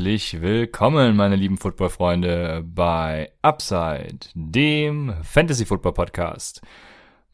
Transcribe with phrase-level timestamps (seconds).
[0.00, 6.62] Herzlich willkommen, meine lieben Footballfreunde, bei Upside, dem Fantasy Football Podcast.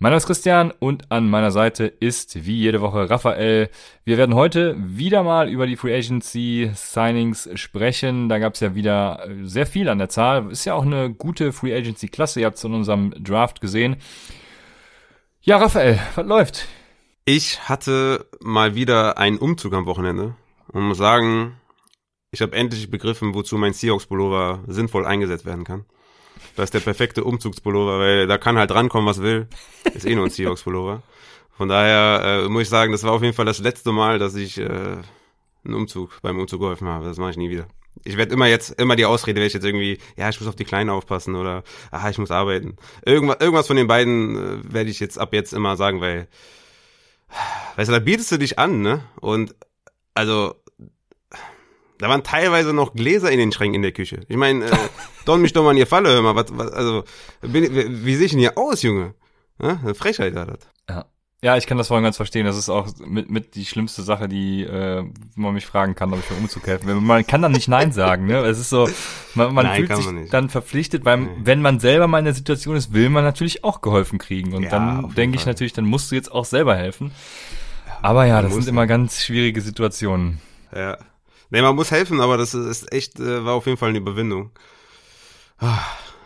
[0.00, 3.70] Mein Name ist Christian und an meiner Seite ist wie jede Woche Raphael.
[4.02, 8.28] Wir werden heute wieder mal über die Free Agency Signings sprechen.
[8.28, 10.50] Da gab es ja wieder sehr viel an der Zahl.
[10.50, 12.40] Ist ja auch eine gute Free Agency Klasse.
[12.40, 13.94] Ihr habt es in unserem Draft gesehen.
[15.40, 16.66] Ja, Raphael, was läuft?
[17.26, 20.34] Ich hatte mal wieder einen Umzug am Wochenende
[20.72, 21.60] und muss sagen,
[22.30, 25.84] ich habe endlich begriffen, wozu mein Seahawks-Pullover sinnvoll eingesetzt werden kann.
[26.54, 29.48] Das ist der perfekte Umzugspullover, weil da kann halt rankommen, was will.
[29.94, 31.02] Ist eh nur ein Seahawks-Pullover.
[31.56, 34.34] Von daher äh, muss ich sagen, das war auf jeden Fall das letzte Mal, dass
[34.34, 34.64] ich äh,
[35.64, 37.06] einen Umzug beim Umzug geholfen habe.
[37.06, 37.66] Das mache ich nie wieder.
[38.04, 40.56] Ich werde immer jetzt, immer die Ausrede, wenn ich jetzt irgendwie, ja, ich muss auf
[40.56, 42.76] die Kleinen aufpassen oder, aha, ich muss arbeiten.
[43.04, 46.28] Irgendwas, irgendwas von den beiden äh, werde ich jetzt ab jetzt immer sagen, weil,
[47.76, 49.02] weißt du, da bietest du dich an, ne?
[49.20, 49.54] Und
[50.14, 50.54] also
[51.98, 54.20] da waren teilweise noch Gläser in den Schränken in der Küche.
[54.28, 54.76] Ich meine, äh,
[55.24, 56.34] don mich doch mal in ihr Falle, hör mal.
[56.34, 57.04] Was, was, also,
[57.40, 59.14] bin, wie, wie sehe ich denn hier aus, Junge?
[59.60, 60.58] Ja, eine Frechheit war das.
[60.88, 61.06] Ja.
[61.42, 62.46] Ja, ich kann das voll ganz verstehen.
[62.46, 66.18] Das ist auch mit, mit die schlimmste Sache, die äh, man mich fragen kann, ob
[66.18, 68.38] ich mir Umzug helfen Man kann dann nicht Nein sagen, ne?
[68.38, 68.88] Es ist so,
[69.34, 71.28] man, man Nein, fühlt sich man dann verpflichtet, weil nee.
[71.44, 74.54] wenn man selber mal in der Situation ist, will man natürlich auch geholfen kriegen.
[74.54, 77.12] Und ja, dann denke ich natürlich, dann musst du jetzt auch selber helfen.
[78.00, 80.40] Aber ja, das sind immer ganz schwierige Situationen.
[80.74, 80.96] Ja.
[81.50, 84.50] Nee, man muss helfen, aber das ist echt, äh, war auf jeden Fall eine Überwindung.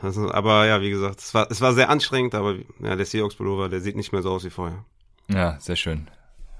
[0.02, 3.34] Also, aber ja, wie gesagt, es war, es war sehr anstrengend, aber ja, der Seahawks
[3.34, 4.84] Pullover, der sieht nicht mehr so aus wie vorher.
[5.28, 6.08] Ja, sehr schön.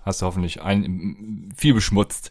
[0.05, 2.31] Hast du hoffentlich ein, viel beschmutzt.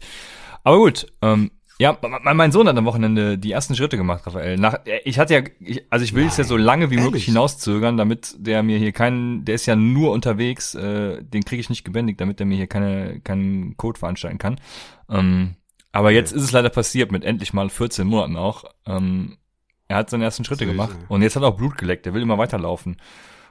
[0.64, 1.50] Aber gut, ähm,
[1.80, 1.96] ja,
[2.34, 4.58] mein Sohn hat am Wochenende die ersten Schritte gemacht, Raphael.
[4.58, 7.06] Nach, ich hatte ja, ich, also ich will es ja so lange wie ehrlich?
[7.06, 11.60] möglich hinauszögern, damit der mir hier keinen, der ist ja nur unterwegs, äh, den kriege
[11.60, 14.60] ich nicht gebändigt, damit der mir hier keine, keinen Code veranstalten kann.
[15.08, 15.56] Ähm,
[15.92, 18.64] aber jetzt ist es leider passiert mit endlich mal 14 Monaten auch.
[18.86, 19.38] Ähm,
[19.88, 22.06] er hat seine ersten Schritte gemacht und jetzt hat er auch Blut geleckt.
[22.06, 23.00] Er will immer weiterlaufen.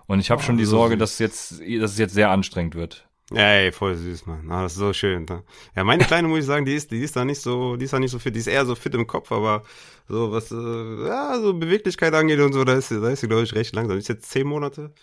[0.08, 3.10] Und ich habe oh, schon die Sorge, dass jetzt, dass es jetzt sehr anstrengend wird.
[3.32, 4.50] Ey, voll süß, Mann.
[4.50, 5.26] Ah, das ist so schön.
[5.26, 5.44] Ne?
[5.76, 7.94] Ja, meine Kleine muss ich sagen, die ist, die ist da nicht so, die ist
[7.94, 8.34] da nicht so fit.
[8.34, 9.64] Die ist eher so fit im Kopf, aber
[10.08, 13.44] so was, äh, ja, so Beweglichkeit angeht und so, da ist, da ist sie, glaube
[13.44, 13.98] ich, recht langsam.
[13.98, 14.94] Die ist jetzt zehn Monate.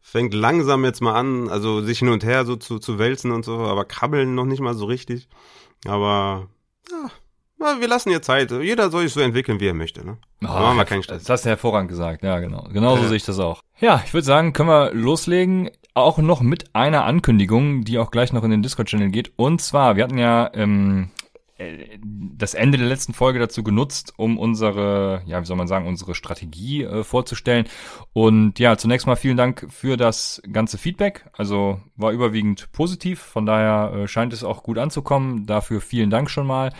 [0.00, 3.44] Fängt langsam jetzt mal an, also sich hin und her so zu, zu wälzen und
[3.44, 5.28] so, aber krabbeln noch nicht mal so richtig.
[5.86, 6.48] Aber
[7.60, 8.50] ja, wir lassen ihr Zeit.
[8.50, 10.04] Jeder soll sich so entwickeln, wie er möchte.
[10.04, 10.18] Ne?
[10.42, 11.22] Oh, machen wir keinen Stress.
[11.22, 12.22] Das hast du hervorragend gesagt.
[12.22, 12.68] Ja, genau.
[12.72, 13.08] Genauso ja.
[13.08, 13.60] sehe ich das auch.
[13.78, 15.70] Ja, ich würde sagen, können wir loslegen.
[15.94, 19.32] Auch noch mit einer Ankündigung, die auch gleich noch in den Discord-Channel geht.
[19.36, 21.21] Und zwar, wir hatten ja ähm, äh,
[21.58, 26.14] das Ende der letzten Folge dazu genutzt, um unsere, ja, wie soll man sagen, unsere
[26.14, 27.66] Strategie äh, vorzustellen.
[28.12, 31.26] Und ja, zunächst mal vielen Dank für das ganze Feedback.
[31.32, 35.46] Also war überwiegend positiv, von daher äh, scheint es auch gut anzukommen.
[35.46, 36.72] Dafür vielen Dank schon mal.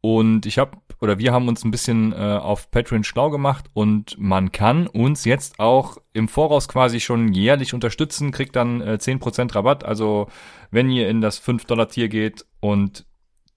[0.00, 4.16] Und ich habe oder wir haben uns ein bisschen äh, auf Patreon schlau gemacht und
[4.18, 9.54] man kann uns jetzt auch im Voraus quasi schon jährlich unterstützen, kriegt dann äh, 10%
[9.54, 9.84] Rabatt.
[9.84, 10.28] Also
[10.70, 13.06] wenn ihr in das 5-Dollar-Tier geht und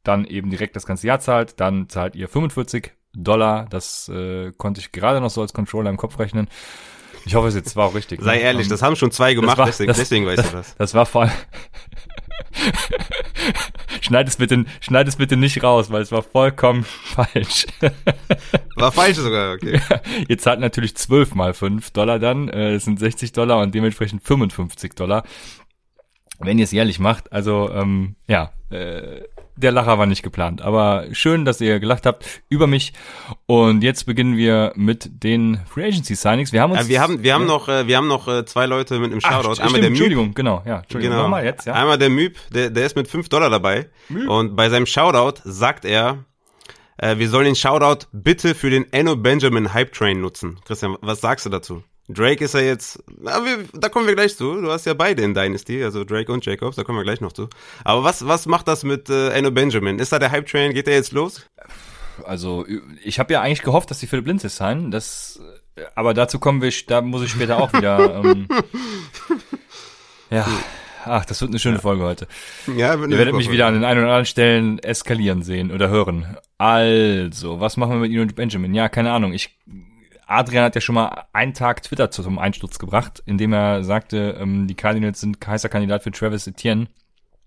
[0.04, 3.68] dann eben direkt das ganze Jahr zahlt, dann zahlt ihr 45 Dollar.
[3.70, 6.48] Das äh, konnte ich gerade noch so als Controller im Kopf rechnen.
[7.26, 8.22] Ich hoffe, es jetzt war auch richtig.
[8.22, 8.42] Sei ne?
[8.42, 10.76] ehrlich, um, das haben schon zwei gemacht, war, deswegen, das, deswegen weißt du das.
[10.78, 11.30] Das war voll.
[14.02, 17.68] schneid es bitte, schneid es bitte nicht raus, weil es war vollkommen falsch.
[18.76, 19.80] war falsch sogar, okay.
[20.28, 24.24] Ihr zahlt natürlich 12 mal 5 Dollar dann, äh, das sind 60 Dollar und dementsprechend
[24.24, 25.24] 55 Dollar.
[26.40, 29.22] Wenn ihr es jährlich macht, also ähm, ja, äh,
[29.62, 30.62] der Lacher war nicht geplant.
[30.62, 32.94] Aber schön, dass ihr gelacht habt über mich.
[33.46, 36.52] Und jetzt beginnen wir mit den Free Agency Signings.
[36.52, 36.86] Wir haben uns.
[36.86, 39.22] Äh, wir haben, wir haben noch, äh, wir haben noch äh, zwei Leute mit einem
[39.22, 39.38] Shoutout.
[39.38, 40.80] Ach, Einmal stimmt, der Entschuldigung, genau, ja.
[40.80, 41.16] Entschuldigung.
[41.16, 41.24] Genau.
[41.24, 41.74] Nochmal jetzt, ja.
[41.74, 43.90] Einmal der Myb, der, der ist mit fünf Dollar dabei.
[44.10, 44.30] Myb.
[44.30, 46.26] Und bei seinem Shoutout sagt er,
[46.98, 50.60] äh, wir sollen den Shoutout bitte für den Enno Benjamin Hype Train nutzen.
[50.66, 51.84] Christian, was sagst du dazu?
[52.14, 54.62] Drake ist ja jetzt, wir, da kommen wir gleich zu.
[54.62, 57.34] Du hast ja beide in Dynasty, also Drake und Jacobs, da kommen wir gleich noch
[57.34, 57.50] zu.
[57.84, 60.00] Aber was, was macht das mit äh, Enno Benjamin?
[60.00, 60.74] Ist da der Hype Train?
[60.74, 61.46] Geht der jetzt los?
[62.24, 62.66] Also
[63.04, 64.92] ich habe ja eigentlich gehofft, dass die Philipp Lindsay sein.
[64.92, 65.40] Das,
[65.96, 68.22] aber dazu kommen wir, da muss ich später auch wieder.
[68.24, 68.48] ähm,
[70.30, 70.48] ja,
[71.06, 71.80] ach, das wird eine schöne.
[71.80, 72.28] Folge heute.
[72.76, 76.38] Ja, Ihr werdet mich wieder an den einen oder anderen Stellen eskalieren sehen oder hören.
[76.58, 78.74] Also, was machen wir mit Ihnen und Benjamin?
[78.74, 79.34] Ja, keine Ahnung.
[79.34, 79.58] Ich
[80.32, 84.68] Adrian hat ja schon mal einen Tag Twitter zum Einsturz gebracht, indem er sagte, ähm,
[84.68, 86.88] die Cardinals sind heißer Kandidat für Travis Etienne.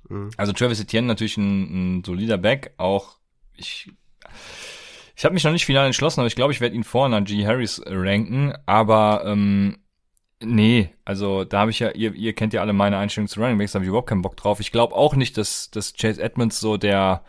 [0.09, 0.31] Mhm.
[0.37, 3.17] Also Travis Etienne natürlich ein, ein solider Back, auch
[3.57, 3.91] ich
[5.17, 7.25] ich habe mich noch nicht final entschlossen, aber ich glaube, ich werde ihn vorne an
[7.25, 7.47] G.
[7.47, 9.79] Harris ranken, aber ähm,
[10.41, 13.59] nee, also da habe ich ja, ihr, ihr kennt ja alle meine Einstellungen zu Running
[13.59, 14.59] Backs, da habe ich überhaupt keinen Bock drauf.
[14.59, 17.23] Ich glaube auch nicht, dass, dass Chase Edmonds so der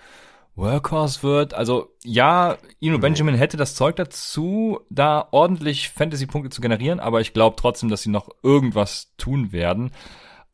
[0.56, 1.54] Workhorse wird.
[1.54, 7.34] Also ja, Ino Benjamin hätte das Zeug dazu, da ordentlich Fantasy-Punkte zu generieren, aber ich
[7.34, 9.92] glaube trotzdem, dass sie noch irgendwas tun werden.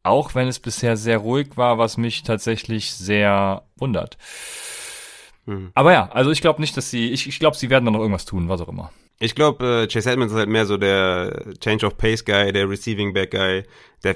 [0.04, 4.18] Auch wenn es bisher sehr ruhig war, was mich tatsächlich sehr wundert.
[5.46, 5.72] Mhm.
[5.76, 8.00] Aber ja, also ich glaube nicht, dass sie, ich, ich glaube, sie werden da noch
[8.00, 8.92] irgendwas tun, was auch immer.
[9.20, 12.68] Ich glaube, äh, Chase Edmonds ist halt mehr so der Change of Pace Guy, der
[12.68, 13.64] Receiving Back Guy,
[14.04, 14.16] der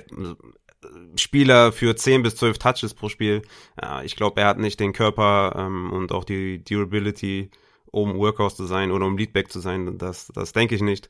[1.17, 3.41] Spieler für 10 bis 12 Touches pro Spiel.
[3.81, 7.49] Ja, ich glaube, er hat nicht den Körper ähm, und auch die Durability,
[7.91, 9.97] um Workhouse zu sein oder um Leadback zu sein.
[9.97, 11.09] Das, das denke ich nicht.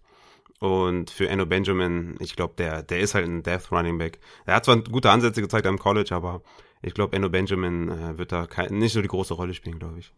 [0.59, 4.19] Und für Enno Benjamin, ich glaube, der, der ist halt ein Death Running Back.
[4.45, 6.41] Er hat zwar gute Ansätze gezeigt am College, aber
[6.81, 9.99] ich glaube, Enno Benjamin äh, wird da kein, nicht so die große Rolle spielen, glaube
[9.99, 10.13] ich.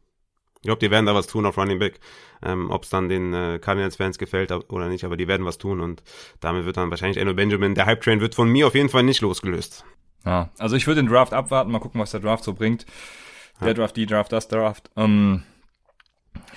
[0.68, 2.02] Ich glaube, die werden da was tun auf Running Back.
[2.44, 5.80] Ähm, Ob es dann den äh, Cardinals-Fans gefällt oder nicht, aber die werden was tun
[5.80, 6.04] und
[6.42, 9.22] damit wird dann wahrscheinlich Enno Benjamin, der Hype-Train wird von mir auf jeden Fall nicht
[9.22, 9.86] losgelöst.
[10.25, 12.86] Ja, also ich würde den Draft abwarten, mal gucken, was der Draft so bringt.
[13.62, 13.74] Der ja.
[13.75, 14.90] Draft, die Draft, das Draft.
[14.98, 15.44] Ähm,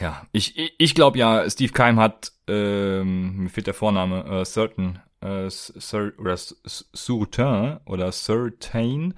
[0.01, 4.45] ja, ich, ich, ich glaube ja, Steve Keim hat, ähm, mir fehlt der Vorname, äh,
[4.45, 9.15] Certain, äh, Sir, oder oder Certain,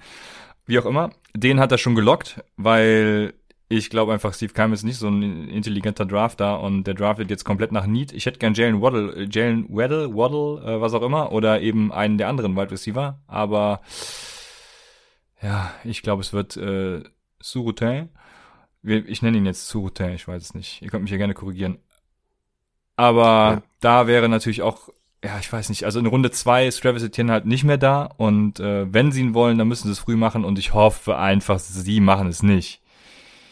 [0.67, 3.33] wie auch immer, den hat er schon gelockt, weil
[3.77, 7.43] ich glaube einfach, Steve Keim ist nicht so ein intelligenter Drafter und der draftet jetzt
[7.43, 8.11] komplett nach Need.
[8.13, 11.91] Ich hätte gern Jalen Waddle, äh, Jalen Waddle, Waddle, äh, was auch immer, oder eben
[11.91, 13.81] einen der anderen Wide Receiver, aber
[15.41, 17.03] ja, ich glaube, es wird äh,
[17.41, 18.09] Surutin.
[18.81, 20.81] Ich nenne ihn jetzt Surutin, ich weiß es nicht.
[20.81, 21.79] Ihr könnt mich ja gerne korrigieren.
[22.95, 23.63] Aber ja.
[23.79, 24.89] da wäre natürlich auch,
[25.23, 28.03] ja, ich weiß nicht, also in Runde zwei ist Travis Etienne halt nicht mehr da
[28.17, 31.17] und äh, wenn sie ihn wollen, dann müssen sie es früh machen und ich hoffe
[31.17, 32.82] einfach, sie machen es nicht.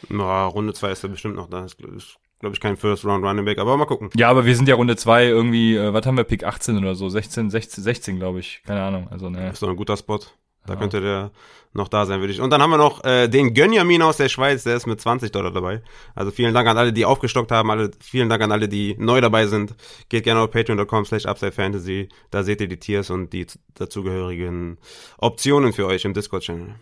[0.10, 1.66] Na, Runde 2 ist er bestimmt noch da.
[1.66, 4.10] Ist, ist glaube ich, kein First Round Running Back, aber mal gucken.
[4.16, 6.96] Ja, aber wir sind ja Runde 2 irgendwie, äh, was haben wir, Pick 18 oder
[6.96, 8.62] so, 16, 16, 16, glaube ich.
[8.66, 9.08] Keine Ahnung.
[9.10, 9.50] Also, ne.
[9.52, 10.20] Ist doch ein guter Spot.
[10.66, 10.80] Da ja.
[10.80, 11.32] könnte der
[11.74, 12.42] noch da sein, würde ich.
[12.42, 15.32] Und dann haben wir noch äh, den Gönjamin aus der Schweiz, der ist mit 20
[15.32, 15.82] Dollar dabei.
[16.14, 19.22] Also vielen Dank an alle, die aufgestockt haben, alle, vielen Dank an alle, die neu
[19.22, 19.74] dabei sind.
[20.10, 24.78] Geht gerne auf patreon.com slash upsidefantasy, da seht ihr die Tiers und die dazugehörigen
[25.18, 26.76] Optionen für euch im Discord-Channel.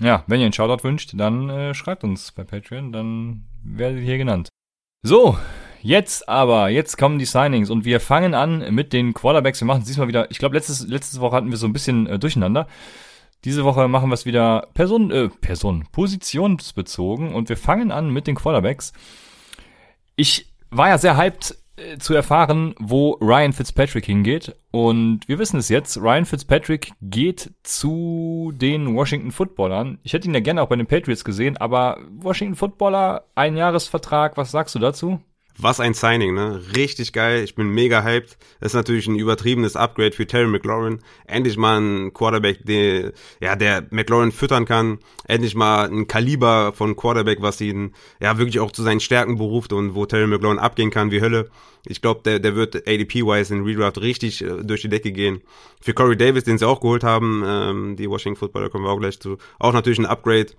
[0.00, 4.04] Ja, wenn ihr einen Shoutout wünscht, dann äh, schreibt uns bei Patreon, dann werdet ihr
[4.04, 4.48] hier genannt.
[5.02, 5.38] So,
[5.82, 9.60] jetzt aber, jetzt kommen die Signings und wir fangen an mit den Quarterbacks.
[9.60, 12.06] Wir machen es diesmal wieder, ich glaube, letztes, letzte Woche hatten wir so ein bisschen
[12.06, 12.66] äh, durcheinander.
[13.44, 18.26] Diese Woche machen wir es wieder Person, äh, Person, positionsbezogen und wir fangen an mit
[18.26, 18.94] den Quarterbacks.
[20.16, 21.56] Ich war ja sehr hyped
[21.98, 24.56] zu erfahren, wo Ryan Fitzpatrick hingeht.
[24.70, 29.98] Und wir wissen es jetzt, Ryan Fitzpatrick geht zu den Washington Footballern.
[30.02, 34.36] Ich hätte ihn ja gerne auch bei den Patriots gesehen, aber Washington Footballer, ein Jahresvertrag,
[34.36, 35.20] was sagst du dazu?
[35.62, 36.62] Was ein Signing, ne?
[36.74, 37.44] Richtig geil.
[37.44, 38.38] Ich bin mega hyped.
[38.60, 41.00] Das ist natürlich ein übertriebenes Upgrade für Terry McLaurin.
[41.26, 45.00] Endlich mal ein Quarterback, der, ja, der McLaurin füttern kann.
[45.24, 49.74] Endlich mal ein Kaliber von Quarterback, was ihn, ja, wirklich auch zu seinen Stärken beruft
[49.74, 51.50] und wo Terry McLaurin abgehen kann wie Hölle.
[51.86, 55.42] Ich glaube, der, der wird ADP-wise in Redraft richtig äh, durch die Decke gehen.
[55.82, 59.00] Für Corey Davis, den sie auch geholt haben, ähm, die Washington Footballer kommen wir auch
[59.00, 59.36] gleich zu.
[59.58, 60.52] Auch natürlich ein Upgrade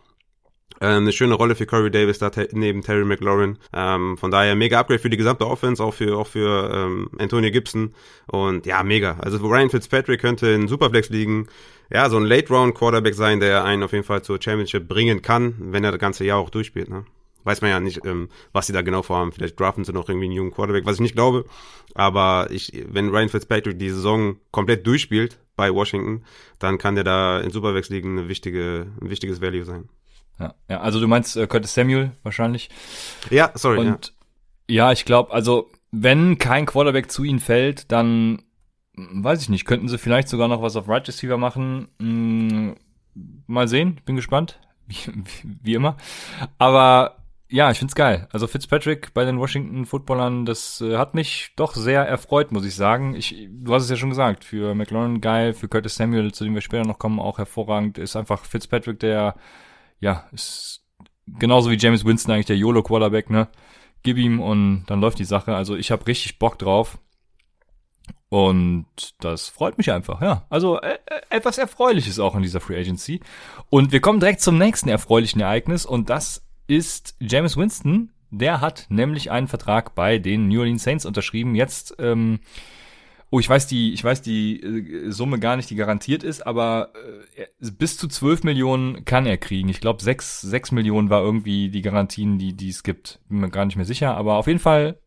[0.80, 3.58] eine schöne Rolle für Corey Davis da neben Terry McLaurin.
[3.74, 7.52] Ähm, von daher mega Upgrade für die gesamte Offense, auch für auch für ähm, Antonio
[7.52, 7.94] Gibson.
[8.28, 9.18] Und ja, mega.
[9.20, 11.48] Also Ryan Fitzpatrick könnte in Superflex liegen.
[11.94, 15.84] Ja, so ein Late-Round-Quarterback sein, der einen auf jeden Fall zur Championship bringen kann, wenn
[15.84, 16.90] er das ganze Jahr auch durchspielt.
[16.90, 17.06] Ne?
[17.44, 19.32] Weiß man ja nicht, ähm, was sie da genau vorhaben.
[19.32, 21.46] Vielleicht draften sie noch irgendwie einen jungen Quarterback, was ich nicht glaube.
[21.94, 26.24] Aber ich, wenn Ryan Fitzpatrick die Saison komplett durchspielt bei Washington,
[26.60, 29.90] dann kann der da in Superflex liegen eine wichtige, ein wichtiges Value sein.
[30.40, 32.70] Ja, ja also du meinst äh, Curtis Samuel wahrscheinlich.
[33.30, 33.80] Ja, sorry.
[33.80, 34.14] Und
[34.68, 38.44] ja, ja ich glaube, also wenn kein Quarterback zu ihnen fällt, dann
[38.96, 41.90] hm, weiß ich nicht, könnten sie vielleicht sogar noch was auf Right Receiver machen.
[42.00, 42.76] Hm,
[43.48, 44.60] mal sehen, bin gespannt.
[44.88, 45.24] Wie,
[45.64, 45.96] wie immer.
[46.58, 47.22] Aber
[47.52, 48.28] ja, ich find's geil.
[48.32, 52.76] Also Fitzpatrick bei den Washington Footballern, das äh, hat mich doch sehr erfreut, muss ich
[52.76, 53.14] sagen.
[53.16, 56.54] Ich, du hast es ja schon gesagt, für McLaurin geil, für Curtis Samuel, zu dem
[56.54, 59.36] wir später noch kommen, auch hervorragend, ist einfach Fitzpatrick der
[60.02, 60.82] ja, ist
[61.28, 63.48] genauso wie James Winston eigentlich der YOLO-Quarterback, ne?
[64.04, 65.56] Gib ihm und dann läuft die Sache.
[65.56, 66.98] Also ich habe richtig Bock drauf.
[68.30, 68.86] Und
[69.20, 70.46] das freut mich einfach, ja.
[70.50, 73.20] Also äh, äh, etwas Erfreuliches auch in dieser Free Agency.
[73.70, 78.12] Und wir kommen direkt zum nächsten erfreulichen Ereignis und das ist James Winston.
[78.32, 81.56] Der hat nämlich einen Vertrag bei den New Orleans Saints unterschrieben.
[81.56, 82.40] Jetzt ähm,
[83.34, 86.92] Oh, ich weiß die, ich weiß die äh, Summe gar nicht, die garantiert ist, aber
[87.36, 89.70] äh, bis zu 12 Millionen kann er kriegen.
[89.70, 93.22] Ich glaube, 6, 6 Millionen war irgendwie die Garantien, die, die es gibt.
[93.30, 95.00] Bin mir gar nicht mehr sicher, aber auf jeden Fall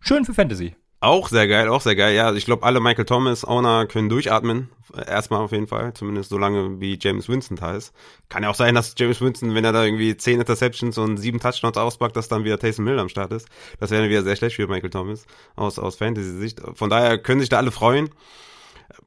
[0.00, 0.74] schön für Fantasy.
[1.00, 2.12] Auch sehr geil, auch sehr geil.
[2.16, 4.68] Ja, ich glaube, alle Michael Thomas Owner können durchatmen.
[5.06, 5.94] Erstmal auf jeden Fall.
[5.94, 7.92] Zumindest so lange wie James Winston da ist.
[8.28, 11.38] Kann ja auch sein, dass James Winston, wenn er da irgendwie zehn Interceptions und sieben
[11.38, 13.48] Touchdowns auspackt, dass dann wieder Taysom Hill am Start ist.
[13.78, 15.24] Das wäre wieder sehr schlecht für Michael Thomas
[15.54, 16.62] aus, aus Fantasy-Sicht.
[16.74, 18.10] Von daher können sich da alle freuen.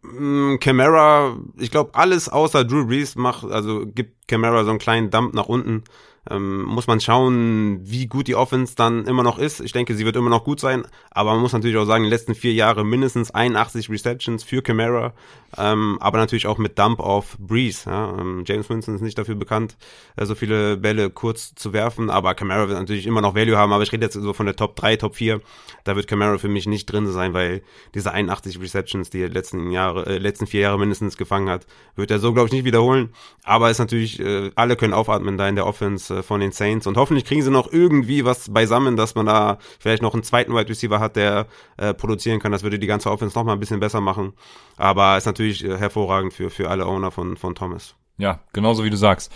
[0.01, 5.10] Mm, Camara, ich glaube, alles außer Drew Brees macht, also gibt Camara so einen kleinen
[5.10, 5.83] Dump nach unten.
[6.30, 9.60] Ähm, muss man schauen, wie gut die Offense dann immer noch ist.
[9.60, 12.12] Ich denke, sie wird immer noch gut sein, aber man muss natürlich auch sagen, die
[12.12, 15.13] letzten vier Jahre mindestens 81 Receptions für Camara,
[15.58, 17.90] ähm, aber natürlich auch mit Dump auf Breeze.
[17.90, 18.16] Ja.
[18.20, 19.78] Ähm, James Winston ist nicht dafür bekannt,
[20.16, 23.74] äh, so viele Bälle kurz zu werfen, aber Camara wird natürlich immer noch Value haben,
[23.74, 25.42] aber ich rede jetzt so von der Top 3, Top 4,
[25.86, 27.63] da wird Camara für mich nicht drin sein, weil
[27.96, 32.12] diese 81 Receptions, die er letzten Jahre, äh, letzten vier Jahre mindestens gefangen hat, wird
[32.12, 33.10] er so, glaube ich, nicht wiederholen,
[33.44, 36.88] aber ist natürlich, äh, alle können aufatmen da in der Offense äh, von den Saints.
[36.88, 40.53] Und hoffentlich kriegen sie noch irgendwie was beisammen, dass man da vielleicht noch einen zweiten
[40.53, 42.51] Wide Receiver hat, der äh, produzieren kann.
[42.51, 44.34] Das würde die ganze Offense noch mal ein bisschen besser machen.
[44.77, 47.96] Aber ist natürlich äh, hervorragend für, für alle Owner von, von Thomas.
[48.18, 49.32] Ja, genauso wie du sagst.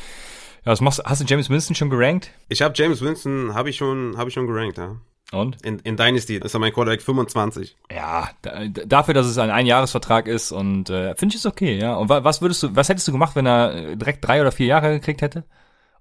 [0.66, 2.32] Ja, was machst, hast du James Winston schon gerankt?
[2.50, 4.98] Ich habe James Winston, habe ich schon, habe ich schon gerankt, ja.
[5.32, 5.62] Und?
[5.64, 7.76] In, in Dynasty ist er mein Quarterback 25.
[7.92, 11.96] Ja, da, dafür, dass es ein Einjahresvertrag ist und äh, finde ich es okay, ja.
[11.96, 14.68] Und was würdest du, was hättest du gemacht, wenn er äh, direkt drei oder vier
[14.68, 15.44] Jahre gekriegt hätte?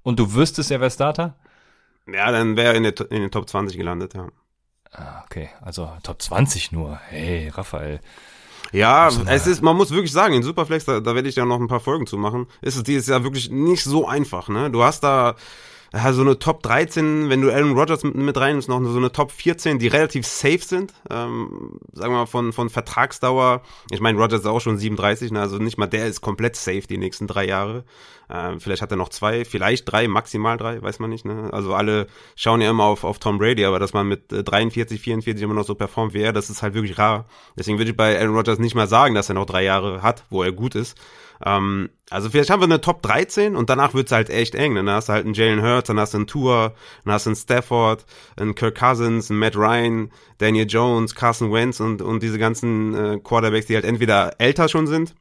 [0.04, 1.34] Und du wüsstest, er wäre Starter?
[2.06, 4.28] Ja, dann wäre er in, der, in den Top 20 gelandet, ja.
[4.92, 7.00] Ah, okay, also Top 20 nur.
[7.08, 8.00] Hey, Raphael.
[8.70, 11.60] Ja, es ist, man muss wirklich sagen, in Superflex, da, da werde ich ja noch
[11.60, 14.70] ein paar Folgen zu machen, ist es dieses Jahr wirklich nicht so einfach, ne?
[14.70, 15.36] Du hast da
[15.94, 19.12] ja, so eine Top 13, wenn du Aaron Rodgers mit, mit reinnimmst, noch so eine
[19.12, 23.62] Top 14, die relativ safe sind, ähm, sagen wir mal von, von Vertragsdauer.
[23.90, 26.82] Ich meine, Rodgers ist auch schon 37, ne, also nicht mal der ist komplett safe
[26.88, 27.84] die nächsten drei Jahre.
[28.28, 31.24] Ähm, vielleicht hat er noch zwei, vielleicht drei, maximal drei, weiß man nicht.
[31.24, 31.50] Ne?
[31.52, 35.02] Also alle schauen ja immer auf, auf Tom Brady, aber dass man mit 43, äh,
[35.02, 37.26] 44 immer noch so performt wie er, das ist halt wirklich rar.
[37.56, 40.24] Deswegen würde ich bei Aaron Rodgers nicht mal sagen, dass er noch drei Jahre hat,
[40.30, 40.98] wo er gut ist.
[41.44, 44.74] Ähm, also vielleicht haben wir eine Top 13 und danach wird's halt echt eng.
[44.74, 46.74] Dann hast du halt einen Jalen Hurts, dann hast du einen Tour,
[47.04, 51.80] dann hast du einen Stafford, einen Kirk Cousins, einen Matt Ryan, Daniel Jones, Carson Wentz
[51.80, 55.14] und, und diese ganzen äh, Quarterbacks, die halt entweder älter schon sind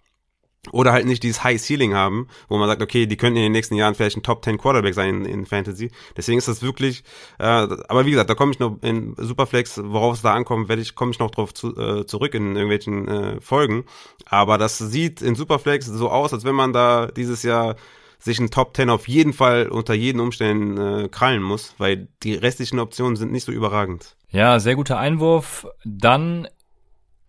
[0.72, 3.51] oder halt nicht dieses High Ceiling haben, wo man sagt, okay, die könnten in den
[3.51, 5.91] nächsten Jahren vielleicht ein Top 10 Quarterback sein in, in Fantasy.
[6.15, 7.03] Deswegen ist das wirklich,
[7.39, 10.82] äh, aber wie gesagt, da komme ich noch in Superflex, worauf es da ankommt, werde
[10.82, 13.86] ich komme ich noch drauf zu, äh, zurück in irgendwelchen äh, Folgen.
[14.25, 17.75] Aber das sieht in Superflex so aus, als wenn man da dieses Jahr
[18.20, 22.36] sich ein Top 10 auf jeden Fall unter jeden Umständen äh, krallen muss, weil die
[22.36, 24.15] restlichen Optionen sind nicht so überragend.
[24.29, 25.67] Ja, sehr guter Einwurf.
[25.84, 26.48] Dann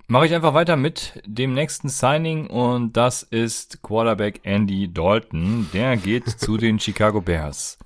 [0.06, 5.70] Mache ich einfach weiter mit dem nächsten Signing und das ist Quarterback Andy Dalton.
[5.73, 7.78] Der geht zu den Chicago Bears.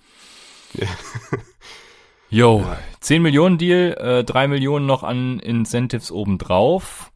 [2.30, 2.66] Jo,
[3.00, 7.10] 10 Millionen Deal, äh, 3 Millionen noch an Incentives obendrauf.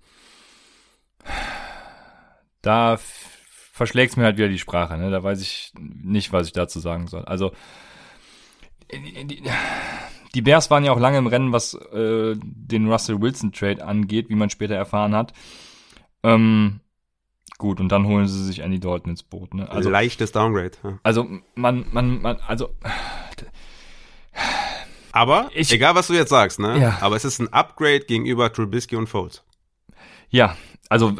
[2.62, 5.10] Da verschlägt mir halt wieder die Sprache, ne?
[5.10, 7.26] Da weiß ich nicht, was ich dazu sagen soll.
[7.26, 7.52] Also,
[10.34, 14.28] die, Bears waren ja auch lange im Rennen, was äh, den Russell Wilson Trade angeht,
[14.28, 15.32] wie man später erfahren hat.
[16.22, 16.80] Ähm,
[17.58, 19.54] gut, und dann holen sie sich Andy Dalton ins Boot.
[19.54, 19.70] Ne?
[19.70, 20.72] Also leichtes Downgrade.
[20.82, 20.98] Ja.
[21.02, 22.70] Also man, man, man, also.
[25.12, 26.80] Aber ich, egal, was du jetzt sagst, ne?
[26.80, 26.98] Ja.
[27.02, 29.44] Aber es ist ein Upgrade gegenüber Trubisky und Foles.
[30.30, 30.56] Ja,
[30.88, 31.12] also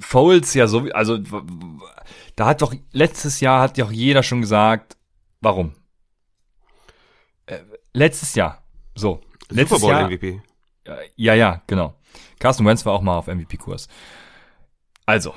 [0.00, 1.18] Foles ja so, also
[2.34, 4.96] da hat doch letztes Jahr hat ja auch jeder schon gesagt,
[5.40, 5.72] warum?
[7.98, 8.62] Letztes Jahr.
[8.94, 9.20] So.
[9.50, 10.40] Letztes Super Bowl Jahr, MVP.
[11.16, 11.94] Ja, ja, genau.
[12.38, 13.88] Carsten Wentz war auch mal auf MVP-Kurs.
[15.04, 15.34] Also.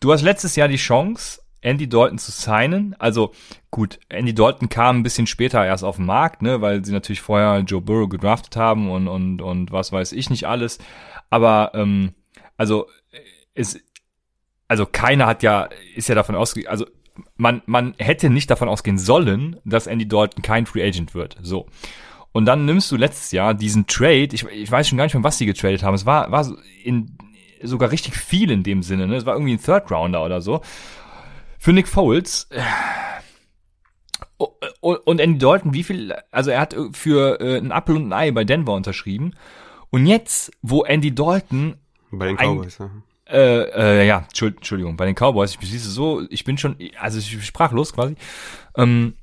[0.00, 2.94] Du hast letztes Jahr die Chance, Andy Dalton zu signen.
[2.98, 3.32] Also
[3.70, 7.22] gut, Andy Dalton kam ein bisschen später erst auf den Markt, ne, weil sie natürlich
[7.22, 10.78] vorher Joe Burrow gedraftet haben und und und was weiß ich nicht alles.
[11.30, 12.14] Aber ähm,
[12.56, 12.88] also
[13.54, 13.80] es,
[14.68, 16.86] also keiner hat ja ist ja davon ausgegangen, also
[17.36, 21.36] man, man hätte nicht davon ausgehen sollen, dass Andy Dalton kein Free Agent wird.
[21.42, 21.66] So.
[22.32, 25.24] Und dann nimmst du letztes Jahr diesen Trade, ich, ich weiß schon gar nicht mehr,
[25.24, 25.94] was sie getradet haben.
[25.94, 26.50] Es war, war
[26.82, 27.16] in,
[27.62, 29.16] sogar richtig viel in dem Sinne, ne?
[29.16, 30.62] Es war irgendwie ein Third Rounder oder so.
[31.58, 32.48] Für Nick Foles.
[34.80, 38.30] Und Andy Dalton, wie viel, also er hat für äh, ein Apple und ein Ei
[38.32, 39.34] bei Denver unterschrieben.
[39.90, 41.76] Und jetzt, wo Andy Dalton
[42.10, 43.02] bei den Cowboys, ein, ja.
[43.32, 47.46] Äh, äh, ja, Entschuldigung, bei den Cowboys, ich bin so, ich bin schon, also ich
[47.46, 48.14] sprachlos quasi.
[48.76, 49.14] Ähm,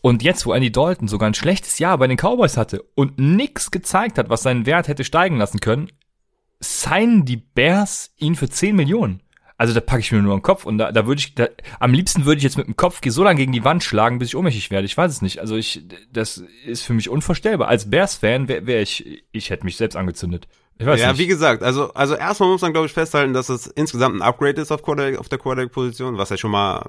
[0.00, 3.70] und jetzt, wo Andy Dalton sogar ein schlechtes Jahr bei den Cowboys hatte und nix
[3.70, 5.92] gezeigt hat, was seinen Wert hätte steigen lassen können,
[6.58, 9.22] signen die Bears ihn für 10 Millionen.
[9.58, 11.46] also da packe ich mir nur den Kopf und da, da würde ich, da,
[11.78, 14.28] am liebsten würde ich jetzt mit dem Kopf so lange gegen die Wand schlagen, bis
[14.28, 14.86] ich ohnmächtig werde.
[14.86, 15.38] Ich weiß es nicht.
[15.38, 17.68] Also ich, das ist für mich unvorstellbar.
[17.68, 20.48] Als Bears-Fan wäre wär ich, ich hätte mich selbst angezündet.
[20.82, 21.20] Ich weiß ja, nicht.
[21.20, 24.60] wie gesagt, also, also erstmal muss man, glaube ich, festhalten, dass es insgesamt ein Upgrade
[24.60, 26.88] ist auf, Quarterback, auf der Quarterback-Position, was ja schon mal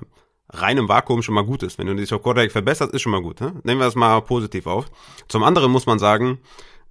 [0.50, 1.77] rein im Vakuum schon mal gut ist.
[1.77, 3.39] Wenn du dich auf Quarterback verbessert, ist schon mal gut.
[3.39, 3.53] Ne?
[3.63, 4.85] Nehmen wir das mal positiv auf.
[5.27, 6.39] Zum anderen muss man sagen,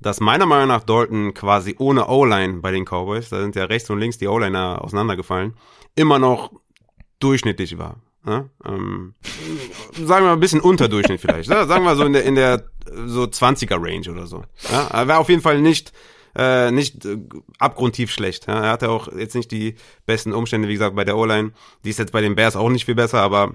[0.00, 3.90] dass meiner Meinung nach Dalton quasi ohne O-Line bei den Cowboys, da sind ja rechts
[3.90, 5.54] und links die O-Liner auseinandergefallen,
[5.94, 6.52] immer noch
[7.18, 7.96] durchschnittlich war.
[8.26, 8.46] Ja?
[8.64, 9.14] Ähm,
[9.94, 11.50] sagen wir mal ein bisschen Unterdurchschnitt vielleicht.
[11.50, 11.66] Ja?
[11.66, 12.64] Sagen wir so in der, in der
[13.06, 14.44] so 20er Range oder so.
[14.70, 14.88] Ja?
[14.88, 15.92] Er war auf jeden Fall nicht
[16.36, 17.18] äh, nicht äh,
[17.58, 18.46] abgrundtief schlecht.
[18.46, 18.64] Ja?
[18.64, 21.52] Er hatte auch jetzt nicht die besten Umstände, wie gesagt, bei der O-Line.
[21.84, 23.54] Die ist jetzt bei den Bears auch nicht viel besser, aber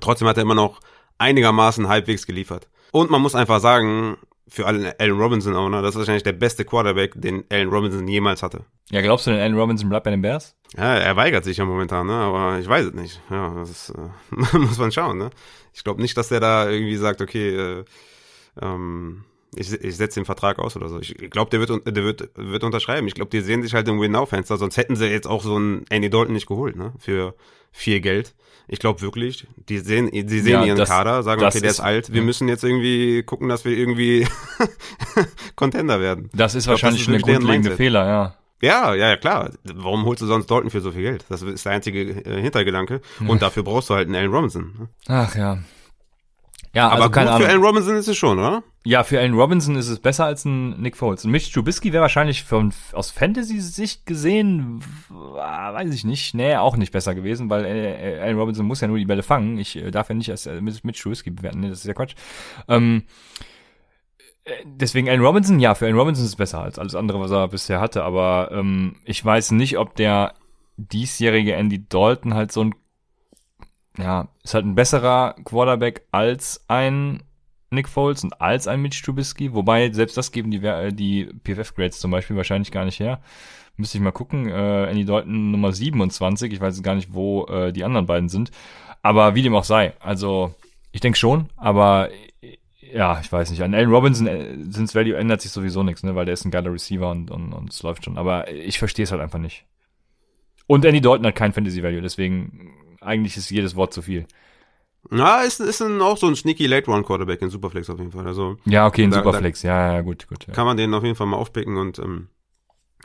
[0.00, 0.80] trotzdem hat er immer noch
[1.18, 2.68] einigermaßen halbwegs geliefert.
[2.92, 4.16] Und man muss einfach sagen,
[4.48, 8.42] für alle Allen Robinson Owner, das ist wahrscheinlich der beste Quarterback, den Allen Robinson jemals
[8.42, 8.64] hatte.
[8.90, 10.56] Ja, glaubst du denn, Allen Robinson bleibt bei den Bears?
[10.76, 12.14] Ja, er weigert sich ja momentan, ne?
[12.14, 13.20] aber ich weiß es nicht.
[13.30, 15.18] Ja, das ist, äh, muss man schauen.
[15.18, 15.30] Ne?
[15.72, 17.84] Ich glaube nicht, dass der da irgendwie sagt, okay, äh,
[18.60, 19.24] ähm,
[19.56, 21.00] ich, ich setze den Vertrag aus oder so.
[21.00, 23.06] Ich glaube, der wird, der wird, wird unterschreiben.
[23.08, 25.84] Ich glaube, die sehen sich halt im Win-Now-Fenster, sonst hätten sie jetzt auch so einen
[25.90, 26.92] Andy Dalton nicht geholt, ne?
[26.98, 27.34] Für
[27.72, 28.34] viel Geld.
[28.68, 31.78] Ich glaube wirklich, die sehen, die sehen ja, ihren das, Kader, sagen, okay, der ist,
[31.78, 32.24] ist alt, wir ja.
[32.24, 34.28] müssen jetzt irgendwie gucken, dass wir irgendwie
[35.56, 36.30] Contender werden.
[36.32, 38.34] Das ist glaub, wahrscheinlich ein grundlegender Fehler, ja.
[38.62, 39.50] Ja, ja, ja, klar.
[39.64, 41.24] Warum holst du sonst Dalton für so viel Geld?
[41.30, 43.00] Das ist der einzige äh, Hintergedanke.
[43.26, 44.74] Und dafür brauchst du halt einen Allen Robinson.
[44.78, 44.88] Ne?
[45.08, 45.58] Ach ja.
[46.72, 47.42] Ja, aber also keine Ahnung.
[47.42, 48.62] für Allen Robinson ist es schon, oder?
[48.84, 51.24] Ja, für Allen Robinson ist es besser als ein Nick Foles.
[51.24, 56.92] Und Mitch Trubisky wäre wahrscheinlich von, aus Fantasy-Sicht gesehen, weiß ich nicht, nee, auch nicht
[56.92, 59.58] besser gewesen, weil äh, äh, Allen Robinson muss ja nur die Bälle fangen.
[59.58, 62.14] Ich äh, darf ja nicht als äh, Mitch Trubisky bewerten, nee, das ist ja Quatsch.
[62.68, 63.02] Ähm,
[64.64, 67.48] deswegen Allen Robinson, ja, für Allen Robinson ist es besser als alles andere, was er
[67.48, 70.34] bisher hatte, aber ähm, ich weiß nicht, ob der
[70.76, 72.74] diesjährige Andy Dalton halt so ein
[74.00, 77.22] ja, ist halt ein besserer Quarterback als ein
[77.70, 82.00] Nick Foles und als ein Mitch Trubisky, wobei selbst das geben die, äh, die PFF-Grades
[82.00, 83.20] zum Beispiel wahrscheinlich gar nicht her.
[83.76, 84.48] Müsste ich mal gucken.
[84.48, 88.50] Äh, Andy Dalton Nummer 27, ich weiß gar nicht, wo äh, die anderen beiden sind.
[89.02, 90.54] Aber wie dem auch sei, also
[90.92, 92.10] ich denke schon, aber
[92.42, 92.58] äh,
[92.92, 93.62] ja, ich weiß nicht.
[93.62, 96.50] An Allen Robinson äh, sind's Value ändert sich sowieso nichts, ne, weil der ist ein
[96.50, 98.18] geiler Receiver und, und, und es läuft schon.
[98.18, 99.64] Aber ich verstehe es halt einfach nicht.
[100.66, 104.26] Und Andy Dalton hat kein Fantasy Value, deswegen eigentlich ist jedes Wort zu viel.
[105.08, 108.12] Na, ist, ist ein, auch so ein sneaky Late Run Quarterback in Superflex auf jeden
[108.12, 108.26] Fall.
[108.26, 110.46] Also ja, okay, in da, Superflex, da ja, ja, gut, gut.
[110.46, 110.52] Ja.
[110.52, 112.28] Kann man den auf jeden Fall mal aufpicken und ähm,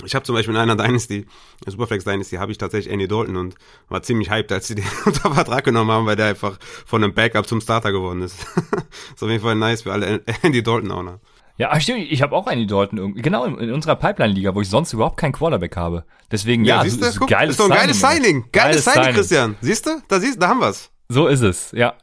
[0.03, 1.25] ich habe zum Beispiel in einer Dynasty,
[1.65, 3.55] in Superflex Dynasty, habe ich tatsächlich Andy Dalton und
[3.87, 7.13] war ziemlich hyped, als sie den unter Vertrag genommen haben, weil der einfach von einem
[7.13, 8.41] Backup zum Starter geworden ist.
[9.15, 11.21] ist auf jeden Fall nice für alle Andy Dalton Owner.
[11.57, 14.69] Ja, stimmt, ich habe auch Andy Dalton irgendwie, genau in, in unserer Pipeline-Liga, wo ich
[14.69, 16.03] sonst überhaupt keinen Quarterback habe.
[16.31, 18.23] Deswegen, ja, ja siehst du, ist, geiles ist doch ein geiles Signing.
[18.23, 18.45] Signing.
[18.51, 19.55] Geiles, Signing, Signing, Christian.
[19.61, 20.01] Siehst du?
[20.07, 20.91] Da siehst, da haben wir's.
[21.07, 21.93] So ist es, ja.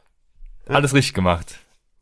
[0.67, 0.75] ja.
[0.75, 1.59] Alles richtig gemacht.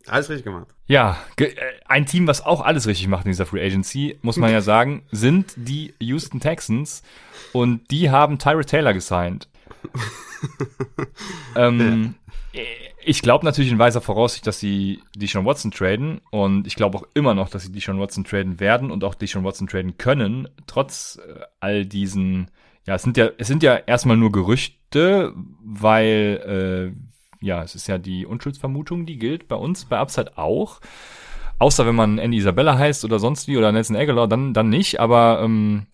[0.08, 0.68] Alles richtig gemacht.
[0.88, 1.50] Ja, äh,
[1.86, 5.04] ein Team, was auch alles richtig macht in dieser Free Agency, muss man ja sagen,
[5.12, 7.04] sind die Houston Texans.
[7.54, 9.48] Und die haben Tyra Taylor gesigned.
[11.56, 12.16] ähm,
[12.54, 12.62] ja
[13.04, 16.98] ich glaube natürlich in weiser Voraussicht, dass sie die Sean Watson traden und ich glaube
[16.98, 19.68] auch immer noch, dass sie die Sean Watson traden werden und auch die Sean Watson
[19.68, 22.52] traden können, trotz äh, all diesen,
[22.86, 27.88] ja, es sind ja, es sind ja erstmal nur Gerüchte, weil, äh, ja, es ist
[27.88, 30.80] ja die Unschuldsvermutung, die gilt bei uns, bei Upside auch.
[31.58, 35.00] Außer wenn man Andy Isabella heißt oder sonst wie oder Nelson Aguilar, dann, dann nicht,
[35.00, 35.88] aber ähm,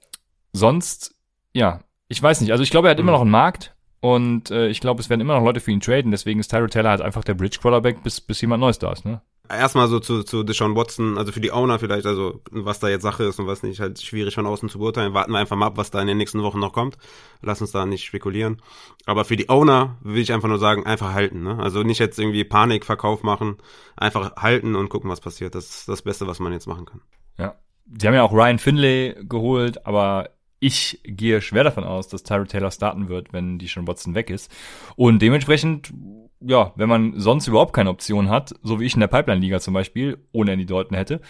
[0.54, 1.16] sonst,
[1.54, 2.52] ja, ich weiß nicht.
[2.52, 3.74] Also ich glaube, er hat immer noch einen Markt.
[4.00, 6.72] Und äh, ich glaube, es werden immer noch Leute für ihn traden, deswegen ist Tyrod
[6.72, 9.22] Taylor halt einfach der Bridge Quarterback, bis, bis jemand Neues da ist, ne?
[9.50, 13.04] Erstmal so zu, zu Deshaun Watson, also für die Owner vielleicht, also was da jetzt
[13.04, 15.14] Sache ist und was nicht, halt schwierig von außen zu beurteilen.
[15.14, 16.98] Warten wir einfach mal ab, was da in den nächsten Wochen noch kommt.
[17.42, 18.62] Lass uns da nicht spekulieren.
[19.06, 21.44] Aber für die Owner will ich einfach nur sagen, einfach halten.
[21.44, 21.58] Ne?
[21.60, 23.56] Also nicht jetzt irgendwie Panikverkauf machen,
[23.96, 25.56] einfach halten und gucken, was passiert.
[25.56, 27.02] Das ist das Beste, was man jetzt machen kann.
[27.38, 27.56] Ja.
[27.98, 32.50] Sie haben ja auch Ryan Finlay geholt, aber ich gehe schwer davon aus, dass Tyrod
[32.50, 34.52] Taylor starten wird, wenn die schon Watson weg ist.
[34.96, 35.94] Und dementsprechend,
[36.40, 39.74] ja, wenn man sonst überhaupt keine Option hat, so wie ich in der Pipeline-Liga zum
[39.74, 41.22] Beispiel, ohne Andy Dalton hätte,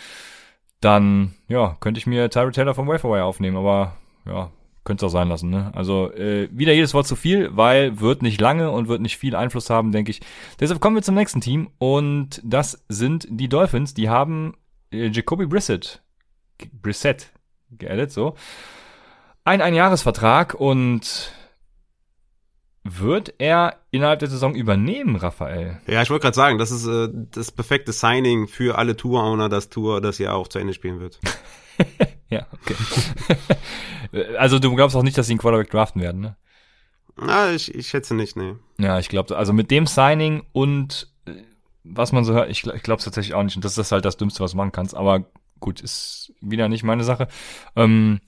[0.79, 4.51] dann, ja, könnte ich mir Tyrod Taylor vom Waferwire aufnehmen, aber, ja,
[4.83, 5.71] könnte es auch sein lassen, ne?
[5.75, 9.35] Also, äh, wieder jedes Wort zu viel, weil wird nicht lange und wird nicht viel
[9.35, 10.21] Einfluss haben, denke ich.
[10.61, 14.55] Deshalb kommen wir zum nächsten Team und das sind die Dolphins, die haben
[14.93, 16.01] äh, Jacoby Brissett,
[16.81, 17.33] Brissett,
[17.71, 18.35] geaddet, so,
[19.47, 21.31] ein Einjahresvertrag und
[22.83, 25.79] wird er innerhalb der Saison übernehmen, Raphael?
[25.87, 29.69] Ja, ich wollte gerade sagen, das ist äh, das perfekte Signing für alle Tour-Owner, das
[29.69, 31.19] Tour das ja auch zu Ende spielen wird.
[32.29, 32.75] ja, okay.
[34.37, 36.35] also du glaubst auch nicht, dass sie einen Quarterback draften werden, ne?
[37.15, 38.55] Na, ich, ich schätze nicht, nee.
[38.77, 41.31] Ja, ich glaube, also mit dem Signing und äh,
[41.85, 43.55] was man so hört, ich, ich glaube es tatsächlich auch nicht.
[43.55, 44.93] Und das ist halt das Dümmste, was du machen kannst.
[44.93, 45.23] Aber
[45.61, 47.29] gut, ist wieder nicht meine Sache.
[47.77, 48.19] Ähm,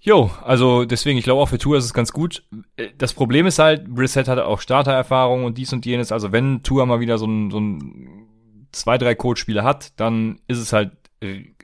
[0.00, 2.42] Jo, also deswegen, ich glaube auch für Tour ist es ganz gut.
[2.76, 6.10] Äh, das Problem ist halt, Brissett hatte auch Startererfahrung und dies und jenes.
[6.12, 8.26] Also wenn Tour mal wieder so ein, so ein
[8.72, 10.92] zwei, drei Codespiele hat, dann ist es halt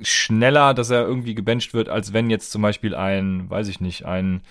[0.03, 4.05] schneller, dass er irgendwie gebencht wird, als wenn jetzt zum Beispiel ein, weiß ich nicht,
[4.05, 4.43] ein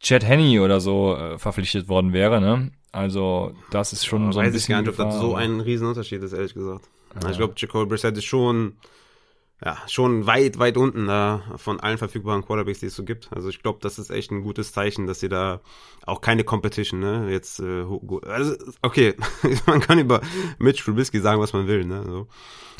[0.00, 2.72] Chad Henney oder so äh, verpflichtet worden wäre, ne?
[2.92, 4.74] Also, das ist schon ja, so ein weiß bisschen.
[4.74, 6.88] Weiß ich gar nicht, ob das so ein Riesenunterschied ist, ehrlich gesagt.
[7.22, 7.30] Ja.
[7.30, 8.76] Ich glaube, Jacoby Brissett ist schon
[9.64, 13.30] ja, schon weit, weit unten da von allen verfügbaren Quarterbacks, die es so gibt.
[13.34, 15.60] Also ich glaube, das ist echt ein gutes Zeichen, dass sie da
[16.04, 17.84] auch keine Competition, ne, jetzt, äh,
[18.26, 19.14] also, okay,
[19.66, 20.20] man kann über
[20.58, 22.26] Mitch Trubisky sagen, was man will, ne, so.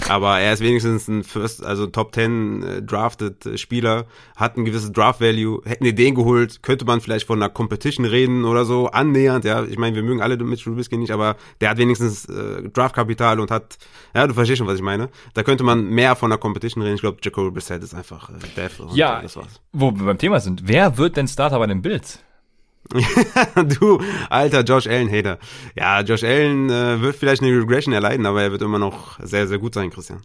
[0.08, 4.04] Aber er ist wenigstens ein First, also Top 10 äh, drafted Spieler,
[4.36, 5.62] hat ein gewisses Draft Value.
[5.64, 9.64] Hätten die den geholt, könnte man vielleicht von einer Competition reden oder so, annähernd, ja.
[9.64, 13.50] Ich meine, wir mögen alle Mitch Trubisky nicht, aber der hat wenigstens äh, Draftkapital und
[13.50, 13.78] hat,
[14.14, 15.08] ja, du verstehst schon, was ich meine.
[15.32, 16.94] Da könnte man mehr von einer Competition reden.
[16.94, 18.80] Ich glaube, Jacoby Brissett ist einfach äh, Death.
[18.94, 19.60] Ja, das war's.
[19.72, 20.66] wo wir beim Thema sind.
[20.66, 22.20] Wer wird denn Starter bei den Bills?
[23.80, 24.00] du,
[24.30, 25.38] alter Josh Allen-Hater.
[25.74, 29.46] Ja, Josh Allen äh, wird vielleicht eine Regression erleiden, aber er wird immer noch sehr,
[29.46, 30.22] sehr gut sein, Christian.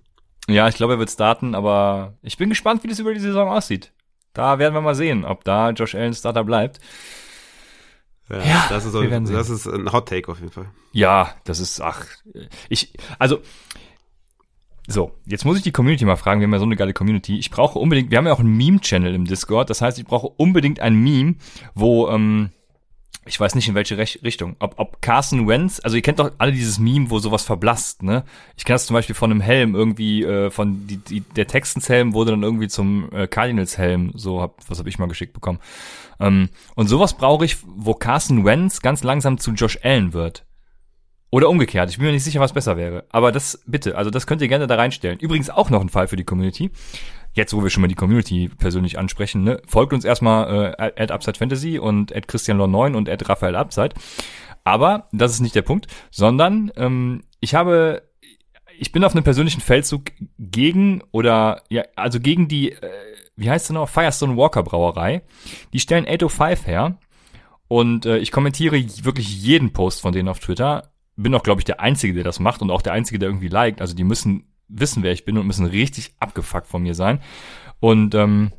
[0.48, 3.50] Ja, ich glaube, er wird starten, aber ich bin gespannt, wie das über die Saison
[3.50, 3.92] aussieht.
[4.34, 6.80] Da werden wir mal sehen, ob da Josh Allen Starter bleibt.
[8.30, 10.68] Ja, ja das, ist, auf, das ist ein Hot Take auf jeden Fall.
[10.94, 12.06] Ja, das ist, ach,
[12.70, 13.40] ich, also,
[14.92, 17.38] so, jetzt muss ich die Community mal fragen, wir haben ja so eine geile Community.
[17.38, 20.28] Ich brauche unbedingt, wir haben ja auch einen Meme-Channel im Discord, das heißt, ich brauche
[20.28, 21.36] unbedingt ein Meme,
[21.74, 22.50] wo, ähm,
[23.26, 26.32] ich weiß nicht in welche Rech Richtung, ob, ob Carson Wentz, also ihr kennt doch
[26.40, 28.24] alle dieses Meme, wo sowas verblasst, ne?
[28.58, 32.14] Ich kenne das zum Beispiel von einem Helm irgendwie, äh, von die, die, der Texans-Helm
[32.14, 35.60] wurde dann irgendwie zum äh, Cardinals-Helm, so hab, was habe ich mal geschickt bekommen.
[36.20, 40.46] Ähm, und sowas brauche ich, wo Carson Wentz ganz langsam zu Josh Allen wird.
[41.34, 41.90] Oder umgekehrt.
[41.90, 43.06] Ich bin mir nicht sicher, was besser wäre.
[43.10, 45.18] Aber das, bitte, also das könnt ihr gerne da reinstellen.
[45.18, 46.72] Übrigens auch noch ein Fall für die Community.
[47.34, 49.62] Jetzt, wo wir schon mal die Community persönlich ansprechen, ne?
[49.66, 53.96] folgt uns erstmal äh, at Upside Fantasy und at Christian 9 und at Raphael Upside.
[54.66, 58.04] Aber das ist nicht der Punkt, sondern ähm, ich habe,
[58.78, 62.92] ich bin auf einem persönlichen Feldzug gegen oder ja, also gegen die, äh,
[63.38, 65.22] wie heißt es noch, Firestone Walker Brauerei.
[65.72, 66.98] Die stellen 805 her.
[67.70, 71.66] Und äh, ich kommentiere wirklich jeden Post von denen auf Twitter bin auch, glaube ich,
[71.66, 73.82] der Einzige, der das macht und auch der Einzige, der irgendwie liked.
[73.82, 77.20] Also die müssen wissen, wer ich bin und müssen richtig abgefuckt von mir sein.
[77.80, 78.52] Und ähm,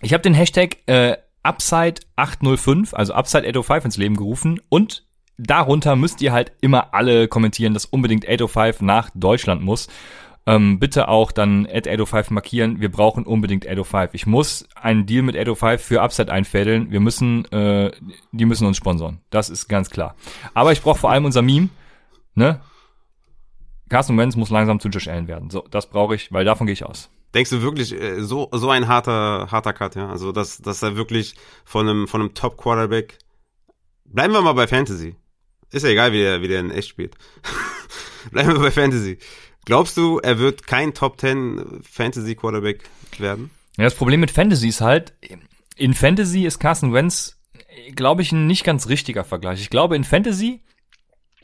[0.00, 5.06] ich habe den Hashtag äh, Upside805, also Upside805 ins Leben gerufen und
[5.38, 9.88] darunter müsst ihr halt immer alle kommentieren, dass unbedingt 805 nach Deutschland muss.
[10.48, 12.80] Ähm, bitte auch dann at 805 markieren.
[12.80, 14.14] Wir brauchen unbedingt 805.
[14.14, 16.90] Ich muss einen Deal mit 805 für Upside einfädeln.
[16.92, 17.90] Wir müssen, äh,
[18.30, 19.20] die müssen uns sponsoren.
[19.30, 20.14] Das ist ganz klar.
[20.54, 21.68] Aber ich brauche vor allem unser Meme,
[22.34, 22.60] ne?
[23.88, 25.50] Carson Wentz muss langsam zu Josh Allen werden.
[25.50, 27.10] So, das brauche ich, weil davon gehe ich aus.
[27.34, 30.08] Denkst du wirklich äh, so so ein harter harter Cut, ja?
[30.08, 33.18] Also dass dass er wirklich von einem von einem Top Quarterback
[34.04, 35.16] Bleiben wir mal bei Fantasy.
[35.72, 37.16] Ist ja egal, wie der wie der in echt spielt.
[38.30, 39.18] Bleiben wir bei Fantasy.
[39.66, 43.50] Glaubst du, er wird kein Top 10 Fantasy Quarterback werden?
[43.76, 45.12] Ja, das Problem mit Fantasy ist halt,
[45.76, 47.38] in Fantasy ist Carson Wentz,
[47.94, 49.60] glaube ich, ein nicht ganz richtiger Vergleich.
[49.60, 50.62] Ich glaube, in Fantasy,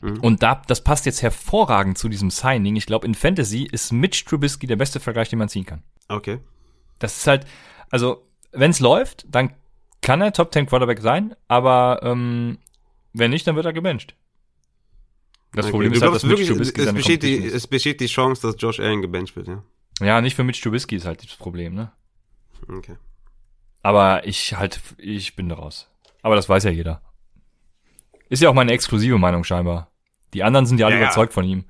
[0.01, 0.21] mhm.
[0.21, 4.23] und da, das passt jetzt hervorragend zu diesem Signing, ich glaube, in Fantasy ist Mitch
[4.25, 5.83] Trubisky der beste Vergleich, den man ziehen kann.
[6.07, 6.39] Okay.
[6.99, 7.45] Das ist halt,
[7.91, 9.53] also, wenn es läuft, dann
[10.01, 12.57] kann er Top 10 Quarterback sein, aber ähm,
[13.11, 14.15] wenn nicht, dann wird er gebencht.
[15.53, 15.71] Das okay.
[15.71, 18.79] Problem ist halt, dass Mitch Trubisky es besteht, die, es besteht die Chance, dass Josh
[18.79, 19.63] Allen gebencht wird, ja.
[20.01, 21.91] Ja, nicht für Mitch Trubisky ist halt das Problem, ne?
[22.67, 22.97] Okay.
[23.83, 25.89] Aber ich halt, ich bin raus.
[26.21, 27.01] Aber das weiß ja jeder.
[28.29, 29.91] Ist ja auch meine exklusive Meinung scheinbar.
[30.33, 31.65] Die anderen sind ja alle ja, überzeugt von ihm.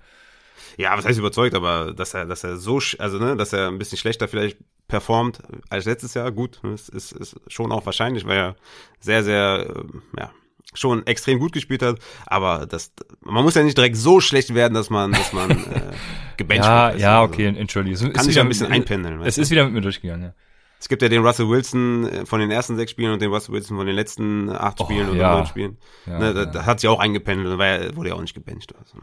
[0.77, 3.77] Ja, was heißt überzeugt, aber dass er, dass er so, also ne, dass er ein
[3.77, 8.37] bisschen schlechter vielleicht performt als letztes Jahr, gut, ist, ist, ist schon auch wahrscheinlich, weil
[8.37, 8.55] er
[8.99, 10.31] sehr, sehr, äh, ja,
[10.73, 14.73] schon extrem gut gespielt hat, aber das, man muss ja nicht direkt so schlecht werden,
[14.73, 15.55] dass man, dass man äh,
[16.37, 17.01] gebencht ja, wird.
[17.01, 17.95] Ja, okay, also, entschuldige.
[17.95, 19.21] Es kann sich ja ein bisschen einpendeln.
[19.21, 20.33] Es ist wieder mit mir durchgegangen, ja.
[20.79, 23.55] Es gibt ja den Russell Wilson äh, von den ersten sechs Spielen und den Russell
[23.55, 25.35] Wilson von den letzten acht oh, Spielen oder ja.
[25.35, 25.77] neun Spielen.
[26.05, 28.73] Ja, ne, da, da, hat sich auch eingependelt und war, wurde ja auch nicht gebencht.
[28.77, 28.97] Also.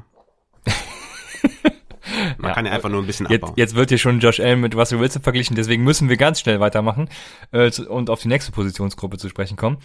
[2.39, 3.51] Man ja, kann ja einfach nur ein bisschen abbauen.
[3.51, 6.41] Jetzt, jetzt wird hier schon Josh Allen mit Russell Wilson verglichen, deswegen müssen wir ganz
[6.41, 7.09] schnell weitermachen
[7.53, 9.79] äh, und auf die nächste Positionsgruppe zu sprechen kommen.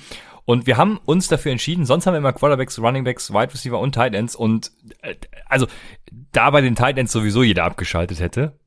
[0.46, 3.94] Und wir haben uns dafür entschieden, sonst haben wir immer Quarterbacks, Runningbacks, Wide Receiver und
[3.94, 4.72] Tight Ends und
[5.02, 5.16] äh,
[5.48, 5.68] also
[6.32, 8.58] da bei den Tight Ends sowieso jeder abgeschaltet hätte.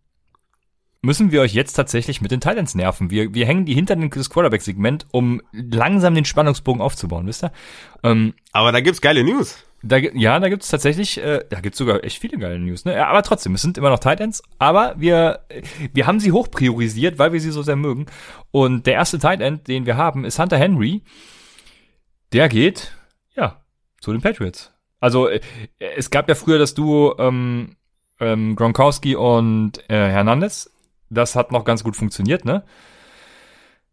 [1.03, 3.11] müssen wir euch jetzt tatsächlich mit den Titans nerven.
[3.11, 7.53] Wir, wir hängen die hinter das Quarterback-Segment, um langsam den Spannungsbogen aufzubauen, wisst ihr?
[8.03, 9.65] Ähm, Aber da gibt's geile News.
[9.83, 12.85] Da, ja, da gibt's tatsächlich, äh, da gibt's sogar echt viele geile News.
[12.85, 12.95] Ne?
[12.95, 14.43] Ja, aber trotzdem, es sind immer noch Titans.
[14.59, 15.41] Aber wir,
[15.93, 18.07] wir haben sie hoch priorisiert, weil wir sie so sehr mögen.
[18.51, 21.03] Und der erste Tight End, den wir haben, ist Hunter Henry.
[22.33, 22.93] Der geht,
[23.37, 23.63] ja,
[24.01, 24.73] zu den Patriots.
[25.01, 25.41] Also äh,
[25.79, 27.77] es gab ja früher das Duo ähm,
[28.19, 30.71] ähm, Gronkowski und äh, Hernandez.
[31.09, 32.65] Das hat noch ganz gut funktioniert, ne?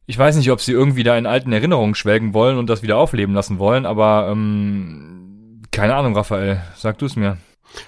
[0.07, 2.97] Ich weiß nicht, ob sie irgendwie da in alten Erinnerungen schwelgen wollen und das wieder
[2.97, 5.24] aufleben lassen wollen, aber ähm,
[5.75, 7.37] keine Ahnung, Raphael, sag du es mir.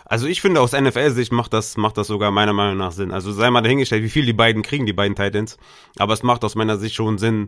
[0.03, 3.13] Also ich finde aus NFL-Sicht macht das, macht das sogar meiner Meinung nach Sinn.
[3.13, 5.57] Also sei mal dahingestellt, wie viel die beiden kriegen, die beiden Titans.
[5.97, 7.47] Aber es macht aus meiner Sicht schon Sinn,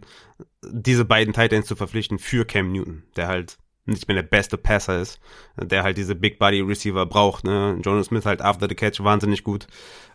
[0.63, 5.01] diese beiden Titans zu verpflichten für Cam Newton, der halt nicht mehr der beste Passer
[5.01, 5.19] ist,
[5.57, 7.43] der halt diese Big Body Receiver braucht.
[7.43, 7.77] Ne?
[7.83, 9.67] Jonas Smith halt after the catch wahnsinnig gut.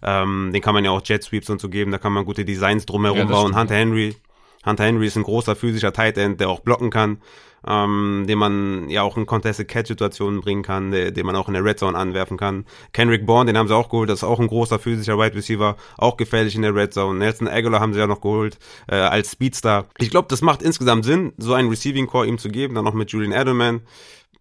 [0.03, 2.47] Ähm, den kann man ja auch Jet Sweeps und so geben, da kann man gute
[2.47, 3.59] Designs drumherum ja, bauen.
[3.59, 4.17] Hunter Henry,
[4.65, 7.19] Hunter Henry ist ein großer physischer Tight End, der auch blocken kann
[7.67, 11.55] ähm, den man ja auch in Contested Catch Situationen bringen kann, den man auch in
[11.55, 12.65] der Red Zone anwerfen kann.
[12.93, 15.77] Kendrick Bourne, den haben sie auch geholt, das ist auch ein großer physischer Wide Receiver,
[15.99, 17.19] auch gefährlich in der Red Zone.
[17.19, 19.87] Nelson Aguilar haben sie ja noch geholt äh, als Speedstar.
[19.99, 22.95] Ich glaube, das macht insgesamt Sinn, so einen Receiving Core ihm zu geben, dann noch
[22.95, 23.83] mit Julian Edelman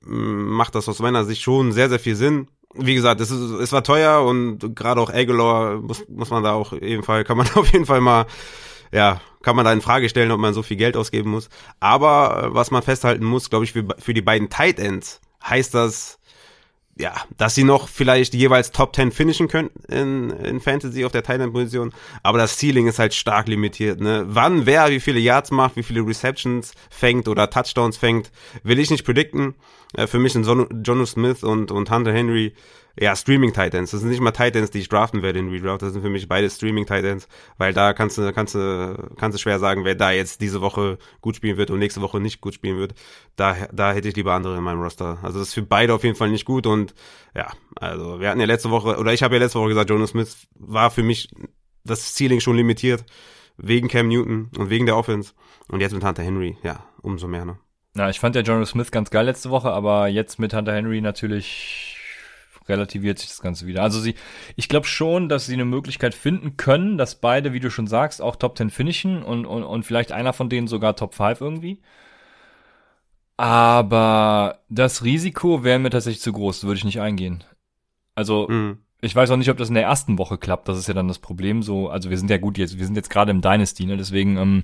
[0.05, 3.51] mm, macht das aus meiner Sicht schon sehr, sehr viel Sinn wie gesagt, es, ist,
[3.51, 7.47] es war teuer und gerade auch Aguilar muss, muss man da auch ebenfalls, kann man
[7.55, 8.25] auf jeden Fall mal
[8.93, 11.49] ja, kann man da in Frage stellen, ob man so viel Geld ausgeben muss.
[11.79, 15.73] Aber äh, was man festhalten muss, glaube ich, für, für die beiden Tight Ends heißt
[15.73, 16.19] das,
[16.95, 21.23] ja, dass sie noch vielleicht jeweils Top 10 finishen können in, in Fantasy auf der
[21.23, 24.25] Tight End Position, aber das Ceiling ist halt stark limitiert, ne?
[24.27, 28.91] Wann wer wie viele Yards macht, wie viele Receptions fängt oder Touchdowns fängt, will ich
[28.91, 29.55] nicht predikten.
[29.95, 32.53] Äh, für mich sind Jono Smith und, und Hunter Henry
[32.99, 33.91] ja, Streaming-Titans.
[33.91, 35.81] Das sind nicht mal Titans, die ich draften werde in Redraft.
[35.81, 37.27] Das sind für mich beide Streaming-Titans,
[37.57, 40.99] weil da kannst du, kannst du, kannst du schwer sagen, wer da jetzt diese Woche
[41.19, 42.93] gut spielen wird und nächste Woche nicht gut spielen wird.
[43.35, 45.17] Da, da hätte ich lieber andere in meinem Roster.
[45.23, 46.93] Also das ist für beide auf jeden Fall nicht gut und
[47.35, 50.11] ja, also wir hatten ja letzte Woche, oder ich habe ja letzte Woche gesagt, Jonas
[50.11, 51.29] Smith war für mich
[51.83, 53.05] das Ceiling schon limitiert
[53.57, 55.33] wegen Cam Newton und wegen der Offense
[55.67, 57.57] und jetzt mit Hunter Henry, ja, umso mehr, ne?
[57.95, 60.99] Na, ich fand ja Jonas Smith ganz geil letzte Woche, aber jetzt mit Hunter Henry
[61.01, 62.02] natürlich
[62.67, 63.83] relativiert sich das Ganze wieder.
[63.83, 64.15] Also sie,
[64.55, 68.21] ich glaube schon, dass sie eine Möglichkeit finden können, dass beide, wie du schon sagst,
[68.21, 71.81] auch Top 10 finishen und, und, und vielleicht einer von denen sogar Top 5 irgendwie.
[73.37, 77.43] Aber das Risiko wäre mir tatsächlich zu groß, würde ich nicht eingehen.
[78.15, 78.77] Also, mhm.
[79.01, 81.07] ich weiß auch nicht, ob das in der ersten Woche klappt, das ist ja dann
[81.07, 83.85] das Problem so, also wir sind ja gut jetzt, wir sind jetzt gerade im Dynasty,
[83.85, 84.63] ne, deswegen, ähm,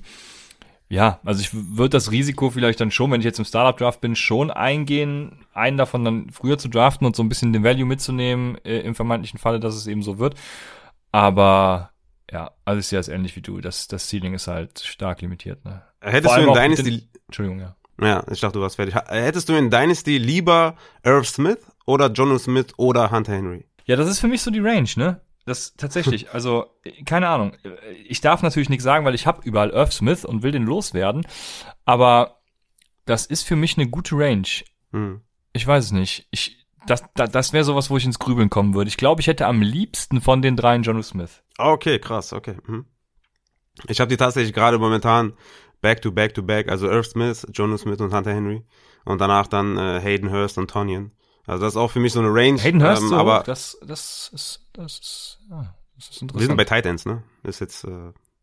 [0.90, 4.16] ja, also ich würde das Risiko vielleicht dann schon, wenn ich jetzt im Startup-Draft bin,
[4.16, 8.58] schon eingehen, einen davon dann früher zu draften und so ein bisschen den Value mitzunehmen,
[8.66, 10.34] äh, im vermeintlichen Falle, dass es eben so wird.
[11.12, 11.92] Aber
[12.32, 13.62] ja, also ich sehe das ähnlich wie du.
[13.62, 15.64] Das, das Ceiling ist halt stark limitiert.
[15.64, 15.84] Ne?
[16.02, 16.84] Hättest du in Dynasty...
[16.84, 17.76] Den, Entschuldigung, ja.
[18.02, 18.96] Ja, ich dachte, du warst fertig.
[18.96, 23.66] Hättest du in Dynasty lieber Irv Smith oder Jono Smith oder Hunter Henry?
[23.86, 25.22] Ja, das ist für mich so die Range, ne?
[25.50, 26.68] Das tatsächlich, also
[27.06, 27.58] keine Ahnung.
[28.06, 31.26] Ich darf natürlich nichts sagen, weil ich habe überall Earth Smith und will den loswerden.
[31.86, 32.42] Aber
[33.06, 34.48] das ist für mich eine gute Range.
[34.92, 35.22] Hm.
[35.54, 36.28] Ich weiß es nicht.
[36.30, 38.90] Ich, das, das, das wäre sowas, wo ich ins Grübeln kommen würde.
[38.90, 41.42] Ich glaube, ich hätte am liebsten von den dreien Jono Smith.
[41.58, 42.58] Okay, krass, okay.
[42.68, 42.86] Hm.
[43.88, 45.34] Ich habe die tatsächlich gerade momentan
[45.82, 48.64] back to back to back, also Earth Smith, Jono Smith und Hunter Henry.
[49.04, 51.12] Und danach dann äh, Hayden Hurst und Tonyan.
[51.50, 52.62] Also das ist auch für mich so eine Range.
[52.62, 56.40] Hayden Hurst ähm, so aber das, das ist, das ist, ja, das ist interessant.
[56.40, 57.24] Wir sind bei Titans, ne?
[57.44, 57.90] Ist jetzt, äh,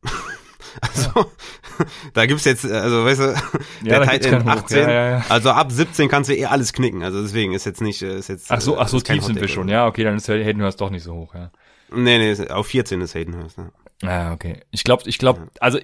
[0.81, 1.27] also, ja.
[2.15, 3.25] da gibt's jetzt, also weißt du,
[3.85, 7.53] ja, der Titan 18, ja, also ab 17 kannst du eh alles knicken, also deswegen
[7.53, 8.51] ist jetzt nicht, ist jetzt.
[8.51, 10.91] Ach so, ach so tief sind wir schon, ja, okay, dann ist Hayden Hurst doch
[10.91, 11.53] nicht so hoch, ja.
[11.93, 13.71] Nee, nee, auf 14 ist Hayden Hurst, ne?
[14.03, 14.63] Ah, okay.
[14.73, 15.79] Ich glaube, ich glaube, also,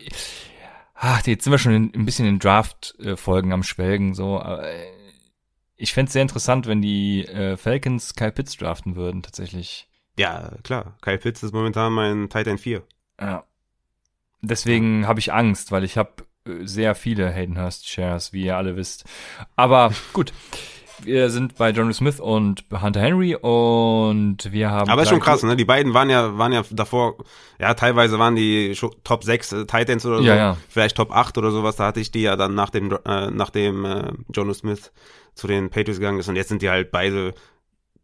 [0.97, 4.69] ach, jetzt sind wir schon in, ein bisschen in Draft-Folgen am Schwelgen, so, aber,
[5.83, 9.89] ich fände sehr interessant, wenn die äh, Falcons Kyle Pitts draften würden, tatsächlich.
[10.17, 10.97] Ja, klar.
[11.03, 12.85] Kyle Pitts ist momentan mein Titan 4.
[13.21, 13.45] Ja.
[14.43, 16.11] Deswegen habe ich Angst, weil ich habe
[16.47, 19.05] äh, sehr viele Hayden Hurst Shares, wie ihr alle wisst.
[19.57, 20.33] Aber gut.
[21.05, 24.91] Wir sind bei Johnny Smith und Hunter Henry und wir haben.
[24.91, 25.57] Aber ist schon krass, ne?
[25.57, 27.17] Die beiden waren ja, waren ja davor,
[27.59, 30.57] ja, teilweise waren die Top 6 äh, Titans oder so, ja, ja.
[30.69, 33.51] vielleicht Top 8 oder sowas, da hatte ich die ja dann nach dem, äh, nach
[33.51, 34.93] dem äh, Jono Smith
[35.35, 37.35] zu den Patriots gegangen ist und jetzt sind die halt beide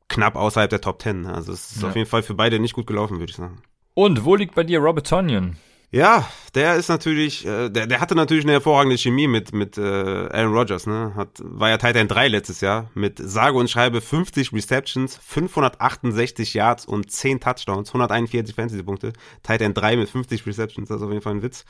[0.08, 1.26] knapp außerhalb der Top 10.
[1.26, 1.88] Also es ist ja.
[1.88, 3.62] auf jeden Fall für beide nicht gut gelaufen, würde ich sagen.
[3.94, 5.56] Und wo liegt bei dir Robert Tonyan?
[5.90, 9.80] Ja, der ist natürlich, äh, der, der hatte natürlich eine hervorragende Chemie mit mit äh,
[9.80, 11.14] Aaron Rodgers, ne?
[11.14, 16.84] Hat war ja Titan 3 letztes Jahr mit sage und schreibe 50 Receptions, 568 Yards
[16.84, 19.14] und 10 Touchdowns, 141 Fantasy Punkte.
[19.42, 21.64] Titan 3 mit 50 Receptions, das ist auf jeden Fall ein Witz.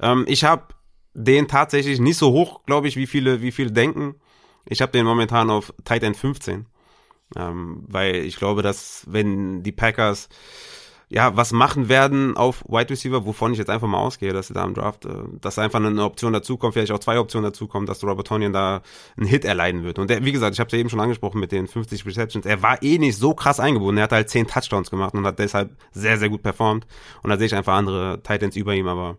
[0.00, 0.68] Ähm, ich habe
[1.14, 4.14] den tatsächlich nicht so hoch, glaube ich, wie viele wie viele denken.
[4.66, 6.66] Ich habe den momentan auf Titan 15.
[7.36, 10.28] Ähm, weil ich glaube, dass wenn die Packers
[11.14, 14.52] ja, was machen werden auf Wide Receiver, wovon ich jetzt einfach mal ausgehe, dass sie
[14.52, 18.02] da im Draft, äh, dass einfach eine Option dazukommt, vielleicht auch zwei Optionen dazukommen, dass
[18.02, 18.82] Robert Tonyan da
[19.16, 20.00] einen Hit erleiden wird.
[20.00, 22.46] Und der, wie gesagt, ich habe es ja eben schon angesprochen mit den 50 Receptions,
[22.46, 25.38] er war eh nicht so krass eingebunden, er hat halt 10 Touchdowns gemacht und hat
[25.38, 26.84] deshalb sehr, sehr gut performt.
[27.22, 29.18] Und da sehe ich einfach andere Titans über ihm, aber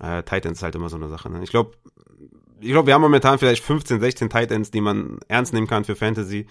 [0.00, 1.30] äh, Titans ist halt immer so eine Sache.
[1.30, 1.42] Ne?
[1.42, 1.72] Ich glaube,
[2.60, 5.96] ich glaube, wir haben momentan vielleicht 15, 16 Titans, die man ernst nehmen kann für
[5.96, 6.46] Fantasy.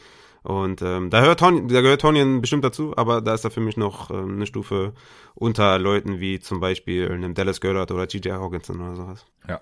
[0.46, 3.62] Und ähm, da hört Tony, da gehört Tonyan bestimmt dazu, aber da ist er für
[3.62, 4.94] mich noch ähm, eine Stufe
[5.34, 8.34] unter Leuten wie zum Beispiel einem Dallas Goddard oder G.J.
[8.34, 9.26] Hawkinson oder sowas.
[9.50, 9.60] Ja.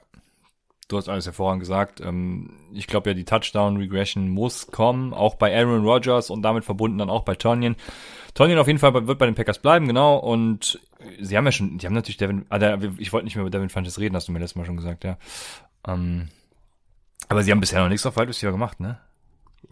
[0.90, 2.02] Du hast alles hervorragend gesagt.
[2.02, 6.98] Ähm, ich glaube ja, die Touchdown-Regression muss kommen, auch bei Aaron Rodgers und damit verbunden
[6.98, 7.78] dann auch bei Tonyan.
[8.34, 10.18] Tonyan auf jeden Fall wird bei den Packers bleiben, genau.
[10.18, 10.82] Und
[11.22, 13.70] sie haben ja schon, die haben natürlich Devin, ah, ich wollte nicht mehr über Devin
[13.70, 15.18] Funches reden, hast du mir letztes Mal schon gesagt, ja.
[15.88, 16.28] Ähm,
[17.30, 19.00] aber sie haben bisher noch nichts auf Wide Receiver gemacht, ne?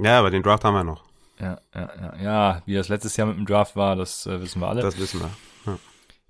[0.02, 1.04] Ja, aber den Draft haben wir noch.
[1.40, 2.62] Ja, ja, ja, ja.
[2.66, 4.82] Wie das letztes Jahr mit dem Draft war, das äh, wissen wir alle.
[4.82, 5.30] Das wissen wir.
[5.66, 5.80] Ja.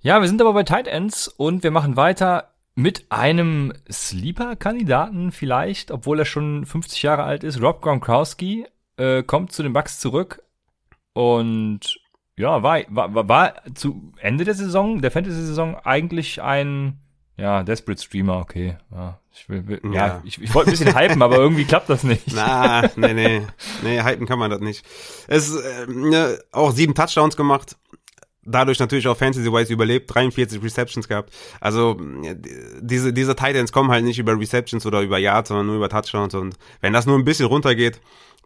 [0.02, 5.92] ja, wir sind aber bei Tight Ends und wir machen weiter mit einem Sleeper-Kandidaten vielleicht,
[5.92, 7.62] obwohl er schon 50 Jahre alt ist.
[7.62, 8.66] Rob Gronkowski
[8.98, 10.44] äh, kommt zu den Bucks zurück
[11.14, 12.00] und
[12.38, 17.00] ja, war, war, war zu Ende der Saison, der Fantasy-Saison eigentlich ein
[17.38, 18.78] ja, Desperate Streamer, okay.
[18.92, 20.08] Ja, ich, will, will, ja.
[20.08, 22.24] ja ich, ich wollte ein bisschen hypen, aber irgendwie klappt das nicht.
[22.34, 23.42] Na, nee, nee.
[23.82, 24.86] Nee, hypen kann man das nicht.
[25.28, 27.78] Es äh, ne, auch sieben Touchdowns gemacht.
[28.44, 31.32] Dadurch natürlich auch Fantasy-wise überlebt, 43 Receptions gehabt.
[31.60, 32.02] Also
[32.82, 36.34] diese, diese Titans kommen halt nicht über Receptions oder über Yards, sondern nur über Touchdowns.
[36.34, 38.02] Und wenn das nur ein bisschen runtergeht,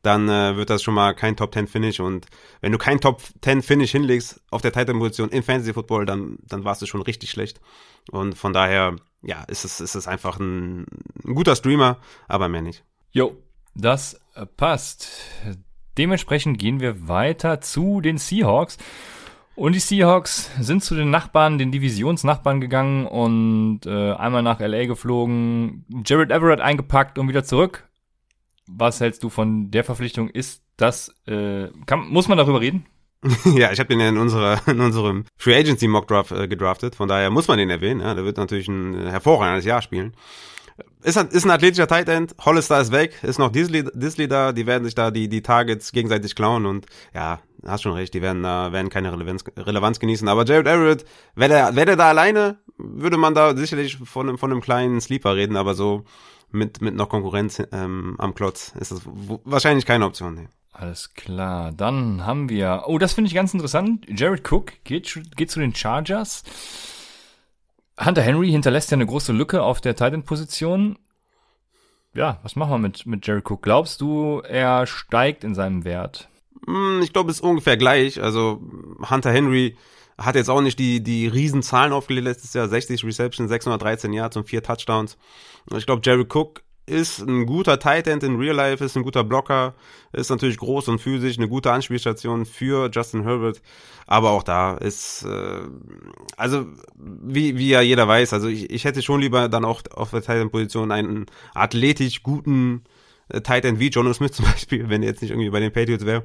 [0.05, 2.27] dann äh, wird das schon mal kein Top 10 Finish und
[2.61, 6.37] wenn du kein Top 10 Finish hinlegst auf der Titan Position in Fantasy Football, dann
[6.43, 7.59] dann warst du schon richtig schlecht
[8.11, 10.85] und von daher ja, ist es ist es einfach ein,
[11.25, 12.83] ein guter Streamer, aber mehr nicht.
[13.11, 13.35] Jo,
[13.73, 15.09] das äh, passt.
[15.97, 18.77] Dementsprechend gehen wir weiter zu den Seahawks.
[19.55, 24.85] Und die Seahawks sind zu den Nachbarn, den Divisionsnachbarn gegangen und äh, einmal nach LA
[24.85, 27.87] geflogen, Jared Everett eingepackt und wieder zurück.
[28.67, 30.29] Was hältst du von der Verpflichtung?
[30.29, 32.85] Ist das, äh, kann, muss man darüber reden?
[33.55, 36.95] ja, ich habe den ja in, unserer, in unserem Free Agency Mock Draft äh, gedraftet,
[36.95, 38.01] von daher muss man den erwähnen.
[38.01, 40.15] Ja, der wird natürlich ein hervorragendes Jahr spielen.
[41.03, 44.51] Ist ein, ist ein athletischer Tight End, Hollister ist weg, ist noch Disley, Disley da,
[44.51, 48.21] die werden sich da die, die Targets gegenseitig klauen und ja, hast schon recht, die
[48.21, 50.27] werden da, werden keine Relevanz, Relevanz genießen.
[50.27, 54.37] Aber Jared Everett, wäre der, wäre der da alleine, würde man da sicherlich von, einem
[54.37, 56.03] von einem kleinen Sleeper reden, aber so
[56.51, 59.01] mit, mit noch Konkurrenz ähm, am Klotz ist das
[59.43, 60.35] wahrscheinlich keine Option.
[60.35, 60.47] Nee.
[60.77, 61.71] Alles klar.
[61.71, 64.05] Dann haben wir, oh, das finde ich ganz interessant.
[64.09, 66.43] Jared Cook geht, geht zu den Chargers.
[67.97, 70.99] Hunter Henry hinterlässt ja eine große Lücke auf der Titan-Position.
[72.13, 73.61] Ja, was machen wir mit, mit Jared Cook?
[73.61, 76.27] Glaubst du, er steigt in seinem Wert?
[76.65, 78.21] Hm, ich glaube, es ist ungefähr gleich.
[78.21, 78.61] Also
[79.09, 79.77] Hunter Henry
[80.17, 82.67] hat jetzt auch nicht die, die riesen Zahlen aufgelegt letztes Jahr.
[82.67, 85.17] 60 Receptions, 613 Yards und 4 Touchdowns.
[85.73, 89.23] Ich glaube, Jerry Cook ist ein guter Tight End in Real Life, ist ein guter
[89.23, 89.73] Blocker,
[90.13, 93.61] ist natürlich groß und physisch, eine gute Anspielstation für Justin Herbert.
[94.07, 95.61] Aber auch da ist, äh,
[96.37, 100.11] also wie, wie ja jeder weiß, also ich, ich hätte schon lieber dann auch auf
[100.11, 102.83] der Tight End Position einen athletisch guten
[103.43, 106.05] Tight End wie Jono Smith zum Beispiel, wenn er jetzt nicht irgendwie bei den Patriots
[106.05, 106.23] wäre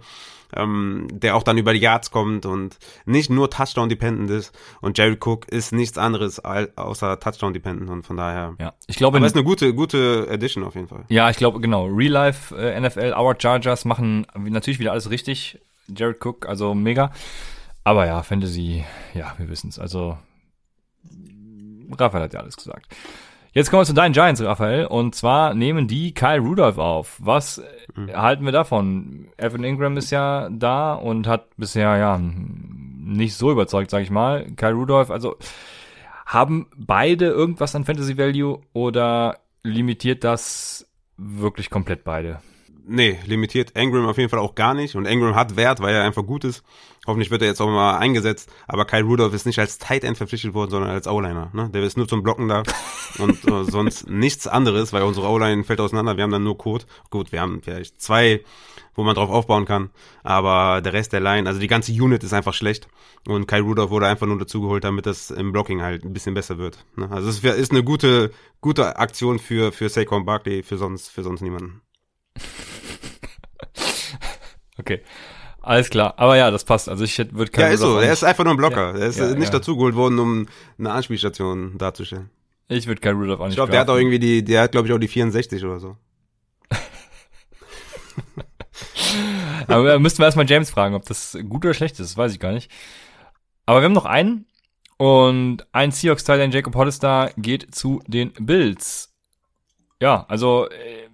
[0.56, 4.52] ähm, der auch dann über die Yards kommt und nicht nur Touchdown-dependent ist.
[4.80, 8.54] Und Jerry Cook ist nichts anderes außer Touchdown-dependent und von daher.
[8.58, 9.18] Ja, ich glaube.
[9.18, 11.04] Aber es ist eine gute, gute Edition auf jeden Fall.
[11.08, 11.86] Ja, ich glaube, genau.
[11.86, 15.58] Real Life äh, NFL, Our Chargers machen natürlich wieder alles richtig.
[15.88, 17.12] Jared Cook, also mega.
[17.82, 18.84] Aber ja, Fantasy,
[19.14, 19.78] ja, wir wissen es.
[19.78, 20.18] Also,
[21.98, 22.94] Raphael hat ja alles gesagt.
[23.52, 24.86] Jetzt kommen wir zu deinen Giants, Raphael.
[24.86, 27.16] Und zwar nehmen die Kyle Rudolph auf.
[27.18, 27.60] Was
[27.96, 28.12] mhm.
[28.12, 29.28] halten wir davon?
[29.36, 34.46] Evan Ingram ist ja da und hat bisher ja nicht so überzeugt, sag ich mal.
[34.56, 35.36] Kyle Rudolph, also
[36.26, 40.86] haben beide irgendwas an Fantasy Value oder limitiert das
[41.16, 42.40] wirklich komplett beide?
[42.86, 44.94] Nee, limitiert Engram auf jeden Fall auch gar nicht.
[44.94, 46.62] Und Engram hat Wert, weil er einfach gut ist.
[47.06, 48.52] Hoffentlich wird er jetzt auch mal eingesetzt.
[48.68, 51.50] Aber Kyle Rudolph ist nicht als Tight End verpflichtet worden, sondern als O-Liner.
[51.54, 51.70] Ne?
[51.70, 52.62] Der ist nur zum Blocken da
[53.18, 56.18] und äh, sonst nichts anderes, weil unsere O-Line fällt auseinander.
[56.18, 56.84] Wir haben dann nur Code.
[57.08, 58.44] Gut, wir haben vielleicht zwei,
[58.94, 59.90] wo man drauf aufbauen kann.
[60.22, 62.86] Aber der Rest der Line, also die ganze Unit ist einfach schlecht.
[63.26, 66.58] Und Kyle Rudolph wurde einfach nur dazugeholt, damit das im Blocking halt ein bisschen besser
[66.58, 66.84] wird.
[66.96, 67.10] Ne?
[67.10, 68.30] Also es ist eine gute,
[68.60, 71.80] gute Aktion für, für Saquon Barkley, für sonst, für sonst niemanden.
[74.78, 75.00] okay.
[75.70, 76.14] Alles klar.
[76.16, 76.88] Aber ja, das passt.
[76.88, 77.68] Also ich würde keinen.
[77.68, 78.00] Ja, ist so.
[78.00, 78.92] Er ist einfach nur ein Blocker.
[78.92, 79.02] Ja.
[79.02, 79.60] Er ist ja, nicht ja.
[79.60, 82.28] dazugeholt worden, um eine Anspielstation darzustellen.
[82.66, 84.88] Ich würde kein Rudolph nicht Ich glaube, der hat auch irgendwie die, der hat glaube
[84.88, 85.96] ich auch die 64 oder so.
[89.68, 92.10] Aber müssten wir erstmal James fragen, ob das gut oder schlecht ist.
[92.10, 92.68] Das weiß ich gar nicht.
[93.64, 94.46] Aber wir haben noch einen.
[94.96, 99.14] Und ein Seahawks-Teil, Jacob Hollister, geht zu den Bills.
[100.00, 101.09] Ja, also äh,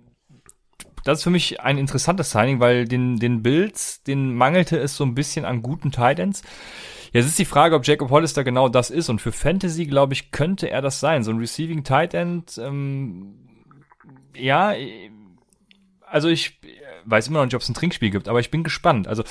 [1.07, 5.05] das ist für mich ein interessantes Signing, weil den, den Bills, den mangelte es so
[5.05, 6.43] ein bisschen an guten Titans.
[7.13, 9.09] Jetzt ist die Frage, ob Jacob Hollister genau das ist.
[9.09, 11.23] Und für Fantasy, glaube ich, könnte er das sein.
[11.23, 13.37] So ein Receiving Tight End, ähm,
[14.35, 14.75] ja,
[16.05, 16.61] also ich
[17.05, 19.07] weiß immer noch nicht, ob es ein Trinkspiel gibt, aber ich bin gespannt.
[19.07, 19.23] Also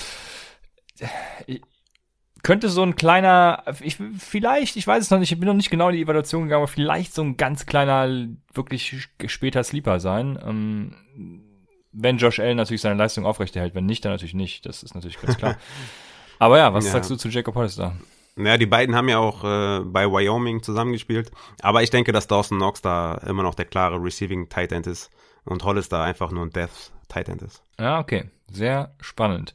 [2.42, 5.70] könnte so ein kleiner, ich, vielleicht, ich weiß es noch nicht, ich bin noch nicht
[5.70, 10.38] genau in die Evaluation gegangen, aber vielleicht so ein ganz kleiner, wirklich später Sleeper sein.
[10.44, 11.45] Ähm,
[11.96, 13.74] wenn Josh Allen natürlich seine Leistung aufrechterhält.
[13.74, 14.66] Wenn nicht, dann natürlich nicht.
[14.66, 15.56] Das ist natürlich ganz klar.
[16.38, 16.92] Aber ja, was ja.
[16.92, 17.94] sagst du zu Jacob Hollister?
[18.36, 21.30] Naja, die beiden haben ja auch äh, bei Wyoming zusammengespielt.
[21.62, 25.10] Aber ich denke, dass Dawson Knox da immer noch der klare Receiving Tight End ist
[25.44, 27.62] und Hollister einfach nur ein Death Tight End ist.
[27.78, 28.24] Ja, okay.
[28.52, 29.54] Sehr spannend.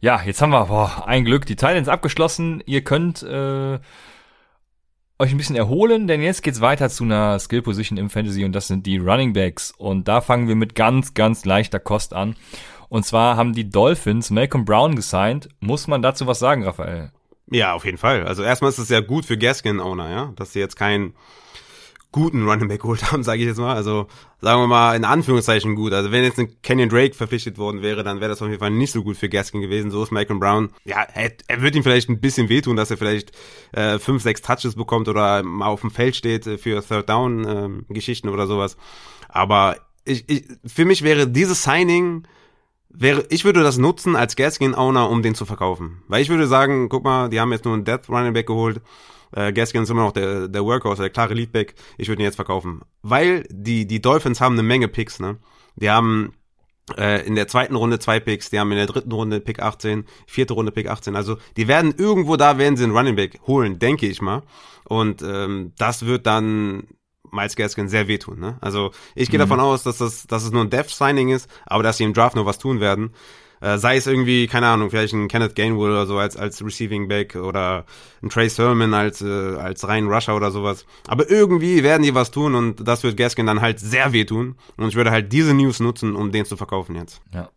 [0.00, 2.62] Ja, jetzt haben wir, boah, ein Glück, die Titans abgeschlossen.
[2.66, 3.78] Ihr könnt äh,
[5.22, 8.52] euch ein bisschen erholen, denn jetzt geht's weiter zu einer Skill Position im Fantasy und
[8.52, 9.70] das sind die Running Backs.
[9.70, 12.34] Und da fangen wir mit ganz, ganz leichter Kost an.
[12.88, 15.48] Und zwar haben die Dolphins Malcolm Brown gesigned.
[15.60, 17.12] Muss man dazu was sagen, Raphael?
[17.48, 18.26] Ja, auf jeden Fall.
[18.26, 21.14] Also erstmal ist es ja gut für Gaskin-Owner, ja, dass sie jetzt keinen
[22.12, 23.74] guten Running Back geholt haben, sage ich jetzt mal.
[23.74, 24.06] Also
[24.40, 25.92] sagen wir mal in Anführungszeichen gut.
[25.92, 28.70] Also wenn jetzt ein Kenyon Drake verpflichtet worden wäre, dann wäre das auf jeden Fall
[28.70, 29.90] nicht so gut für Gaskin gewesen.
[29.90, 30.70] So ist Malcolm Brown.
[30.84, 33.32] Ja, er, er wird ihm vielleicht ein bisschen wehtun, dass er vielleicht
[33.72, 37.44] äh, fünf, sechs Touches bekommt oder mal auf dem Feld steht äh, für Third Down
[37.88, 38.76] äh, Geschichten oder sowas.
[39.28, 42.26] Aber ich, ich, für mich wäre dieses Signing
[42.90, 46.02] wäre, ich würde das nutzen als Gaskin-Owner, um den zu verkaufen.
[46.08, 48.82] Weil ich würde sagen, guck mal, die haben jetzt nur einen Death Running Back geholt
[49.32, 51.74] äh, Gaskin ist immer noch der, der Workhorse, der klare Leadback.
[51.98, 52.82] Ich würde ihn jetzt verkaufen.
[53.02, 55.38] Weil die, die Dolphins haben eine Menge Picks, ne?
[55.76, 56.34] Die haben
[56.96, 60.04] äh, in der zweiten Runde zwei Picks, die haben in der dritten Runde Pick 18,
[60.26, 61.16] vierte Runde Pick 18.
[61.16, 64.42] Also die werden irgendwo da, werden sie einen Running Back holen, denke ich mal.
[64.84, 66.88] Und ähm, das wird dann
[67.30, 68.38] Miles Gaskin sehr wehtun.
[68.38, 68.58] Ne?
[68.60, 69.42] Also ich gehe mhm.
[69.42, 72.36] davon aus, dass das, dass es nur ein Death-Signing ist, aber dass sie im Draft
[72.36, 73.14] noch was tun werden.
[73.62, 77.06] Äh, sei es irgendwie, keine Ahnung, vielleicht ein Kenneth Gainwell oder so als, als Receiving
[77.06, 77.86] Back oder
[78.20, 80.84] ein Trey Sermon als, äh, als rein Rusher oder sowas.
[81.06, 84.56] Aber irgendwie werden die was tun und das wird Gaskin dann halt sehr wehtun.
[84.76, 87.20] Und ich würde halt diese News nutzen, um den zu verkaufen jetzt.
[87.32, 87.50] Ja.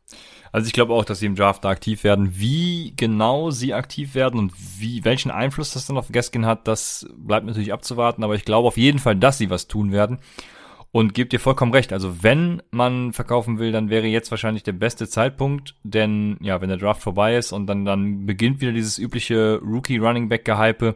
[0.51, 2.29] Also ich glaube auch, dass sie im Draft da aktiv werden.
[2.35, 7.07] Wie genau sie aktiv werden und wie, welchen Einfluss das dann auf Gaskin hat, das
[7.17, 8.23] bleibt natürlich abzuwarten.
[8.23, 10.19] Aber ich glaube auf jeden Fall, dass sie was tun werden.
[10.95, 11.91] Und gebt dir vollkommen recht.
[11.91, 16.69] Also wenn man verkaufen will, dann wäre jetzt wahrscheinlich der beste Zeitpunkt, denn ja, wenn
[16.69, 20.95] der Draft vorbei ist und dann, dann beginnt wieder dieses übliche Rookie Running Back Gehype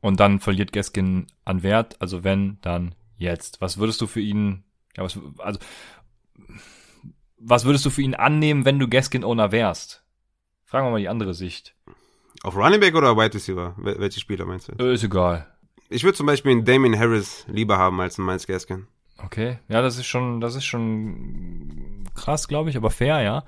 [0.00, 2.00] und dann verliert Gaskin an Wert.
[2.00, 3.60] Also wenn, dann jetzt.
[3.60, 4.62] Was würdest du für ihn,
[4.96, 5.58] ja, was, also,
[7.36, 10.04] was würdest du für ihn annehmen, wenn du Gaskin Owner wärst?
[10.64, 11.74] Fragen wir mal die andere Sicht.
[12.44, 13.74] Auf Running Back oder Wide Receiver?
[13.78, 14.74] Welche Spieler meinst du?
[14.80, 15.48] Äh, ist egal.
[15.88, 18.86] Ich würde zum Beispiel einen Damien Harris lieber haben als einen Miles Gaskin.
[19.22, 23.44] Okay, ja, das ist schon, das ist schon krass, glaube ich, aber fair, ja.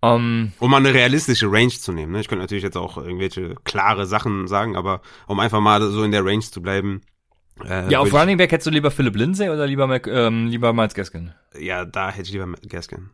[0.00, 2.12] Um, um mal eine realistische Range zu nehmen.
[2.12, 2.20] Ne?
[2.20, 6.10] Ich könnte natürlich jetzt auch irgendwelche klare Sachen sagen, aber um einfach mal so in
[6.10, 7.02] der Range zu bleiben.
[7.64, 10.72] Äh, ja, auf Running Back hättest du lieber Philip Lindsay oder lieber, Mac, ähm, lieber
[10.72, 11.32] Miles Gaskin?
[11.56, 13.10] Ja, da hätte ich lieber Gaskin.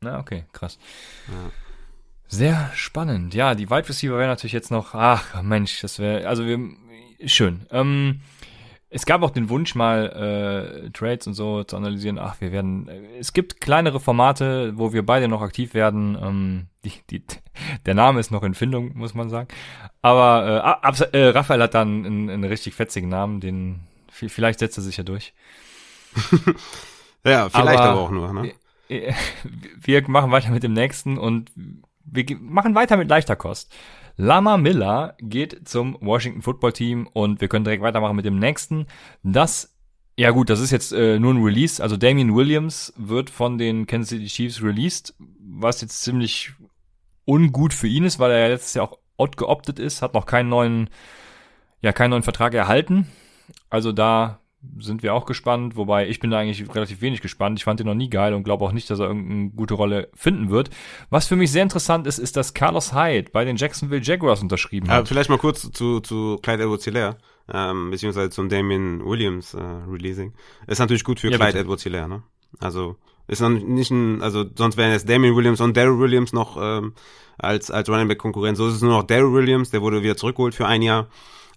[0.00, 0.78] Na, okay, krass.
[1.28, 1.50] Ja.
[2.26, 3.34] Sehr spannend.
[3.34, 6.58] Ja, die Wide Receiver wären natürlich jetzt noch, ach Mensch, das wäre, also wir,
[7.26, 7.66] schön.
[7.70, 8.22] Ähm,
[8.94, 12.16] es gab auch den Wunsch, mal äh, Trades und so zu analysieren.
[12.16, 12.86] Ach, wir werden.
[12.88, 16.16] Äh, es gibt kleinere Formate, wo wir beide noch aktiv werden.
[16.22, 17.24] Ähm, die, die,
[17.86, 19.48] der Name ist noch in Findung, muss man sagen.
[20.00, 24.78] Aber äh, ab, äh, Raphael hat dann einen, einen richtig fetzigen Namen, den vielleicht setzt
[24.78, 25.34] er sich ja durch.
[27.24, 28.32] ja, vielleicht aber, aber auch nur.
[28.32, 28.52] Ne?
[29.80, 31.50] Wir machen weiter mit dem nächsten und
[32.04, 33.74] wir machen weiter mit leichter Kost.
[34.16, 38.86] Lama Miller geht zum Washington Football Team und wir können direkt weitermachen mit dem nächsten.
[39.22, 39.74] Das
[40.16, 41.82] Ja gut, das ist jetzt äh, nur ein Release.
[41.82, 46.52] Also Damian Williams wird von den Kansas City Chiefs released, was jetzt ziemlich
[47.24, 50.48] ungut für ihn ist, weil er ja letztes Jahr auch outgeoptet ist, hat noch keinen
[50.48, 50.90] neuen,
[51.82, 53.08] ja keinen neuen Vertrag erhalten.
[53.70, 54.40] Also da
[54.78, 57.58] sind wir auch gespannt, wobei ich bin da eigentlich relativ wenig gespannt.
[57.58, 60.08] Ich fand ihn noch nie geil und glaube auch nicht, dass er irgendeine gute Rolle
[60.14, 60.70] finden wird.
[61.10, 64.88] Was für mich sehr interessant ist, ist, dass Carlos Hyde bei den Jacksonville Jaguars unterschrieben
[64.88, 64.98] hat.
[65.00, 67.16] Ja, vielleicht mal kurz zu, zu Clyde Edwards-Hilaire,
[67.52, 70.32] ähm, beziehungsweise zum Damien Williams äh, Releasing.
[70.66, 71.64] Ist natürlich gut für Ja, Clyde bitte.
[71.64, 72.22] Edwards-Hilaire, ne?
[72.60, 72.96] Also
[73.26, 76.92] ist noch nicht ein, also sonst wären jetzt Damien Williams und Daryl Williams noch ähm,
[77.38, 78.56] als als Running Back Konkurrent.
[78.56, 81.08] So ist es nur noch Daryl Williams, der wurde wieder zurückgeholt für ein Jahr.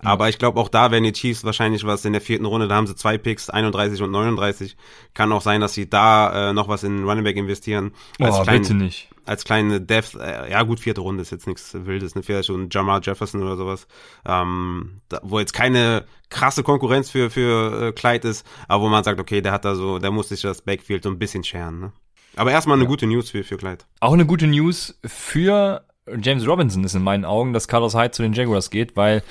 [0.04, 2.76] Aber ich glaube auch da werden die Chiefs wahrscheinlich was in der vierten Runde, da
[2.76, 4.78] haben sie zwei Picks, 31 und 39.
[5.14, 7.92] Kann auch sein, dass sie da äh, noch was in Running Back investieren.
[8.20, 9.10] Als oh, kleinen- bitte nicht.
[9.26, 12.24] als kleine Depth, äh, ja gut, vierte Runde ist jetzt nichts Wildes, ne?
[12.24, 13.88] Vielleicht schon Jamal Jefferson oder sowas,
[14.26, 19.04] ähm, da, wo jetzt keine krasse Konkurrenz für, für äh, Clyde ist, aber wo man
[19.04, 21.80] sagt, okay, der hat da so, der muss sich das Backfield so ein bisschen scheren,
[21.80, 21.92] ne?
[22.36, 23.84] Aber erstmal eine gute News für, für Clyde.
[24.00, 25.84] Auch eine gute News für
[26.22, 29.24] James Robinson ist in meinen Augen, dass Carlos Hyde zu den Jaguars geht, weil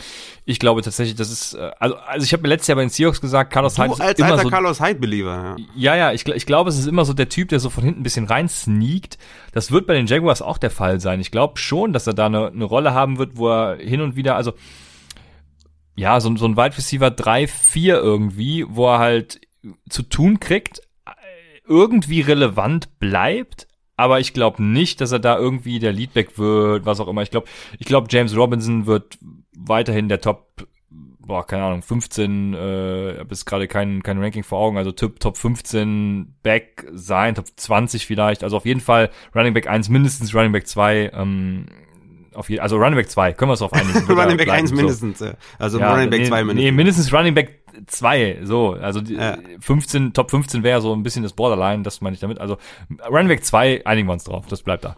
[0.44, 2.90] ich glaube tatsächlich, das ist, äh, also, also ich habe mir letztes Jahr bei den
[2.90, 5.64] Seahawks gesagt, Carlos Hyde Du ist als immer alter so, Carlos Hyde-Believer, ja.
[5.74, 8.00] ja, ja, ich, ich glaube, es ist immer so der Typ, der so von hinten
[8.00, 9.18] ein bisschen rein sneakt.
[9.52, 11.20] Das wird bei den Jaguars auch der Fall sein.
[11.20, 14.16] Ich glaube schon, dass er da eine, eine Rolle haben wird, wo er hin und
[14.16, 14.52] wieder, also
[15.96, 19.40] ja, so, so ein Wide Receiver 3, 4 irgendwie, wo er halt
[19.88, 21.10] zu tun kriegt, äh,
[21.66, 23.66] irgendwie relevant bleibt,
[23.96, 27.22] aber ich glaube nicht, dass er da irgendwie der Leadback wird, was auch immer.
[27.22, 27.46] Ich glaube,
[27.78, 29.18] ich glaube, James Robinson wird
[29.56, 30.66] weiterhin der Top,
[31.18, 35.36] boah, keine Ahnung, 15, äh, jetzt gerade kein, kein Ranking vor Augen, also Top, Top
[35.36, 40.52] 15 Back sein, Top 20 vielleicht, also auf jeden Fall Running Back 1, mindestens Running
[40.52, 41.66] Back 2, ähm,
[42.34, 43.98] auf je, also Running Back 2, können wir uns auf einigen.
[44.12, 44.76] Running Back bleiben, 1 so.
[44.76, 45.34] mindestens, ja.
[45.58, 46.76] Also Ja, Running Back nee, 2 Nee, mindestens.
[46.76, 48.72] mindestens Running Back 2, so.
[48.72, 49.38] Also die, Ja.
[49.60, 52.40] 15, Top 15 wäre so ein bisschen das Borderline, das meine ich damit.
[52.40, 52.56] Also
[53.08, 54.96] Running Back 2, einigen wir uns drauf, das bleibt da.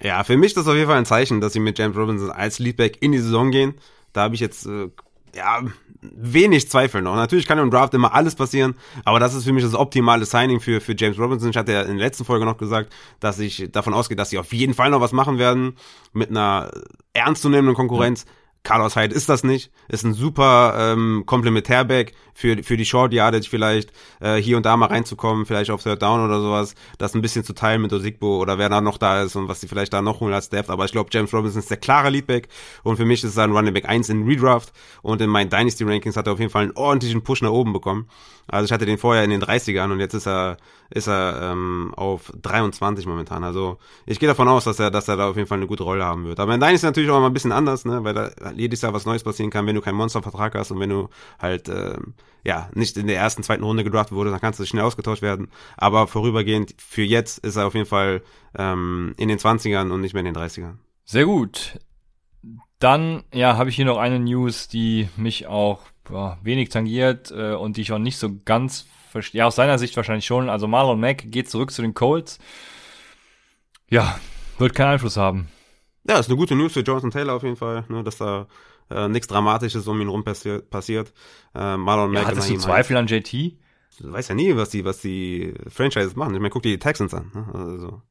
[0.00, 2.30] Ja, für mich ist das auf jeden Fall ein Zeichen, dass sie mit James Robinson
[2.30, 3.74] als Leadback in die Saison gehen.
[4.12, 4.88] Da habe ich jetzt äh,
[5.34, 5.60] ja
[6.00, 7.16] wenig Zweifel noch.
[7.16, 10.60] Natürlich kann im Draft immer alles passieren, aber das ist für mich das optimale Signing
[10.60, 11.50] für für James Robinson.
[11.50, 14.38] Ich hatte ja in der letzten Folge noch gesagt, dass ich davon ausgehe, dass sie
[14.38, 15.74] auf jeden Fall noch was machen werden
[16.12, 16.70] mit einer
[17.12, 18.26] ernstzunehmenden Konkurrenz.
[18.68, 23.48] Carlos Hyde ist das nicht, ist ein super ähm, Komplementärback für, für die Short Yardage
[23.48, 23.90] vielleicht,
[24.20, 27.44] äh, hier und da mal reinzukommen, vielleicht auf Third Down oder sowas, das ein bisschen
[27.44, 30.02] zu teilen mit Osigbo oder wer da noch da ist und was die vielleicht da
[30.02, 32.48] noch holen als Depth, aber ich glaube, James Robinson ist der klare Leadback
[32.82, 35.84] und für mich ist er ein Running Back 1 in Redraft und in meinen Dynasty
[35.84, 38.06] Rankings hat er auf jeden Fall einen ordentlichen Push nach oben bekommen.
[38.48, 40.58] Also ich hatte den vorher in den 30ern und jetzt ist er
[40.90, 43.44] ist er ähm, auf 23 momentan.
[43.44, 45.82] Also ich gehe davon aus, dass er, dass er da auf jeden Fall eine gute
[45.82, 46.40] Rolle haben wird.
[46.40, 48.94] Aber in Dynasty ist natürlich auch mal ein bisschen anders, ne, weil da jedes Jahr
[48.94, 51.08] was Neues passieren kann, wenn du keinen Monstervertrag hast und wenn du
[51.38, 52.14] halt ähm,
[52.44, 55.48] ja nicht in der ersten, zweiten Runde gedraftet wurde, dann kannst du schnell ausgetauscht werden.
[55.76, 58.22] Aber vorübergehend für jetzt ist er auf jeden Fall
[58.56, 60.76] ähm, in den 20ern und nicht mehr in den 30ern.
[61.04, 61.78] Sehr gut.
[62.78, 67.54] Dann, ja, habe ich hier noch eine News, die mich auch boah, wenig tangiert äh,
[67.54, 69.40] und die ich auch nicht so ganz verstehe.
[69.40, 70.48] Ja, aus seiner Sicht wahrscheinlich schon.
[70.48, 72.38] Also Marlon Mack geht zurück zu den Colts.
[73.90, 74.18] Ja,
[74.58, 75.48] wird keinen Einfluss haben.
[76.08, 78.46] Ja, ist eine gute News für Jonathan Taylor auf jeden Fall, ne, dass da
[78.90, 81.12] äh, nichts Dramatisches um ihn rum passi passiert.
[81.54, 83.32] Äh, Marlon Ja, Mack hattest ist du Zweifel an JT?
[84.00, 86.32] Du weißt ja nie, was die, was die Franchises machen.
[86.34, 87.30] Ich meine, guck dir die Texans an.
[87.34, 87.46] Ne?
[87.54, 88.02] Also.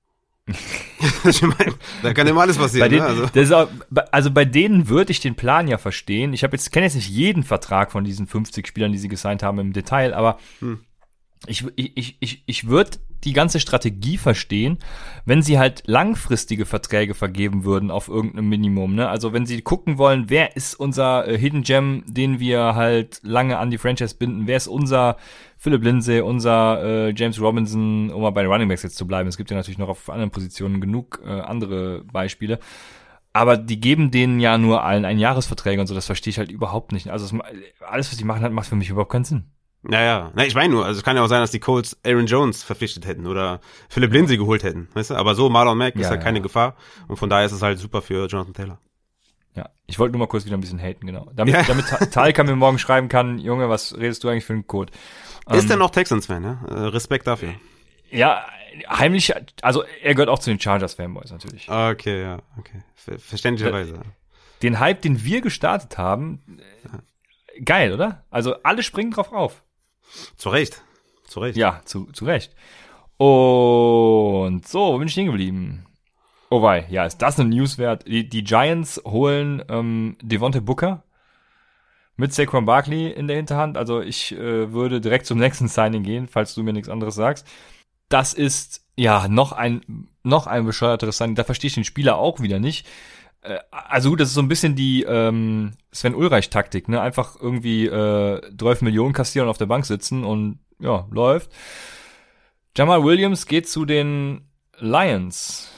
[1.29, 1.73] ich meine,
[2.03, 2.89] da kann immer alles Bei passieren.
[2.89, 3.07] denen, ne?
[3.07, 3.23] also.
[3.25, 6.33] das ist auch, bei- also bei denen würde ich den Plan ja verstehen.
[6.33, 9.43] Ich habe jetzt kenne jetzt nicht jeden Vertrag von diesen 50 Spielern, die sie gesigned
[9.43, 10.79] haben im Detail, aber Hm.
[11.45, 12.91] Ich, ich, ich, ich würde
[13.23, 14.77] die ganze Strategie verstehen,
[15.25, 18.95] wenn sie halt langfristige Verträge vergeben würden auf irgendeinem Minimum.
[18.95, 19.09] Ne?
[19.09, 23.57] Also wenn sie gucken wollen, wer ist unser äh, Hidden Gem, den wir halt lange
[23.57, 25.17] an die Franchise binden, wer ist unser
[25.57, 29.29] Philip Lindsay, unser äh, James Robinson, um mal bei den Running Backs jetzt zu bleiben.
[29.29, 32.59] Es gibt ja natürlich noch auf anderen Positionen genug äh, andere Beispiele.
[33.33, 36.51] Aber die geben denen ja nur allen ein Jahresverträge und so, das verstehe ich halt
[36.51, 37.09] überhaupt nicht.
[37.09, 37.45] Also ma-
[37.87, 39.45] alles, was die machen, hat, macht für mich überhaupt keinen Sinn.
[39.83, 42.25] Naja, na, ich meine nur, also es kann ja auch sein, dass die Colts Aaron
[42.25, 45.15] Jones verpflichtet hätten oder Philip Lindsay geholt hätten, weißt du?
[45.15, 46.43] Aber so Marlon Mack ist Ja, halt ja, keine ja.
[46.43, 46.75] Gefahr
[47.07, 48.79] und von daher ist es halt super für Jonathan Taylor.
[49.55, 51.31] Ja, ich wollte nur mal kurz wieder ein bisschen haten, genau.
[51.33, 51.63] Damit, Ja.
[51.63, 54.91] damit Ta- Talca mir morgen schreiben kann, Junge, was redest du eigentlich für einen Code?
[55.51, 56.59] ist Ähm, er noch Texans-Fan, ja?
[56.67, 57.53] Äh, Respekt dafür.
[58.11, 58.45] Ja,
[58.89, 61.69] heimlich, also er gehört auch zu den Chargers-Fanboys natürlich.
[61.69, 62.83] Okay, ja, okay.
[62.95, 64.01] Ver verständlicherweise.
[64.63, 66.41] Den Hype, den wir gestartet haben,
[67.55, 68.25] äh, geil, oder?
[68.29, 69.63] Also alle springen drauf auf.
[70.35, 70.81] Zu Recht.
[71.27, 71.57] Zu Recht.
[71.57, 72.55] Ja, zu, zu Recht.
[73.17, 75.85] Und so, wo bin ich stehen geblieben?
[76.49, 78.07] Oh wei, ja, ist das eine News wert?
[78.07, 81.03] Die, die Giants holen ähm, Devonte Booker.
[82.15, 83.77] mit Saquon Barkley in der Hinterhand.
[83.77, 87.47] Also ich äh, würde direkt zum nächsten Signing gehen, falls du mir nichts anderes sagst.
[88.09, 91.35] Das ist ja noch ein noch ein bescheuerteres Signing.
[91.35, 92.87] Da verstehe ich den Spieler auch wieder nicht.
[93.41, 97.01] Äh, also gut, das ist so ein bisschen die ähm, Sven Ulreich Taktik, ne?
[97.01, 101.51] Einfach irgendwie äh, 12 Millionen kassieren und auf der Bank sitzen und ja läuft.
[102.75, 104.41] Jamal Williams geht zu den
[104.77, 105.71] Lions,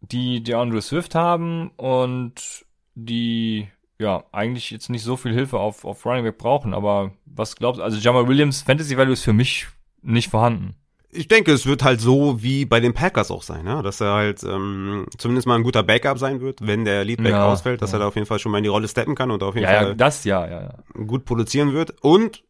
[0.00, 3.68] die DeAndre Swift haben und die
[4.00, 7.80] ja, eigentlich jetzt nicht so viel Hilfe auf, auf Running Back brauchen, aber was glaubst
[7.80, 7.84] du?
[7.84, 9.66] Also Jamal Williams, Fantasy Value ist für mich
[10.02, 10.76] nicht vorhanden.
[11.10, 13.80] Ich denke, es wird halt so wie bei den Packers auch sein, ja?
[13.80, 17.50] dass er halt ähm, zumindest mal ein guter Backup sein wird, wenn der Leadback ja,
[17.50, 17.96] ausfällt, dass ja.
[17.96, 19.66] er da auf jeden Fall schon mal in die Rolle steppen kann und auf jeden
[19.66, 20.74] ja, Fall ja, das ja, ja,
[21.06, 21.94] gut produzieren wird.
[22.02, 22.42] Und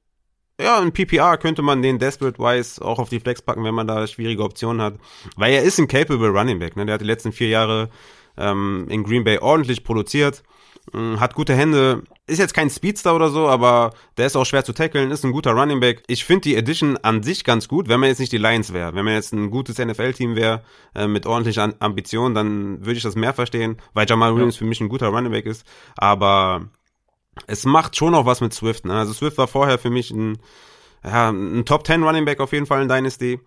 [0.61, 3.87] ja, in PPR könnte man den Desperate Wise auch auf die Flex packen, wenn man
[3.87, 4.95] da schwierige Optionen hat,
[5.37, 6.77] weil er ist ein capable Running Back.
[6.77, 6.85] Ne?
[6.85, 7.91] Der hat die letzten vier Jahre
[8.37, 10.43] ähm, in Green Bay ordentlich produziert
[10.93, 14.73] hat gute Hände, ist jetzt kein Speedster oder so, aber der ist auch schwer zu
[14.73, 16.03] tackeln, ist ein guter Running Back.
[16.07, 18.95] Ich finde die Edition an sich ganz gut, wenn man jetzt nicht die Lions wäre.
[18.95, 20.63] Wenn man jetzt ein gutes NFL-Team wäre,
[20.95, 24.61] äh, mit ordentlicher Ambition, dann würde ich das mehr verstehen, weil Jamal Williams ja.
[24.61, 25.67] für mich ein guter Running Back ist.
[25.97, 26.69] Aber
[27.47, 28.85] es macht schon auch was mit Swift.
[28.85, 28.95] Ne?
[28.95, 30.39] Also Swift war vorher für mich ein,
[31.05, 33.41] ja, ein Top 10 Running Back auf jeden Fall in Dynasty.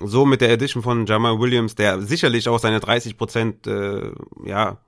[0.00, 4.10] So mit der Edition von Jamal Williams, der sicherlich auch seine 30 Prozent, äh,
[4.44, 4.78] ja,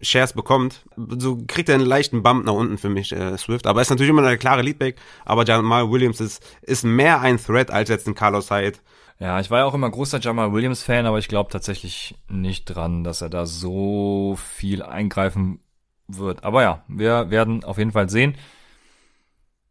[0.00, 0.84] Shares bekommt,
[1.18, 3.66] so kriegt er einen leichten Bump nach unten für mich, äh, Swift.
[3.66, 4.96] Aber ist natürlich immer eine klare Leadback.
[5.24, 8.78] Aber Jamal Williams ist, ist mehr ein Threat als jetzt ein Carlos Hyde.
[9.18, 12.66] Ja, ich war ja auch immer großer Jamal Williams Fan, aber ich glaube tatsächlich nicht
[12.66, 15.60] dran, dass er da so viel eingreifen
[16.06, 16.44] wird.
[16.44, 18.36] Aber ja, wir werden auf jeden Fall sehen.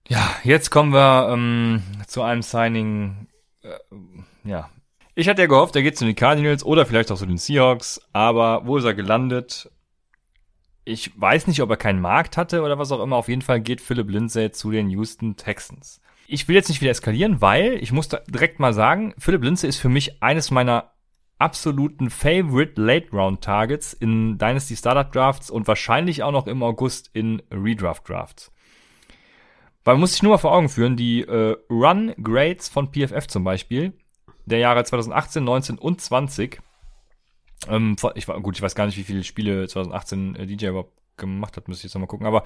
[0.07, 3.27] Ja, jetzt kommen wir ähm, zu einem Signing.
[3.61, 3.69] Äh,
[4.43, 4.69] ja,
[5.13, 8.01] ich hatte ja gehofft, er geht zu den Cardinals oder vielleicht auch zu den Seahawks,
[8.11, 9.71] aber wo ist er gelandet?
[10.85, 13.17] Ich weiß nicht, ob er keinen Markt hatte oder was auch immer.
[13.17, 15.99] Auf jeden Fall geht Philip Lindsay zu den Houston Texans.
[16.27, 19.79] Ich will jetzt nicht wieder eskalieren, weil ich muss direkt mal sagen, Philip Lindsay ist
[19.79, 20.91] für mich eines meiner
[21.37, 27.09] absoluten Favorite Late Round Targets in Dynasty Startup Drafts und wahrscheinlich auch noch im August
[27.13, 28.51] in Redraft Drafts.
[29.83, 33.27] Weil man muss sich nur mal vor Augen führen, die äh, Run Grades von PFF
[33.27, 33.93] zum Beispiel,
[34.45, 36.59] der Jahre 2018, 19 und 20
[37.69, 41.57] ähm, ich gut, ich weiß gar nicht, wie viele Spiele 2018 äh, DJ überhaupt gemacht
[41.57, 42.43] hat, müsste ich jetzt nochmal gucken, aber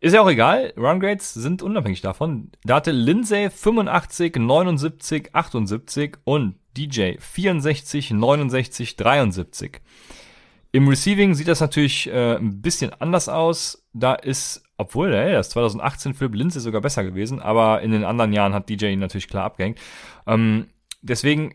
[0.00, 0.74] ist ja auch egal.
[0.76, 2.50] Run Grades sind unabhängig davon.
[2.64, 9.80] Da hatte Lindsay 85, 79, 78 und DJ 64, 69, 73.
[10.72, 13.86] Im Receiving sieht das natürlich äh, ein bisschen anders aus.
[13.94, 18.32] Da ist, obwohl, ey, das 2018 Philip Lindsay sogar besser gewesen, aber in den anderen
[18.32, 19.78] Jahren hat DJ ihn natürlich klar abgehängt.
[20.26, 20.66] Ähm,
[21.00, 21.54] deswegen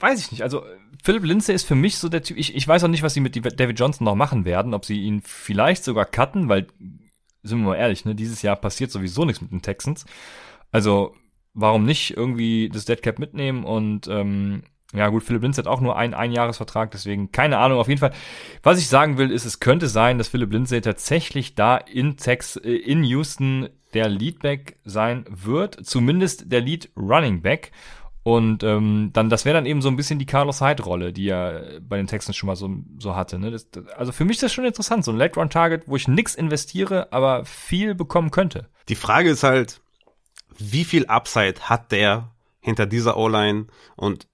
[0.00, 0.42] weiß ich nicht.
[0.42, 0.64] Also
[1.02, 2.36] Philip Lindsay ist für mich so der Typ.
[2.36, 4.74] Ich, ich weiß auch nicht, was sie mit David Johnson noch machen werden.
[4.74, 6.66] Ob sie ihn vielleicht sogar cutten, weil,
[7.42, 10.04] sind wir mal ehrlich, ne, dieses Jahr passiert sowieso nichts mit den Texans.
[10.72, 11.14] Also,
[11.54, 14.62] warum nicht irgendwie das Deadcap mitnehmen und ähm,
[14.94, 17.78] ja gut, Philip Lindsay hat auch nur einen Einjahresvertrag, deswegen keine Ahnung.
[17.78, 18.12] Auf jeden Fall,
[18.62, 22.56] was ich sagen will, ist, es könnte sein, dass Philip Lindsay tatsächlich da in Tex
[22.56, 27.72] äh, in Houston der Leadback sein wird, zumindest der Lead Running Back.
[28.26, 31.78] Und ähm, dann, das wäre dann eben so ein bisschen die Carlos Hyde-Rolle, die er
[31.80, 32.68] bei den Texans schon mal so,
[32.98, 33.38] so hatte.
[33.38, 33.52] Ne?
[33.52, 36.34] Das, das, also für mich ist das schon interessant, so ein Late-Run-Target, wo ich nix
[36.34, 38.66] investiere, aber viel bekommen könnte.
[38.88, 39.80] Die Frage ist halt,
[40.58, 44.26] wie viel Upside hat der hinter dieser O-Line und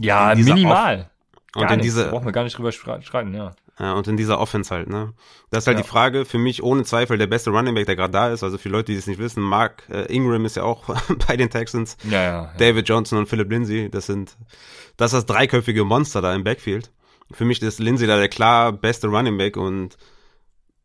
[0.00, 1.10] ja, minimal.
[1.56, 3.56] und in diese brauchen wir gar nicht drüber schreiten, ja.
[3.78, 5.14] Ja, und in dieser Offense halt, ne?
[5.50, 5.82] Das ist halt ja.
[5.82, 8.42] die Frage, für mich ohne Zweifel der beste Running Back, der gerade da ist.
[8.42, 10.84] Also für Leute, die es nicht wissen, Mark äh, Ingram ist ja auch
[11.28, 11.96] bei den Texans.
[12.04, 12.54] Ja, ja.
[12.58, 14.36] David Johnson und Philip Lindsay, das sind,
[14.96, 16.90] das ist das dreiköpfige Monster da im Backfield.
[17.32, 19.96] Für mich ist Lindsay da der klar beste Running Back und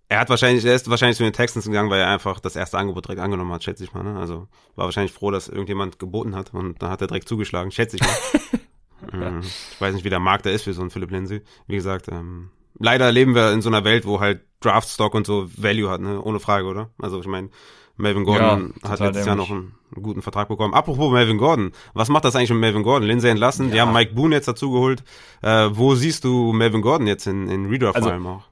[0.07, 2.77] er hat wahrscheinlich, er ist wahrscheinlich zu den Texans gegangen, weil er einfach das erste
[2.77, 4.03] Angebot direkt angenommen hat, schätze ich mal.
[4.03, 4.17] Ne?
[4.19, 7.97] Also war wahrscheinlich froh, dass irgendjemand geboten hat und dann hat er direkt zugeschlagen, schätze
[7.97, 9.31] ich mal.
[9.31, 9.39] Mhm.
[9.71, 11.41] ich weiß nicht, wie der Markt da ist für so einen Philip Lindsay.
[11.67, 15.47] Wie gesagt, ähm, leider leben wir in so einer Welt, wo halt Draftstock und so
[15.55, 16.21] Value hat, ne?
[16.21, 16.89] Ohne Frage, oder?
[16.99, 17.49] Also ich meine,
[17.97, 20.73] Melvin Gordon ja, hat letztes Jahr noch einen, einen, guten Vertrag bekommen.
[20.73, 23.07] Apropos Melvin Gordon, was macht das eigentlich mit Melvin Gordon?
[23.07, 23.73] Lindsay entlassen, ja.
[23.73, 25.03] die haben Mike Boone jetzt dazu geholt.
[25.41, 28.43] Äh, wo siehst du Melvin Gordon jetzt in, in Redraft also, vor allem auch?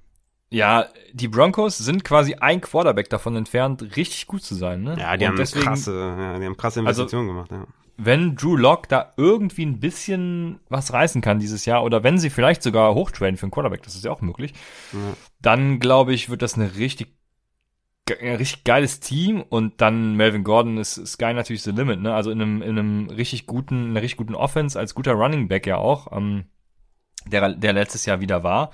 [0.50, 4.84] Ja, die Broncos sind quasi ein Quarterback davon entfernt, richtig gut zu sein.
[4.84, 4.96] Ne?
[5.00, 7.52] Ja, die, haben, deswegen, krasse, ja, die haben krasse also Investitionen also, gemacht.
[7.52, 12.18] Ja wenn Drew Lock da irgendwie ein bisschen was reißen kann dieses Jahr oder wenn
[12.18, 14.54] sie vielleicht sogar hochtraden für einen Quarterback, das ist ja auch möglich,
[14.94, 15.00] ja.
[15.42, 17.16] dann glaube ich, wird das eine richtig
[18.10, 22.14] ein richtig geiles Team und dann Melvin Gordon ist Sky natürlich the limit, ne?
[22.14, 25.66] Also in einem, in einem richtig guten, einer richtig guten Offense als guter Running Back
[25.66, 26.44] ja auch, ähm,
[27.26, 28.72] der, der letztes Jahr wieder war.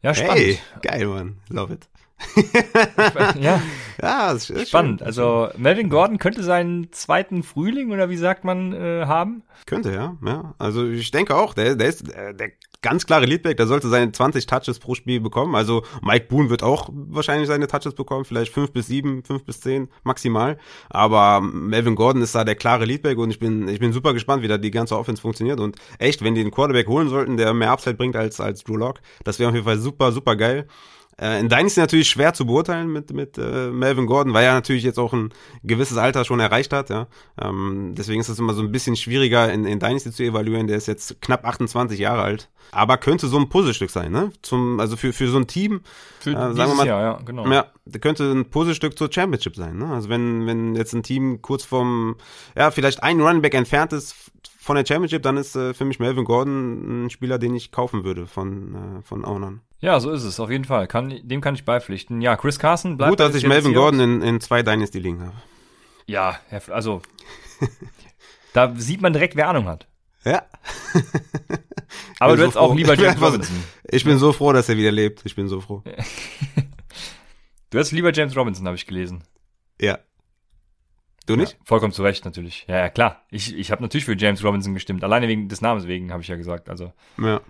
[0.00, 0.38] Ja, spannend.
[0.38, 1.36] Hey, geil, man.
[1.48, 1.88] Love it.
[3.40, 3.60] ja.
[4.00, 5.00] Ja, das ist Spannend.
[5.00, 5.06] schön.
[5.06, 9.42] Also Melvin Gordon könnte seinen zweiten Frühling oder wie sagt man äh, haben.
[9.66, 10.16] Könnte, ja.
[10.24, 10.54] ja.
[10.58, 12.50] Also ich denke auch, der, der ist äh, der
[12.82, 15.54] ganz klare Leadback, der sollte seine 20 Touches pro Spiel bekommen.
[15.54, 19.60] Also Mike Boone wird auch wahrscheinlich seine Touches bekommen, vielleicht fünf bis sieben, fünf bis
[19.60, 20.58] zehn maximal.
[20.90, 24.42] Aber Melvin Gordon ist da der klare Leadback und ich bin, ich bin super gespannt,
[24.42, 25.60] wie da die ganze Offense funktioniert.
[25.60, 28.76] Und echt, wenn die einen Quarterback holen sollten, der mehr Upside bringt als, als Drew
[28.76, 30.66] Lock, das wäre auf jeden Fall super, super geil.
[31.20, 34.82] Äh, in Dynasty natürlich schwer zu beurteilen mit, mit äh, Melvin Gordon, weil er natürlich
[34.82, 35.30] jetzt auch ein
[35.62, 36.90] gewisses Alter schon erreicht hat.
[36.90, 37.06] Ja.
[37.40, 40.66] Ähm, deswegen ist es immer so ein bisschen schwieriger in, in Dynasty zu evaluieren.
[40.66, 42.48] Der ist jetzt knapp 28 Jahre alt.
[42.70, 44.32] Aber könnte so ein Puzzlestück sein, ne?
[44.40, 45.82] Zum, also für, für so ein Team,
[46.20, 47.46] Für äh, sagen wir mal, Jahr, ja, genau.
[47.50, 47.66] ja,
[48.00, 49.76] könnte ein Puzzlestück zur Championship sein.
[49.76, 49.92] Ne?
[49.92, 52.16] Also wenn, wenn jetzt ein Team kurz vom,
[52.56, 54.14] ja, vielleicht ein Runback entfernt ist
[54.58, 58.04] von der Championship, dann ist äh, für mich Melvin Gordon ein Spieler, den ich kaufen
[58.04, 59.60] würde von, äh, von Ownern.
[59.82, 60.86] Ja, so ist es, auf jeden Fall.
[60.86, 62.20] Kann, dem kann ich beipflichten.
[62.20, 63.10] Ja, Chris Carson bleibt.
[63.10, 63.74] Gut, dass ich Melvin.
[63.74, 65.34] Gordon in, in zwei Dynasty liegen habe.
[66.06, 66.38] Ja,
[66.70, 67.02] also.
[68.52, 69.88] da sieht man direkt, wer Ahnung hat.
[70.24, 70.44] Ja.
[72.20, 73.64] Aber du hättest so auch lieber Ich bin James Robinson.
[73.90, 75.22] Ich bin so froh, dass er wieder lebt.
[75.24, 75.82] Ich bin so froh.
[77.70, 79.24] Du hättest lieber James Robinson, habe ich gelesen.
[79.80, 79.98] Ja.
[81.24, 81.52] Du nicht?
[81.52, 82.66] Ja, vollkommen zu Recht, natürlich.
[82.68, 83.22] Ja, ja klar.
[83.30, 85.02] Ich, ich habe natürlich für James Robinson gestimmt.
[85.02, 86.68] Alleine wegen des Namens wegen, habe ich ja gesagt.
[86.68, 87.40] Also, Ja.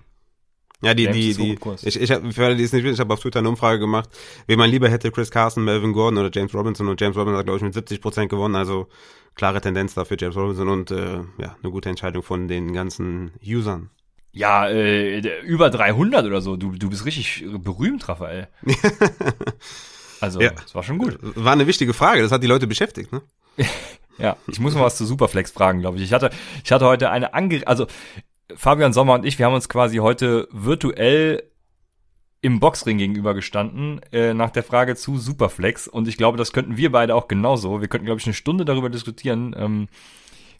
[0.82, 3.14] Ja, die, die, die, ich, ich habe, für alle, die es nicht wissen, ich habe
[3.14, 4.08] auf Twitter eine Umfrage gemacht,
[4.46, 7.44] wen man lieber hätte, Chris Carson, Melvin Gordon oder James Robinson und James Robinson hat,
[7.46, 8.88] glaube ich, mit 70 Prozent gewonnen, also
[9.36, 13.90] klare Tendenz dafür James Robinson und, äh, ja, eine gute Entscheidung von den ganzen Usern.
[14.32, 16.56] ja, äh, über 300 oder so.
[16.56, 18.48] Du, du bist richtig berühmt, Raphael.
[20.20, 20.50] Also, Ja.
[20.50, 21.18] das war schon gut.
[21.20, 23.22] War eine wichtige Frage, das hat die Leute beschäftigt, ne?
[24.18, 26.02] Ja, ich muss mal was zu Superflex fragen, glaube ich.
[26.04, 26.30] Ich hatte,
[26.62, 27.86] ich hatte heute eine ange, also
[28.56, 31.42] Fabian Sommer und ich, wir haben uns quasi heute virtuell
[32.40, 36.76] im Boxring gegenüber gestanden äh, nach der Frage zu Superflex und ich glaube, das könnten
[36.76, 37.80] wir beide auch genauso.
[37.80, 39.88] Wir könnten, glaube ich, eine Stunde darüber diskutieren, ähm,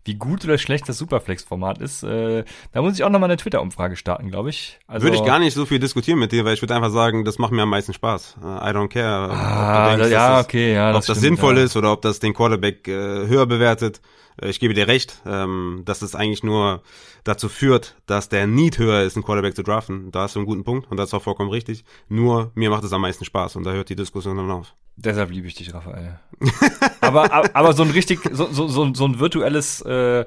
[0.05, 2.03] wie gut oder schlecht das Superflex-Format ist.
[2.03, 4.79] Äh, da muss ich auch nochmal eine Twitter-Umfrage starten, glaube ich.
[4.87, 7.25] Also, Würde ich gar nicht so viel diskutieren mit dir, weil ich würde einfach sagen,
[7.25, 8.37] das macht mir am meisten Spaß.
[8.43, 9.27] Äh, I don't care.
[9.27, 10.89] ob Ah, denkst, ja, dass das, okay, ja.
[10.91, 11.65] ob das stimmt, sinnvoll ja.
[11.65, 12.93] ist oder ob das den Quarterback äh,
[13.27, 14.01] höher bewertet.
[14.41, 16.83] Äh, ich gebe dir recht, ähm, dass es eigentlich nur
[17.25, 20.11] dazu führt, dass der Need höher ist, einen Quarterback zu draften.
[20.11, 21.85] Da hast du einen guten Punkt und das ist auch vollkommen richtig.
[22.09, 24.75] Nur mir macht es am meisten Spaß und da hört die Diskussion dann auf.
[24.97, 26.21] Deshalb liebe ich dich, Raphael.
[27.01, 30.25] aber, aber, aber so ein richtig, so, so, so, so ein virtuelles, äh, äh,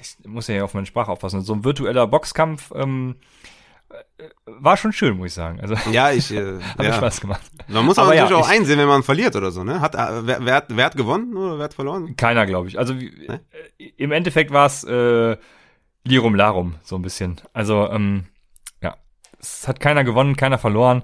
[0.00, 3.24] ich muss ja hier auf meine Sprache aufpassen, so ein virtueller Boxkampf ähm, äh,
[4.46, 5.60] war schon schön, muss ich sagen.
[5.60, 6.92] Also Ja, ich, äh, hat ja.
[6.94, 7.42] Spaß gemacht.
[7.68, 9.80] Man muss aber Aber ja, natürlich auch ich- einsehen, wenn man verliert oder so, ne?
[9.80, 12.16] Hat, äh, wer, wer, hat, wer hat gewonnen oder wer hat verloren?
[12.16, 12.78] Keiner, glaube ich.
[12.78, 13.40] Also wie, Ne?
[13.78, 15.36] äh, im Endeffekt war es äh,
[16.04, 17.40] Lirum Larum, so ein bisschen.
[17.52, 18.24] Also, ähm,
[18.82, 18.96] ja,
[19.38, 21.02] es hat keiner gewonnen, keiner verloren.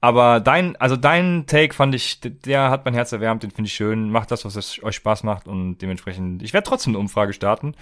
[0.00, 3.74] Aber dein, also dein Take fand ich, der hat mein Herz erwärmt, den finde ich
[3.74, 4.10] schön.
[4.10, 7.74] Macht das, was es euch Spaß macht und dementsprechend, ich werde trotzdem eine Umfrage starten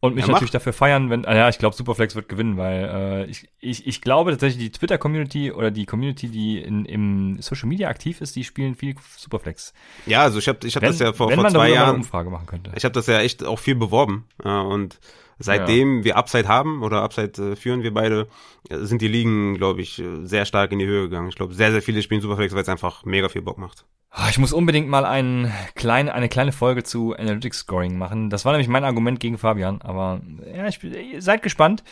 [0.00, 2.84] und mich Ja, natürlich dafür feiern, wenn, ah ja, ich glaube, Superflex wird gewinnen, weil
[2.84, 7.68] äh, ich, ich, ich glaube tatsächlich, die Twitter-Community oder die Community, die in, im Social
[7.68, 9.72] Media aktiv ist, die spielen viel Superflex.
[10.06, 11.96] Ja, also ich habe ich hab Wenn, das ja vor, wenn vor man zwei Jahren
[11.96, 12.72] Umfrage machen könnte.
[12.76, 15.00] Ich habe das ja echt auch viel beworben äh, und
[15.38, 18.28] seitdem wir Upside haben oder Upside äh, führen wir beide,
[18.68, 21.28] äh, sind die Ligen, glaube ich, äh, sehr stark in die Höhe gegangen.
[21.28, 23.84] Ich glaube, sehr, sehr viele spielen Superflex, weil es einfach mega viel Bock macht.
[24.10, 28.30] Ah, Ich muss unbedingt mal ein klein, eine kleine Folge zu Analytics Scoring machen.
[28.30, 30.20] Das war nämlich mein Argument gegen Fabian, aber
[30.52, 31.84] ja, ich, bin- seid gespannt.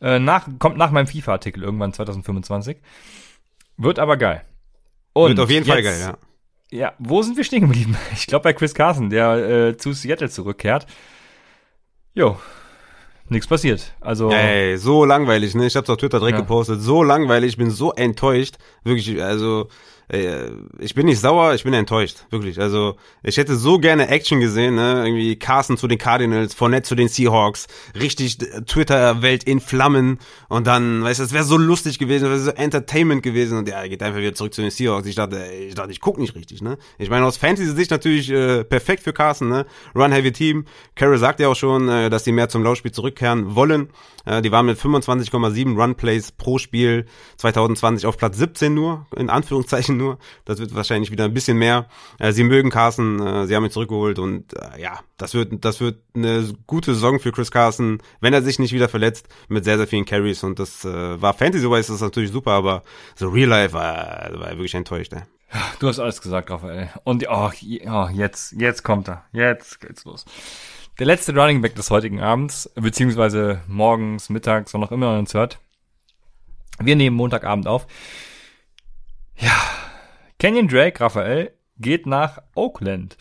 [0.00, 2.78] Äh, nach, kommt nach meinem FIFA-Artikel irgendwann 2025.
[3.76, 4.42] Wird aber geil.
[5.12, 6.18] Und Wird auf jeden Fall jetzt- geil, ja.
[6.72, 7.96] Ja, wo sind wir stehen geblieben?
[8.14, 9.32] Ich glaube bei Chris Carson, der
[9.68, 10.86] äh, zu Seattle zurückkehrt.
[12.14, 12.38] Jo,
[13.30, 13.92] nichts passiert.
[14.00, 15.66] Also Ey, so langweilig, ne?
[15.66, 16.42] Ich hab's auf Twitter direkt Ja.
[16.42, 16.80] gepostet.
[16.82, 18.56] So langweilig, ich bin so enttäuscht.
[18.84, 19.68] Wirklich, also,
[20.10, 22.24] äh, ich bin nicht sauer, ich bin enttäuscht.
[22.30, 22.60] Wirklich.
[22.60, 25.04] Also, ich hätte so gerne Action gesehen, ne?
[25.04, 27.68] Irgendwie Carson zu den Cardinals, Fournette zu den Seahawks.
[27.94, 30.18] Richtig Twitter-Welt in Flammen.
[30.48, 33.56] Und dann, weißt du, es wäre so lustig gewesen, es wäre so Entertainment gewesen.
[33.58, 35.06] Und ja, er geht einfach wieder zurück zu den Seahawks.
[35.06, 36.76] Ich dachte, ich dachte, ich guck nicht richtig, ne?
[36.98, 39.64] Ich meine, aus Fantasy-Sicht natürlich äh, perfekt für Carson, ne?
[39.94, 40.64] Run-Heavy-Team.
[40.96, 43.90] Carroll sagt ja auch schon, äh, dass die mehr zum Laufspiel zurückkehren wollen.
[44.24, 47.06] Äh, die waren mit 25,7 Run-Plays pro Spiel
[47.36, 50.18] 2020 auf Platz 17 nur, in Anführungszeichen nur.
[50.44, 51.86] Das wird wahrscheinlich wieder ein bisschen mehr.
[52.18, 55.80] Äh, sie mögen Carson, äh, sie haben ihn zurückgeholt und äh, ja, das wird, das
[55.80, 59.76] wird eine gute Saison für Chris Carson, wenn er sich nicht wieder verletzt, mit sehr,
[59.76, 62.82] sehr vielen Carries und das war Fantasy-wise das natürlich super, aber
[63.14, 65.22] so Real Life war, war wirklich enttäuscht, ey.
[65.78, 66.90] Du hast alles gesagt, Raphael.
[67.04, 67.50] Und oh,
[67.86, 69.24] oh, jetzt, jetzt kommt er.
[69.32, 70.24] Jetzt geht's los.
[70.98, 75.34] Der letzte Running Back des heutigen Abends, beziehungsweise morgens, mittags, wann auch immer man uns
[75.34, 75.58] hört.
[76.78, 77.86] Wir nehmen Montagabend auf.
[79.36, 79.50] Ja,
[80.40, 83.18] Kenyon Drake, Raphael, geht nach Oakland.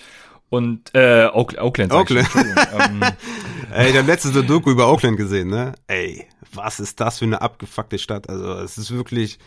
[0.49, 1.91] Und, äh, Oak, Oakland.
[1.91, 2.27] ich Oakland.
[2.29, 3.01] schon, Entschuldigung.
[3.03, 3.03] ähm,
[3.73, 5.73] Ey, ich habe letztens eine Doku über Oakland gesehen, ne?
[5.87, 8.29] Ey, was ist das für eine abgefuckte Stadt?
[8.29, 9.37] Also, es ist wirklich,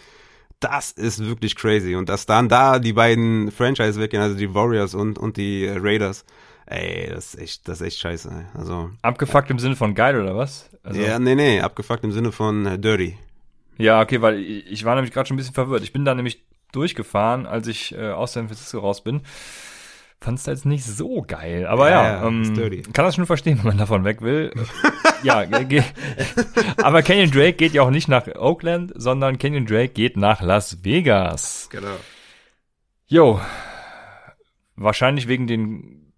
[0.60, 1.96] das ist wirklich crazy.
[1.96, 6.26] Und dass dann da die beiden Franchise weggehen, also die Warriors und, und die Raiders,
[6.66, 8.28] ey, das ist echt, das ist echt scheiße.
[8.28, 8.60] Ey.
[8.60, 10.68] Also, abgefuckt im Sinne von geil, oder was?
[10.82, 13.16] Also, ja, nee, nee, abgefuckt im Sinne von äh, dirty.
[13.78, 15.82] Ja, okay, weil ich, ich war nämlich gerade schon ein bisschen verwirrt.
[15.82, 19.22] Ich bin da nämlich durchgefahren, als ich äh, aus San Francisco raus bin.
[20.20, 21.66] Fand's da jetzt nicht so geil.
[21.66, 22.54] Aber Ja, ja, ähm,
[22.92, 24.52] kann das schon verstehen, wenn man davon weg will.
[25.22, 25.44] ja,
[26.82, 30.84] aber Kenyon Drake geht ja auch nicht nach Oakland, sondern Kenyon Drake geht nach Las
[30.84, 31.68] Vegas.
[31.70, 31.96] Genau.
[33.08, 33.40] Jo,
[34.76, 36.12] wahrscheinlich wegen den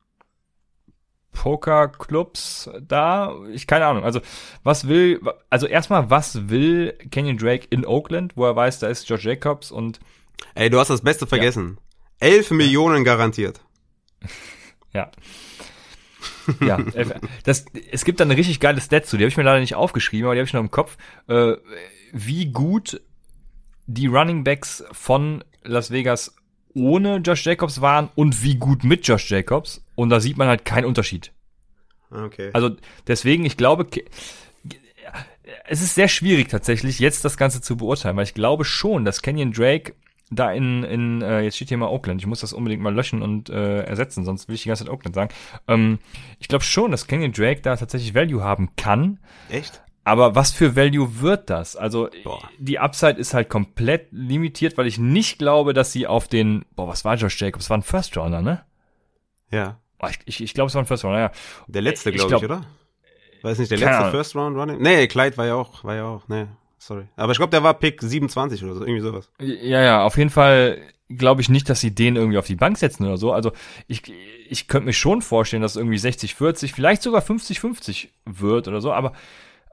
[1.32, 3.34] Pokerclubs da.
[3.52, 4.04] Ich keine Ahnung.
[4.04, 4.20] Also
[4.62, 9.06] was will, also erstmal was will Kenyon Drake in Oakland, wo er weiß, da ist
[9.06, 10.00] George Jacobs und
[10.54, 11.78] Ey, du hast das Beste vergessen.
[12.20, 13.60] Elf Millionen garantiert.
[14.92, 15.10] Ja.
[16.60, 16.78] ja,
[17.42, 19.74] das, es gibt da eine richtig geile Stat zu, die habe ich mir leider nicht
[19.74, 21.54] aufgeschrieben, aber die habe ich noch im Kopf, äh,
[22.12, 23.00] wie gut
[23.86, 26.36] die Running Backs von Las Vegas
[26.74, 29.84] ohne Josh Jacobs waren und wie gut mit Josh Jacobs.
[29.94, 31.32] Und da sieht man halt keinen Unterschied.
[32.10, 32.50] Okay.
[32.52, 32.76] Also
[33.06, 33.86] deswegen, ich glaube,
[35.66, 39.22] es ist sehr schwierig tatsächlich, jetzt das Ganze zu beurteilen, weil ich glaube schon, dass
[39.22, 39.94] Kenyon Drake
[40.30, 43.22] da in, in äh, jetzt steht hier mal Oakland, ich muss das unbedingt mal löschen
[43.22, 45.32] und äh, ersetzen, sonst will ich die ganze Zeit Oakland sagen.
[45.68, 45.98] Ähm,
[46.38, 49.18] ich glaube schon, dass Kenyon Drake da tatsächlich Value haben kann,
[49.50, 49.82] Echt?
[50.02, 51.76] aber was für Value wird das?
[51.76, 52.48] Also Boah.
[52.58, 56.88] die Upside ist halt komplett limitiert, weil ich nicht glaube, dass sie auf den, boah,
[56.88, 57.68] was war Josh Jacobs?
[57.70, 58.64] War ein First Rounder, ne?
[59.50, 59.78] Ja.
[59.98, 61.30] Boah, ich ich, ich glaube, es war ein First Rounder, ja.
[61.68, 62.66] Der letzte, Ich glaube ich, glaub- oder?
[63.44, 64.10] War es nicht der letzte.
[64.10, 64.80] First Round Running?
[64.80, 66.46] Nee, Clyde war ja auch, war ja auch, nee,
[66.86, 67.04] sorry.
[67.16, 69.30] Aber ich glaube, der war Pick 27 oder so, irgendwie sowas.
[69.40, 70.78] Ja, ja, auf jeden Fall
[71.08, 73.32] glaube ich nicht, dass sie den irgendwie auf die Bank setzen oder so.
[73.32, 73.52] Also
[73.86, 74.02] ich,
[74.48, 78.92] ich könnte mir schon vorstellen, dass es irgendwie 60-40, vielleicht sogar 50-50 wird oder so,
[78.92, 79.12] aber,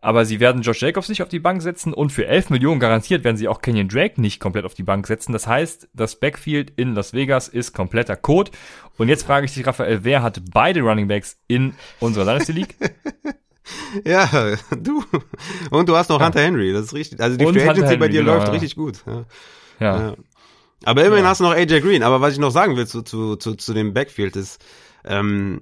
[0.01, 3.24] aber sie werden Josh Jacobs nicht auf die Bank setzen und für 11 Millionen garantiert
[3.24, 5.32] werden sie auch Kenyon Drake nicht komplett auf die Bank setzen.
[5.32, 8.51] Das heißt, das Backfield in Las Vegas ist kompletter Code.
[8.97, 12.76] Und jetzt frage ich dich, Raphael, wer hat beide Running Backs in unserer Dynasty League?
[14.05, 15.03] Ja, du.
[15.69, 17.19] Und du hast noch Hunter Henry, das ist richtig.
[17.19, 18.53] Also die Und Free Agency bei dir genau, läuft ja.
[18.53, 19.03] richtig gut.
[19.05, 19.26] Ja.
[19.80, 19.99] Ja.
[20.09, 20.15] Ja.
[20.84, 21.30] Aber immerhin Ja.
[21.30, 22.03] hast du noch AJ Green.
[22.03, 24.63] Aber was ich noch sagen will zu, zu, zu, zu dem Backfield ist,
[25.05, 25.61] ähm,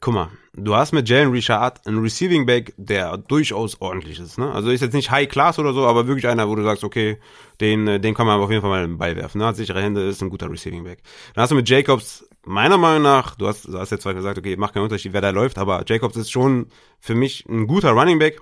[0.00, 4.38] guck mal, du hast mit Jalen Richard einen Receiving Back, der durchaus ordentlich ist.
[4.38, 4.50] Ne?
[4.52, 7.18] Also ist jetzt nicht High Class oder so, aber wirklich einer, wo du sagst, okay,
[7.60, 9.38] den, äh, den kann man auf jeden Fall mal den Ball werfen.
[9.38, 9.46] Ne?
[9.46, 11.02] Hat sichere Hände, ist ein guter Receiving Back.
[11.34, 14.38] Dann hast du mit Jacobs, meiner Meinung nach, du hast, du hast jetzt zwar gesagt,
[14.38, 16.66] okay, macht keinen Unterschied, wer da läuft, aber Jacobs ist schon
[16.98, 18.40] für mich ein guter Running Back.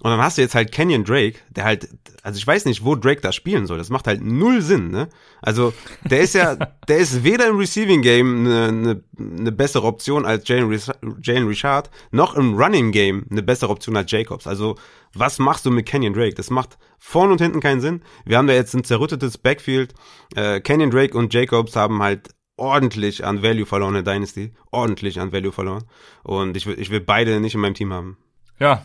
[0.00, 1.88] Und dann hast du jetzt halt Kenyon Drake, der halt,
[2.22, 3.78] also ich weiß nicht, wo Drake da spielen soll.
[3.78, 5.08] Das macht halt null Sinn, ne?
[5.40, 5.72] Also,
[6.04, 6.56] der ist ja,
[6.88, 9.02] der ist weder im Receiving Game eine, eine,
[9.38, 10.78] eine bessere Option als Jalen,
[11.22, 14.46] Jalen Richard, noch im Running Game eine bessere Option als Jacobs.
[14.46, 14.76] Also,
[15.14, 16.34] was machst du mit Kenyon Drake?
[16.34, 18.02] Das macht vorn und hinten keinen Sinn.
[18.24, 19.94] Wir haben da jetzt ein zerrüttetes Backfield.
[20.34, 24.52] Äh, Kenyon Drake und Jacobs haben halt ordentlich an Value verloren in der Dynasty.
[24.70, 25.84] Ordentlich an Value verloren.
[26.24, 28.18] Und ich will, ich will beide nicht in meinem Team haben.
[28.58, 28.84] Ja,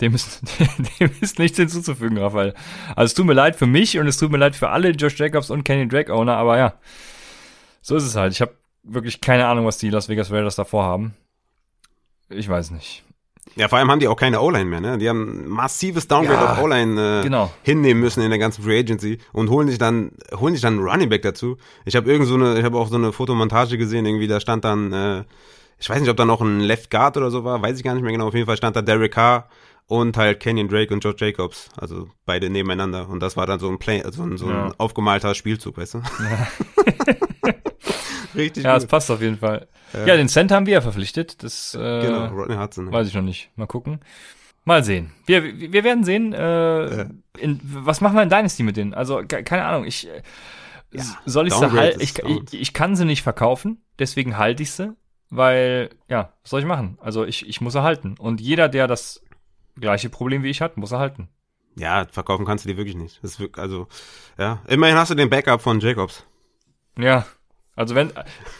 [0.00, 0.42] dem ist,
[1.00, 2.54] dem ist nichts hinzuzufügen, Raphael.
[2.96, 5.18] Also es tut mir leid für mich und es tut mir leid für alle Josh
[5.18, 6.74] Jacobs und Kenny Drake Owner, aber ja,
[7.82, 8.32] so ist es halt.
[8.32, 11.14] Ich habe wirklich keine Ahnung, was die Las Vegas Raiders davor haben.
[12.30, 13.04] Ich weiß nicht.
[13.56, 14.98] Ja, vor allem haben die auch keine O-Line mehr, ne?
[14.98, 17.50] Die haben massives Downgrade Ja, auf O-Line äh, genau.
[17.62, 20.86] hinnehmen müssen in der ganzen Free Agency und holen sich dann holen sich dann einen
[20.86, 21.56] Running Back dazu.
[21.84, 24.64] Ich habe irgend so eine ich habe auch so eine Fotomontage gesehen, irgendwie da stand
[24.64, 25.24] dann äh,
[25.78, 27.94] ich weiß nicht, ob da noch ein Left Guard oder so war, weiß ich gar
[27.94, 28.28] nicht mehr genau.
[28.28, 29.48] Auf jeden Fall stand da Derek Carr
[29.88, 33.68] und halt Kenyon Drake und George Jacobs, also beide nebeneinander und das war dann so
[33.68, 34.74] ein Play, so ein, so ein Ja.
[34.78, 36.02] aufgemalter Spielzug, weißt du?
[38.34, 38.90] Richtig Ja, es gut.
[38.90, 39.66] passt auf jeden Fall.
[39.92, 41.42] Ja, den Cent haben wir ja verpflichtet.
[41.42, 42.92] Das äh, Genau, Rodney Hudson.
[42.92, 43.50] weiß ich noch nicht.
[43.56, 44.00] Mal gucken.
[44.64, 45.12] Mal sehen.
[45.26, 47.06] Wir, wir werden sehen, äh,
[47.38, 48.92] in, was machen wir in Dynasty mit denen?
[48.92, 50.20] Also, ke- keine Ahnung, ich äh,
[50.92, 52.00] s- soll ich sie halten?
[52.02, 54.92] Ich, ich, ich kann sie nicht verkaufen, deswegen halte ich sie,
[55.30, 56.98] weil, ja, was soll ich machen?
[57.00, 58.16] Also ich, ich muss sie halten.
[58.18, 59.22] Und jeder, der das
[59.80, 61.28] gleiche Problem wie ich hat, muss er halten.
[61.76, 63.20] Ja, verkaufen kannst du die wirklich nicht.
[63.22, 63.86] Wirklich, also,
[64.36, 64.60] ja.
[64.66, 66.24] Immerhin hast du den Backup von Jacobs.
[66.98, 67.24] Ja.
[67.76, 68.12] Also wenn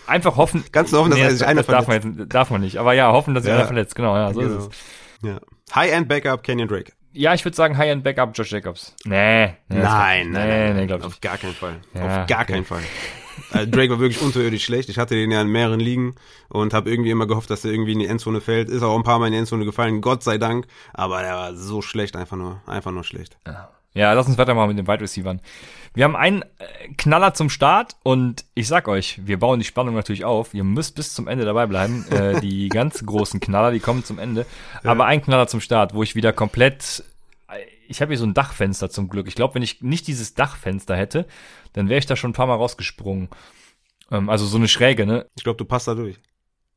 [0.06, 0.64] einfach hoffen.
[0.72, 2.76] Ganz hoffen, dass Nee, sich einer das darf man, jetzt, darf man nicht.
[2.78, 3.56] Aber ja, hoffen, dass sich Ja.
[3.58, 3.96] einer verletzt.
[3.96, 4.58] Genau, ja, so Genau.
[4.58, 4.78] ist es.
[5.22, 5.40] Ja.
[5.74, 6.92] High-End Backup Kenyon Drake.
[7.12, 8.94] Ja, ich würde sagen High-End Backup Josh Jacobs.
[9.04, 9.46] Nee.
[9.46, 11.22] nee das Nein, glaub- nein, nee, nein, nee, nein, glaub ich auf nicht.
[11.22, 11.80] gar keinen Fall.
[11.94, 12.52] Ja, auf gar okay.
[12.52, 12.82] keinen Fall.
[13.51, 14.89] Also Drake war wirklich unterirdisch schlecht.
[14.89, 16.14] Ich hatte den ja in mehreren Ligen
[16.49, 18.68] und habe irgendwie immer gehofft, dass er irgendwie in die Endzone fällt.
[18.68, 20.66] Ist auch ein paar Mal in die Endzone gefallen, Gott sei Dank.
[20.95, 23.36] Aber er war so schlecht, einfach nur, einfach nur schlecht.
[23.47, 23.70] Ja.
[23.95, 25.39] Ja, lass uns weitermachen mit den Wide Receivers.
[25.95, 29.95] Wir haben einen äh, Knaller zum Start und ich sag euch, wir bauen die Spannung
[29.95, 30.55] natürlich auf.
[30.55, 32.07] Ihr müsst bis zum Ende dabei bleiben.
[32.11, 34.47] Äh, die ganz großen Knaller, die kommen zum Ende.
[34.84, 37.03] Aber ein Knaller zum Start, wo ich wieder komplett.
[37.89, 39.26] Ich habe hier so ein Dachfenster zum Glück.
[39.28, 41.26] Ich glaube, wenn ich nicht dieses Dachfenster hätte,
[41.72, 43.28] dann wäre ich da schon ein paar Mal rausgesprungen.
[44.11, 45.26] Ähm, also so eine Schräge, ne?
[45.36, 46.18] Ich glaube, du passt da durch.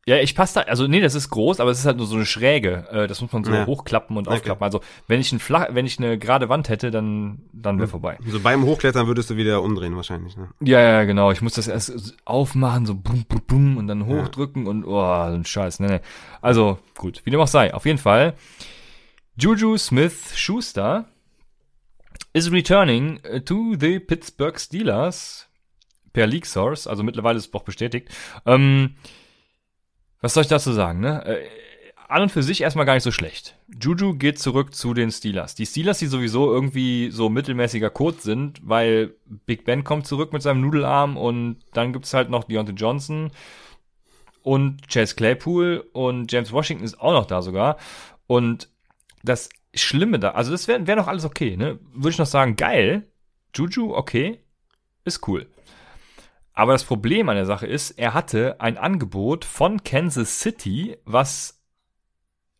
[0.07, 2.15] Ja, ich passe da, also nee, das ist groß, aber es ist halt nur so
[2.15, 2.87] eine Schräge.
[2.89, 3.67] Äh, das muss man so ja.
[3.67, 4.37] hochklappen und okay.
[4.37, 4.63] aufklappen.
[4.63, 8.17] Also wenn ich ein flach, wenn ich eine gerade Wand hätte, dann dann wäre vorbei.
[8.25, 10.35] So beim Hochklettern würdest du wieder umdrehen wahrscheinlich.
[10.37, 10.49] Ne?
[10.61, 11.31] Ja, ja, genau.
[11.31, 14.71] Ich muss das erst aufmachen, so bum, bum, bum und dann hochdrücken ja.
[14.71, 15.79] und oh, so ein Scheiß.
[15.79, 15.99] Nee, nee.
[16.41, 17.71] Also gut, wie dem auch sei.
[17.71, 18.33] Auf jeden Fall.
[19.37, 21.05] Juju Smith Schuster
[22.33, 25.47] is returning to the Pittsburgh Steelers
[26.13, 26.87] per League Source.
[26.87, 28.09] Also mittlerweile ist es auch bestätigt.
[28.45, 28.95] Ähm,
[30.19, 31.25] was soll ich dazu sagen, ne?
[31.25, 31.47] Äh,
[32.07, 33.55] an und für sich erstmal gar nicht so schlecht.
[33.81, 35.55] Juju geht zurück zu den Steelers.
[35.55, 39.15] Die Steelers, die sowieso irgendwie so mittelmäßiger Code sind, weil
[39.45, 43.31] Big Ben kommt zurück mit seinem Nudelarm und dann gibt's halt noch Deontay Johnson
[44.43, 47.77] und Chase Claypool und James Washington ist auch noch da sogar.
[48.27, 48.67] Und
[49.23, 51.79] das Schlimme da, also das wäre wär noch alles okay, ne?
[51.93, 53.07] Würde ich noch sagen, geil.
[53.55, 54.39] Juju, okay,
[55.03, 55.47] ist cool.
[56.53, 61.61] Aber das Problem an der Sache ist, er hatte ein Angebot von Kansas City, was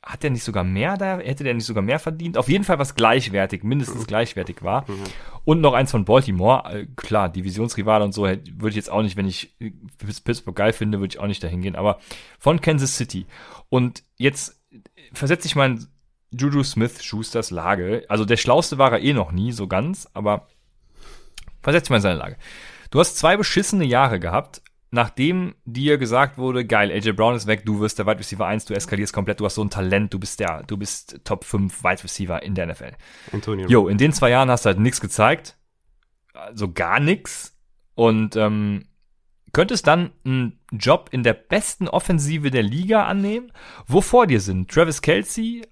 [0.04, 1.20] hat er nicht sogar mehr da?
[1.20, 2.38] Hätte der nicht sogar mehr verdient?
[2.38, 4.90] Auf jeden Fall was gleichwertig, mindestens gleichwertig war.
[4.90, 5.04] Mhm.
[5.44, 6.64] Und noch eins von Baltimore.
[6.74, 9.56] Äh, klar, Divisionsrivale und so würde ich jetzt auch nicht, wenn ich
[10.24, 11.76] Pittsburgh geil finde, würde ich auch nicht dahin gehen.
[11.76, 12.00] Aber
[12.40, 13.28] von Kansas City.
[13.70, 14.60] Und jetzt
[15.14, 15.88] versetze ich mal in
[16.32, 18.06] Juju Smith Schusters Lage.
[18.08, 20.48] Also der Schlauste war er eh noch nie, so ganz, aber
[21.62, 22.38] versetze ich mal in seine Lage.
[22.90, 24.62] Du hast zwei beschissene Jahre gehabt,
[24.92, 28.66] nachdem dir gesagt wurde, geil, AJ Brown ist weg, du wirst der Wide Receiver 1,
[28.66, 31.84] du eskalierst komplett, du hast so ein Talent, du bist der, du bist Top 5
[31.84, 32.92] Wide Receiver in der NFL.
[33.32, 33.68] Antonio.
[33.68, 35.58] Jo, in den zwei Jahren hast du halt nichts gezeigt.
[36.34, 37.58] Also gar nichts.
[37.96, 38.86] Und ähm,
[39.54, 43.52] könntest dann einen Job in der besten Offensive der Liga annehmen,
[43.88, 45.64] wo vor dir sind Travis Kelsey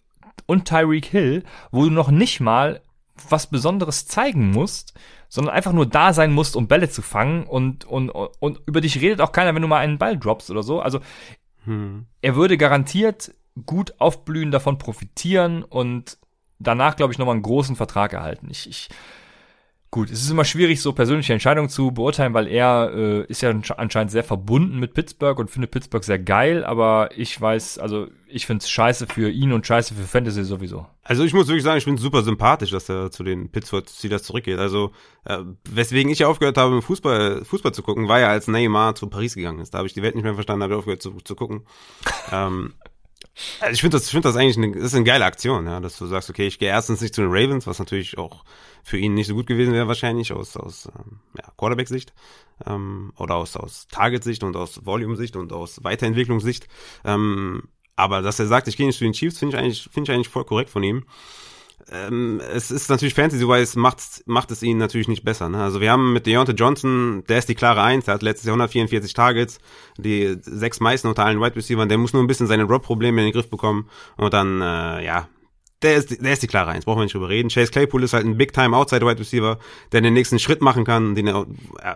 [0.46, 2.82] und Tyreek Hill, wo du noch nicht mal
[3.30, 4.94] was Besonderes zeigen musst,
[5.28, 9.02] sondern einfach nur da sein musst, um Bälle zu fangen und, und, und über dich
[9.02, 10.82] redet auch keiner, wenn du mal einen Ball droppst oder so.
[10.82, 11.00] Also
[11.66, 12.06] hm.
[12.22, 13.34] er würde garantiert
[13.66, 16.18] gut aufblühen, davon profitieren und
[16.60, 18.48] danach, glaube ich, nochmal einen großen Vertrag erhalten.
[18.50, 18.90] Ich, ich
[19.92, 23.50] Gut, es ist immer schwierig, so persönliche Entscheidungen zu beurteilen, weil er äh, ist ja
[23.50, 28.46] anscheinend sehr verbunden mit Pittsburgh und findet Pittsburgh sehr geil, aber ich weiß, also ich
[28.46, 30.86] finde es scheiße für ihn und scheiße für Fantasy sowieso.
[31.02, 34.22] Also ich muss wirklich sagen, ich finde super sympathisch, dass er zu den Pittsburgh Steelers
[34.22, 34.60] zurückgeht.
[34.60, 34.92] Also
[35.26, 39.08] äh, weswegen ich ja aufgehört habe, Fußball, Fußball zu gucken, war ja als Neymar zu
[39.08, 39.74] Paris gegangen ist.
[39.74, 41.66] Da habe ich die Welt nicht mehr verstanden, habe aufgehört zu, zu gucken.
[42.32, 42.76] ähm,
[43.60, 45.98] also ich finde das, ich finde das eigentlich eine, ist eine geile Aktion, ja, dass
[45.98, 48.44] du sagst, okay, ich gehe erstens nicht zu den Ravens, was natürlich auch
[48.84, 52.14] für ihn nicht so gut gewesen wäre wahrscheinlich aus aus ähm, ja, Quarterback-Sicht
[52.66, 56.68] ähm, oder aus aus Target-Sicht und aus Volume-Sicht und aus Weiterentwicklungssicht.
[57.06, 57.64] Ähm,
[57.96, 60.16] aber dass er sagt, ich gehe nicht zu den Chiefs, finde ich eigentlich finde ich
[60.16, 61.06] eigentlich voll korrekt von ihm
[61.92, 65.50] ähm, es ist natürlich Fantasy-wise macht, macht es ihn natürlich nicht besser.
[65.50, 65.62] Ne?
[65.62, 68.54] Also wir haben mit Deontay Johnson, der ist die klare Eins, der hat letztes Jahr
[68.54, 69.60] 144 Targets,
[69.98, 73.28] die sechs meisten unter allen Wide Receivers, der muss nur ein bisschen seine Drop-Probleme in
[73.28, 75.28] den Griff bekommen und dann, äh, ja,
[75.82, 77.50] der ist, der ist die klare Eins, brauchen wir nicht drüber reden.
[77.50, 79.60] Chase Claypool ist halt ein Big-Time Outside Wide Receiver,
[79.92, 81.46] der den nächsten Schritt machen kann, den er,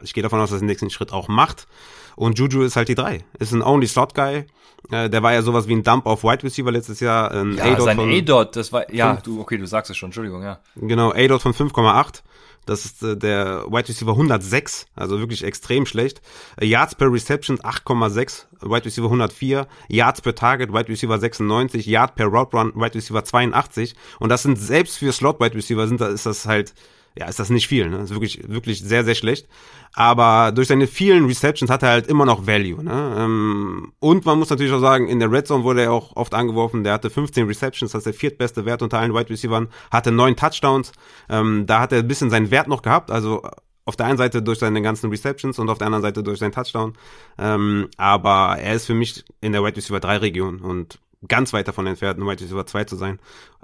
[0.04, 1.68] ich gehe davon aus, dass er den nächsten Schritt auch macht.
[2.16, 3.26] Und Juju ist halt die drei.
[3.40, 4.46] Ist ein Only Slot Guy.
[4.92, 7.32] Äh, der war ja sowas wie ein Dump auf Wide Receiver letztes Jahr.
[7.32, 10.60] Ein ja, sein A-Dot, das war, ja, du, okay, du sagst es schon, Entschuldigung, ja.
[10.76, 12.22] Genau, A-Dot von 5,8.
[12.66, 16.22] Das ist äh, der Wide Receiver 106, also wirklich extrem schlecht.
[16.58, 19.68] Äh, Yards per Reception 8,6, Wide Receiver 104.
[19.90, 21.86] Yards per Target, Wide Receiver 96.
[21.86, 23.96] Yard per Route Run, Wide Receiver 82.
[24.20, 26.74] Und das sind selbst für Slot Wide Receiver sind, da ist das halt
[27.18, 27.90] ja, ist das nicht viel.
[27.90, 28.00] Ne?
[28.00, 29.48] Ist wirklich, wirklich sehr, sehr schlecht.
[29.94, 32.84] Aber durch seine vielen Receptions hat er halt immer noch Value.
[32.84, 33.16] Ne?
[33.18, 36.34] Ähm, und man muss natürlich auch sagen, in der Red Zone wurde er auch oft
[36.34, 36.84] angeworfen.
[36.84, 40.36] Der hatte 15 Receptions, das ist der viertbeste Wert unter allen Wide Receivers, hatte neun
[40.36, 40.92] Touchdowns.
[41.30, 43.12] Ähm, da hat er ein bisschen seinen Wert noch gehabt.
[43.12, 43.44] Also
[43.86, 46.54] auf der einen Seite durch seine ganzen Receptions und auf der anderen Seite durch seinen
[46.54, 46.94] Touchdown.
[47.38, 51.68] Ähm, aber er ist für mich in der Wide Receiver 3 Region und ganz weit
[51.68, 53.20] davon entfernt, ein Wide Receiver 2 zu sein.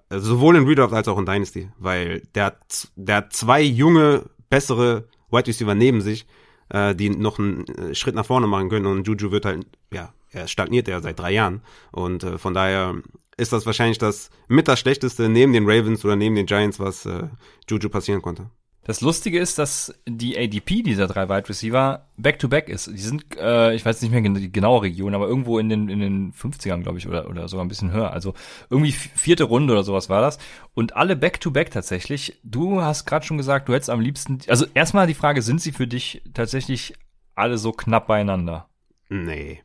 [0.09, 5.07] Sowohl in Redraft als auch in Dynasty, weil der hat, der hat zwei junge, bessere
[5.29, 6.25] Wide Receiver neben sich,
[6.69, 10.13] äh, die noch einen äh, Schritt nach vorne machen können und Juju wird halt, ja,
[10.31, 12.95] er stagniert ja seit drei Jahren und äh, von daher
[13.37, 17.05] ist das wahrscheinlich das mit das Schlechteste neben den Ravens oder neben den Giants, was
[17.05, 17.27] äh,
[17.69, 18.49] Juju passieren konnte.
[18.89, 22.87] Das Lustige ist, dass die ADP dieser drei Wide Receiver back-to-back -back ist.
[22.87, 25.99] Die sind, äh, ich weiß nicht mehr die genaue Region, aber irgendwo in den, in
[25.99, 28.11] den 50ern, glaube ich, oder, oder sogar ein bisschen höher.
[28.11, 28.33] Also
[28.71, 30.39] irgendwie vierte Runde oder sowas war das.
[30.73, 32.39] Und alle back-to-back -back tatsächlich.
[32.43, 35.71] Du hast gerade schon gesagt, du hättest am liebsten, also erstmal die Frage, sind sie
[35.71, 36.95] für dich tatsächlich
[37.35, 38.69] alle so knapp beieinander?
[39.07, 39.61] Nee.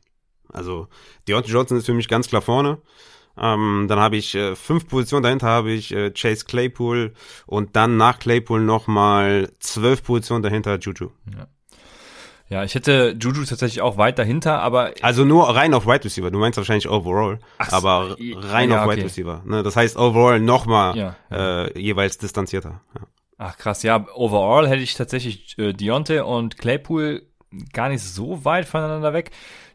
[0.53, 0.89] Also,
[1.29, 2.77] Deontay Johnson ist für mich ganz klar vorne.
[3.37, 7.15] Ähm, dann habe ich äh, fünf Positionen dahinter habe ich äh, Chase Claypool
[7.47, 11.11] und dann nach Claypool nochmal zwölf Positionen dahinter Juju.
[11.37, 11.49] Ja.
[12.51, 14.93] Ja, ich hätte Juju tatsächlich auch weit dahinter, aber.
[15.01, 16.31] Also nur rein auf Wide Receiver.
[16.31, 17.39] Du meinst wahrscheinlich overall.
[17.59, 19.03] Ach, aber rein ja, auf Wide okay.
[19.03, 19.43] Receiver.
[19.47, 19.63] Ne?
[19.63, 21.65] Das heißt overall nochmal ja, ja.
[21.65, 22.83] äh, jeweils distanzierter.
[22.95, 23.07] Ja.
[23.39, 27.27] Ach krass, ja, overall hätte ich tatsächlich äh, Deontay und Claypool
[27.73, 29.31] gar nicht so weit voneinander weg.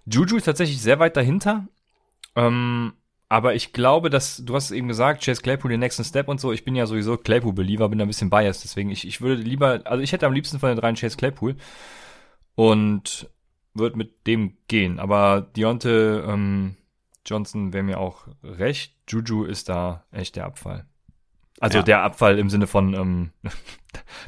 [0.06, 1.68] Juju ist tatsächlich sehr weit dahinter.
[2.36, 2.94] Ähm,
[3.30, 6.52] aber ich glaube, dass, du hast eben gesagt, Chase Claypool den nächsten Step und so.
[6.52, 8.64] Ich bin ja sowieso Claypool-Believer, bin da ein bisschen biased.
[8.64, 11.56] Deswegen, ich, ich würde lieber, also ich hätte am liebsten von den dreien Chase Claypool.
[12.56, 13.30] Und
[13.76, 15.00] würde mit dem gehen.
[15.00, 16.76] Aber Deontay ähm,
[17.26, 18.96] Johnson wäre mir auch recht.
[19.08, 20.86] Juju ist da echt der Abfall.
[21.60, 21.84] Also ja.
[21.84, 23.30] der Abfall im Sinne von, ähm,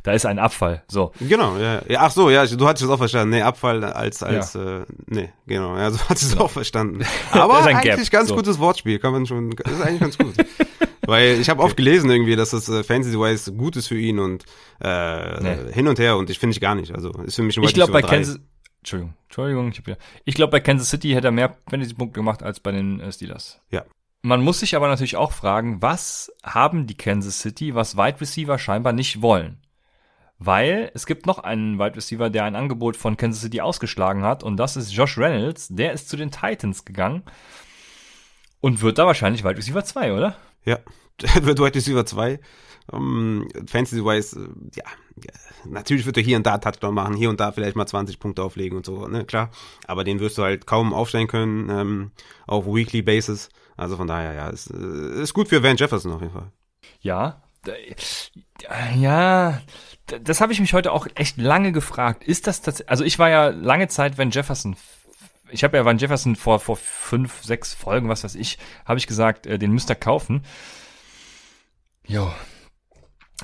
[0.03, 0.83] da ist ein Abfall.
[0.87, 1.13] So.
[1.19, 1.81] Genau, ja.
[1.97, 3.35] Ach so, ja, du hattest es auch verstanden.
[3.35, 4.79] Nee, Abfall als, als, ja.
[4.79, 6.45] äh, nee, genau, ja, so hattest es genau.
[6.45, 7.05] auch verstanden.
[7.31, 8.35] Aber eigentlich Gap, ganz so.
[8.35, 10.35] gutes Wortspiel, kann man schon, ist eigentlich ganz gut.
[11.05, 14.45] Weil ich habe oft gelesen irgendwie, dass das äh, Fantasy-wise gut ist für ihn und
[14.81, 15.73] äh, nee.
[15.73, 16.93] hin und her und ich finde ich gar nicht.
[16.93, 18.39] Also ist für mich ein Ich glaube bei Kansas,
[18.81, 19.81] Entschuldigung, Entschuldigung, ich,
[20.25, 23.59] ich glaube bei Kansas City hätte er mehr Fantasy-Punkte gemacht als bei den äh, Steelers.
[23.71, 23.83] Ja,
[24.21, 28.57] man muss sich aber natürlich auch fragen, was haben die Kansas City, was Wide Receiver
[28.57, 29.57] scheinbar nicht wollen?
[30.37, 34.43] Weil es gibt noch einen Wide Receiver, der ein Angebot von Kansas City ausgeschlagen hat
[34.43, 35.67] und das ist Josh Reynolds.
[35.69, 37.23] Der ist zu den Titans gegangen
[38.59, 40.35] und wird da wahrscheinlich Wide Receiver 2, oder?
[40.65, 40.79] Ja,
[41.41, 42.39] wird Wide Receiver 2.
[42.91, 44.83] Um, Fantasy-wise, ja,
[45.23, 45.31] ja,
[45.65, 48.43] natürlich wird er hier und da Touchdown machen, hier und da vielleicht mal 20 Punkte
[48.43, 49.51] auflegen und so, ne, klar.
[49.85, 52.11] Aber den wirst du halt kaum aufstellen können ähm,
[52.47, 53.49] auf Weekly Basis.
[53.77, 56.51] Also von daher, ja, ist, äh, ist gut für Van Jefferson auf jeden Fall.
[56.99, 57.41] Ja,
[58.95, 59.61] ja,
[60.23, 62.23] das habe ich mich heute auch echt lange gefragt.
[62.23, 64.75] Ist das tatsächlich, also ich war ja lange Zeit Van Jefferson
[65.51, 69.07] ich habe ja Van Jefferson vor, vor fünf, sechs Folgen, was weiß ich, habe ich
[69.07, 70.43] gesagt, äh, den müsst ihr kaufen.
[72.07, 72.31] Jo.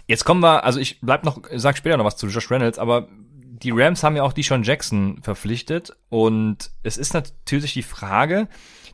[0.07, 3.09] Jetzt kommen wir, also ich bleib noch, sag später noch was zu Josh Reynolds, aber
[3.11, 8.47] die Rams haben ja auch die Sean Jackson verpflichtet und es ist natürlich die Frage,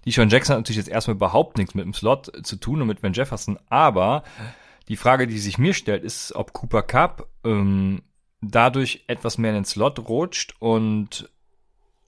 [0.06, 2.88] die Sean Jackson hat natürlich jetzt erstmal überhaupt nichts mit dem Slot zu tun und
[2.88, 4.24] mit Van Jefferson, aber
[4.88, 8.02] die Frage, die sich mir stellt, ist, ob Cooper Cup ähm,
[8.42, 11.30] dadurch etwas mehr in den Slot rutscht und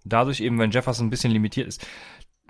[0.04, 1.86] dadurch eben, wenn Jefferson ein bisschen limitiert ist.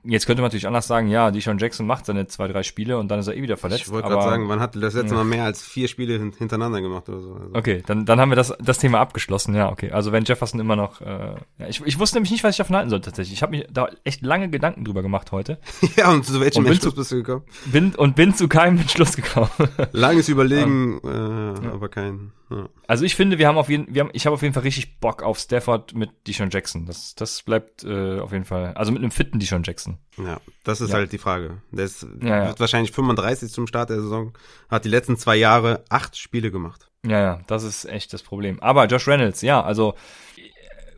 [0.08, 3.10] Jetzt könnte man natürlich anders sagen, ja, Deshaun Jackson macht seine zwei, drei Spiele und
[3.10, 3.84] dann ist er eh wieder verletzt.
[3.84, 7.10] Ich wollte gerade sagen, man hat das letzte Mal mehr als vier Spiele hintereinander gemacht
[7.10, 7.34] oder so.
[7.34, 7.50] Also.
[7.54, 9.92] Okay, dann, dann haben wir das, das Thema abgeschlossen, ja, okay.
[9.92, 12.76] Also wenn Jefferson immer noch, äh, ja, ich, ich wusste nämlich nicht, was ich davon
[12.76, 13.34] halten soll tatsächlich.
[13.34, 15.58] Ich habe mich da echt lange Gedanken drüber gemacht heute.
[15.96, 17.44] ja, und zu welchem Entschluss bist du gekommen?
[17.66, 19.50] Bin, und bin zu keinem Entschluss gekommen.
[19.92, 21.74] Langes Überlegen, um, äh, ja.
[21.74, 22.32] aber kein.
[22.50, 22.70] Ja.
[22.88, 25.00] Also ich finde, wir haben auf jeden, wir haben, ich habe auf jeden Fall richtig
[25.00, 26.86] Bock auf Stafford mit Deshaun Jackson.
[26.86, 29.98] Das, das bleibt äh, auf jeden Fall, also mit einem fitten Deshaun Jackson.
[30.18, 30.98] Ja, das ist ja.
[30.98, 31.62] halt die Frage.
[31.72, 34.38] Der ist, ja, wird wahrscheinlich 35 zum Start der Saison,
[34.70, 36.90] hat die letzten zwei Jahre acht Spiele gemacht.
[37.06, 38.60] Ja, ja, das ist echt das Problem.
[38.62, 39.96] Aber Josh Reynolds, ja, also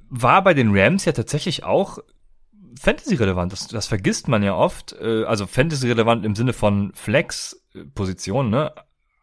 [0.09, 1.99] war bei den Rams ja tatsächlich auch
[2.79, 3.51] Fantasy-relevant.
[3.51, 4.93] Das, das vergisst man ja oft.
[4.99, 8.73] Äh, also Fantasy-relevant im Sinne von Flex-Position, ne?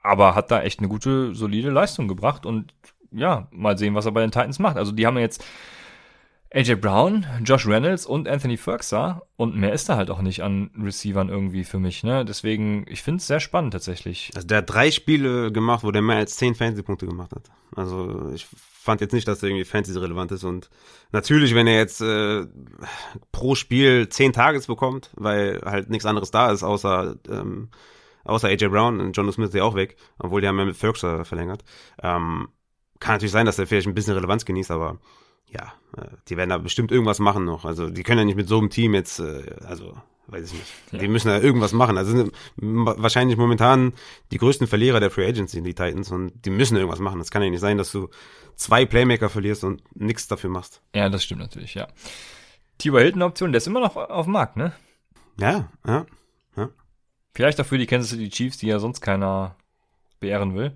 [0.05, 2.72] Aber hat da echt eine gute, solide Leistung gebracht und
[3.11, 4.76] ja, mal sehen, was er bei den Titans macht.
[4.76, 5.44] Also die haben jetzt
[6.52, 10.70] AJ Brown, Josh Reynolds und Anthony Ferguson und mehr ist da halt auch nicht an
[10.80, 12.24] Receivern irgendwie für mich, ne?
[12.24, 14.30] Deswegen, ich finde es sehr spannend tatsächlich.
[14.36, 17.50] Also der hat drei Spiele gemacht, wo der mehr als zehn Fantasy-Punkte gemacht hat.
[17.74, 20.70] Also ich fand jetzt nicht, dass er irgendwie Fantasy relevant ist und
[21.12, 22.46] natürlich, wenn er jetzt äh,
[23.32, 27.68] pro Spiel zehn Tages bekommt, weil halt nichts anderes da ist, außer ähm,
[28.24, 30.76] außer AJ Brown und John Smith ist ja auch weg, obwohl die haben ja mit
[30.76, 31.64] Ferguson verlängert.
[32.02, 32.48] Ähm,
[33.00, 34.98] kann natürlich sein, dass er vielleicht ein bisschen Relevanz genießt, aber
[35.48, 37.64] ja, äh, die werden da bestimmt irgendwas machen noch.
[37.64, 39.96] Also die können ja nicht mit so einem Team jetzt, äh, also
[40.26, 40.72] weiß ich nicht.
[40.92, 40.98] Ja.
[40.98, 41.98] Die müssen da irgendwas machen.
[41.98, 43.92] Also sind wahrscheinlich momentan
[44.32, 47.18] die größten Verlierer der Free Agency, die Titans, und die müssen irgendwas machen.
[47.18, 48.08] Das kann ja nicht sein, dass du
[48.56, 50.80] zwei Playmaker verlierst und nichts dafür machst.
[50.94, 51.88] Ja, das stimmt natürlich, ja.
[52.78, 54.72] Tiber Hilton Option, der ist immer noch auf dem Markt, ne?
[55.38, 56.06] Ja, ja.
[57.35, 59.56] Vielleicht auch für die Kansas City Chiefs, die ja sonst keiner
[60.20, 60.73] beehren will.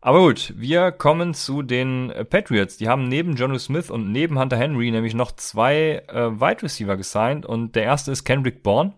[0.00, 2.76] Aber gut, wir kommen zu den Patriots.
[2.76, 6.96] Die haben neben Jono Smith und neben Hunter Henry nämlich noch zwei äh, Wide Receiver
[6.96, 8.94] gesigned und der erste ist Kendrick Bourne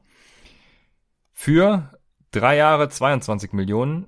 [1.33, 1.91] für
[2.31, 4.07] drei Jahre 22 Millionen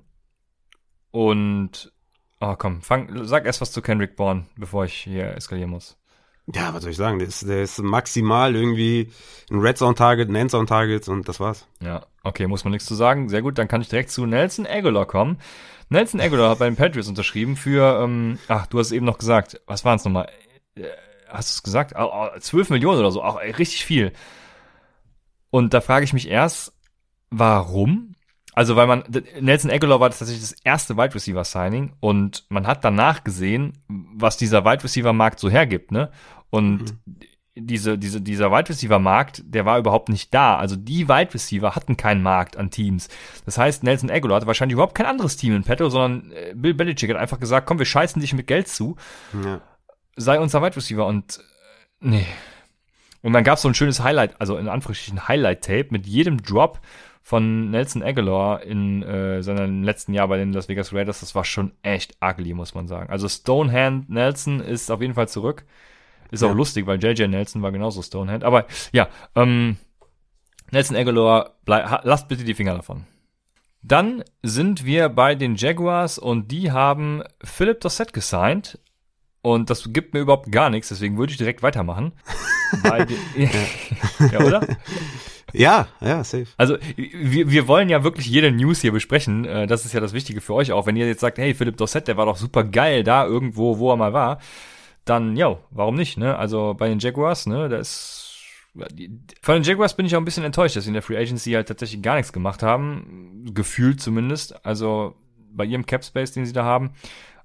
[1.11, 1.91] und
[2.39, 5.97] Oh, komm, fang, sag erst was zu Kendrick Bourne, bevor ich hier eskalieren muss.
[6.53, 7.19] Ja, was soll ich sagen?
[7.19, 9.11] Der ist, der ist maximal irgendwie
[9.51, 11.67] ein Red Zone Target, ein End Zone Target und das war's.
[11.81, 13.27] Ja, okay, muss man nichts zu sagen.
[13.27, 15.39] Sehr gut, dann kann ich direkt zu Nelson Aguilar kommen.
[15.89, 19.17] Nelson Aguilar hat bei den Patriots unterschrieben für, ähm, ach, du hast es eben noch
[19.17, 20.29] gesagt, was waren es nochmal?
[20.75, 20.83] Äh,
[21.27, 21.93] hast du es gesagt?
[21.97, 24.13] Oh, oh, 12 Millionen oder so, auch ey, richtig viel.
[25.49, 26.73] Und da frage ich mich erst,
[27.29, 28.15] warum?
[28.53, 29.03] Also, weil man,
[29.39, 34.37] Nelson Aguilar war tatsächlich das erste Wide Receiver Signing und man hat danach gesehen, was
[34.37, 36.09] dieser Wide Receiver Markt so hergibt, ne?
[36.49, 37.19] Und mhm.
[37.55, 40.57] diese, diese, dieser Wide Receiver Markt, der war überhaupt nicht da.
[40.57, 43.09] Also die Wide Receiver hatten keinen Markt an Teams.
[43.45, 46.73] Das heißt, Nelson Aguilar hatte wahrscheinlich überhaupt kein anderes Team in petto, sondern äh, Bill
[46.73, 48.95] Belichick hat einfach gesagt, komm, wir scheißen dich mit Geld zu.
[49.43, 49.61] Ja.
[50.15, 51.41] Sei unser Wide Receiver und, äh,
[52.01, 52.27] nee.
[53.21, 56.79] Und dann gab's so ein schönes Highlight, also in Anführungsstrichen Highlight-Tape mit jedem Drop
[57.27, 61.19] von Nelson Aguilar in äh, seinem letzten Jahr bei den Las Vegas Raiders.
[61.19, 63.09] Das war schon echt ugly, muss man sagen.
[63.09, 65.65] Also Stonehand Nelson ist auf jeden Fall zurück.
[66.31, 66.49] Ist ja.
[66.49, 68.43] auch lustig, weil JJ Nelson war genauso Stonehand.
[68.43, 69.77] Aber ja, ähm,
[70.71, 73.05] Nelson Aguilar, bleib, lasst bitte die Finger davon.
[73.81, 78.79] Dann sind wir bei den Jaguars und die haben Philip Dossett gesigned.
[79.41, 82.11] Und das gibt mir überhaupt gar nichts, deswegen würde ich direkt weitermachen.
[82.83, 83.07] ja.
[84.31, 84.67] ja, oder?
[85.53, 86.47] Ja, ja, safe.
[86.57, 89.45] Also wir, wir wollen ja wirklich jede News hier besprechen.
[89.45, 90.85] Äh, das ist ja das Wichtige für euch auch.
[90.85, 93.91] Wenn ihr jetzt sagt, hey, Philip Dossett, der war doch super geil da irgendwo, wo
[93.91, 94.39] er mal war
[95.09, 96.37] dann, ja, warum nicht, ne?
[96.37, 98.27] Also bei den Jaguars, ne, da ist
[99.41, 101.51] von den Jaguars bin ich auch ein bisschen enttäuscht, dass sie in der Free Agency
[101.53, 103.45] halt tatsächlich gar nichts gemacht haben.
[103.53, 104.63] Gefühlt zumindest.
[104.65, 105.15] Also
[105.51, 106.91] bei ihrem Cap Space, den sie da haben.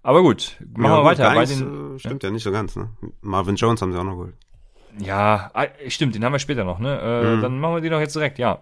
[0.02, 1.34] Aber gut, machen ja, wir weiter.
[1.34, 2.28] Bei den, äh, stimmt ja.
[2.28, 2.32] ja.
[2.32, 2.90] nicht so ganz, ne?
[3.20, 4.34] Marvin Jones haben sie auch noch geholt.
[4.98, 7.00] Ja, ah, stimmt, den haben wir später noch, ne?
[7.00, 7.40] Äh, mhm.
[7.40, 8.60] Dann machen wir den noch jetzt direkt, ja.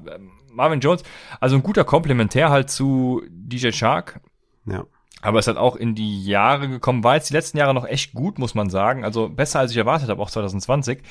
[0.52, 1.02] Marvin Jones,
[1.40, 4.20] also ein guter Komplementär halt zu DJ Shark.
[4.66, 4.84] Ja.
[5.22, 8.14] Aber es hat auch in die Jahre gekommen, war jetzt die letzten Jahre noch echt
[8.14, 9.04] gut, muss man sagen.
[9.04, 11.02] Also besser als ich erwartet habe, auch 2020.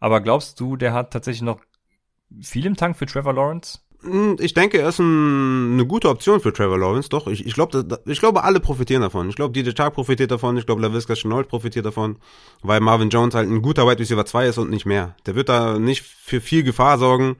[0.00, 1.60] Aber glaubst du, der hat tatsächlich noch
[2.40, 3.78] viel im Tank für Trevor Lawrence?
[4.02, 7.28] Hm, ich denke, er ist ein, eine gute Option für Trevor Lawrence, doch.
[7.28, 9.28] Ich, ich glaube, ich glaube, alle profitieren davon.
[9.28, 12.18] Ich glaube, DJ Chark profitiert davon, ich glaube, LaVisca Chenault profitiert davon,
[12.62, 15.14] weil Marvin Jones halt ein guter Wide Receiver 2 ist und nicht mehr.
[15.26, 17.36] Der wird da nicht für viel Gefahr sorgen.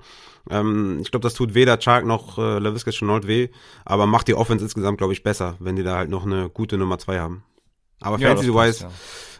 [0.50, 3.48] Ähm, ich glaube, das tut weder Chark noch äh, LaVisca Chenault weh,
[3.84, 6.78] aber macht die Offense insgesamt, glaube ich, besser, wenn die da halt noch eine gute
[6.78, 7.44] Nummer 2 haben.
[8.00, 8.84] Aber ja, Fantasy-wise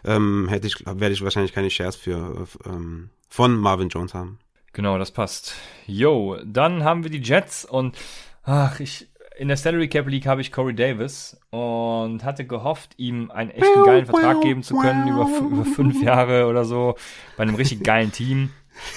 [0.05, 0.15] ja.
[0.15, 4.39] ähm, hätte ich, werde ich wahrscheinlich keine Shares für ähm, von Marvin Jones haben.
[4.71, 5.55] Genau, das passt.
[5.85, 7.97] Yo, dann haben wir die Jets und
[8.43, 13.31] ach, ich in der Salary Cap League habe ich Corey Davis und hatte gehofft, ihm
[13.31, 16.95] einen echten geilen Vertrag geben zu können über, über fünf Jahre oder so
[17.35, 18.51] bei einem richtig geilen Team.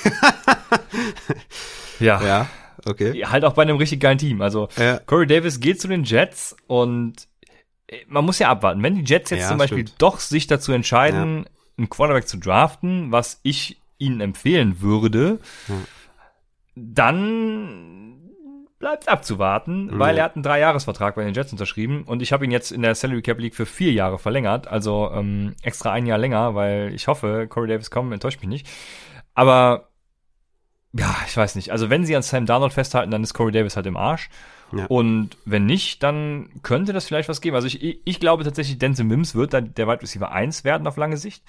[2.00, 2.22] ja.
[2.22, 2.46] Ja,
[2.84, 3.24] okay.
[3.24, 4.42] Halt auch bei einem richtig geilen Team.
[4.42, 4.98] Also ja.
[4.98, 7.28] Corey Davis geht zu den Jets und
[7.88, 8.82] äh, man muss ja abwarten.
[8.82, 10.02] Wenn die Jets jetzt ja, zum Beispiel stimmt.
[10.02, 11.50] doch sich dazu entscheiden, ja.
[11.78, 15.38] einen Quarterback zu draften, was ich ihnen empfehlen würde,
[16.74, 18.16] dann
[18.78, 19.98] bleibt abzuwarten, mhm.
[19.98, 22.82] weil er hat einen Dreijahresvertrag bei den Jets unterschrieben und ich habe ihn jetzt in
[22.82, 26.92] der Salary Cap League für vier Jahre verlängert, also ähm, extra ein Jahr länger, weil
[26.94, 28.68] ich hoffe, Corey Davis kommt, enttäuscht mich nicht.
[29.34, 29.88] Aber
[30.98, 31.72] ja, ich weiß nicht.
[31.72, 34.28] Also wenn sie an Sam Darnold festhalten, dann ist Corey Davis halt im Arsch.
[34.72, 34.86] Ja.
[34.86, 37.56] Und wenn nicht, dann könnte das vielleicht was geben.
[37.56, 40.96] Also ich, ich glaube tatsächlich, Denzel Mims wird dann der Wide Receiver 1 werden auf
[40.96, 41.44] lange Sicht.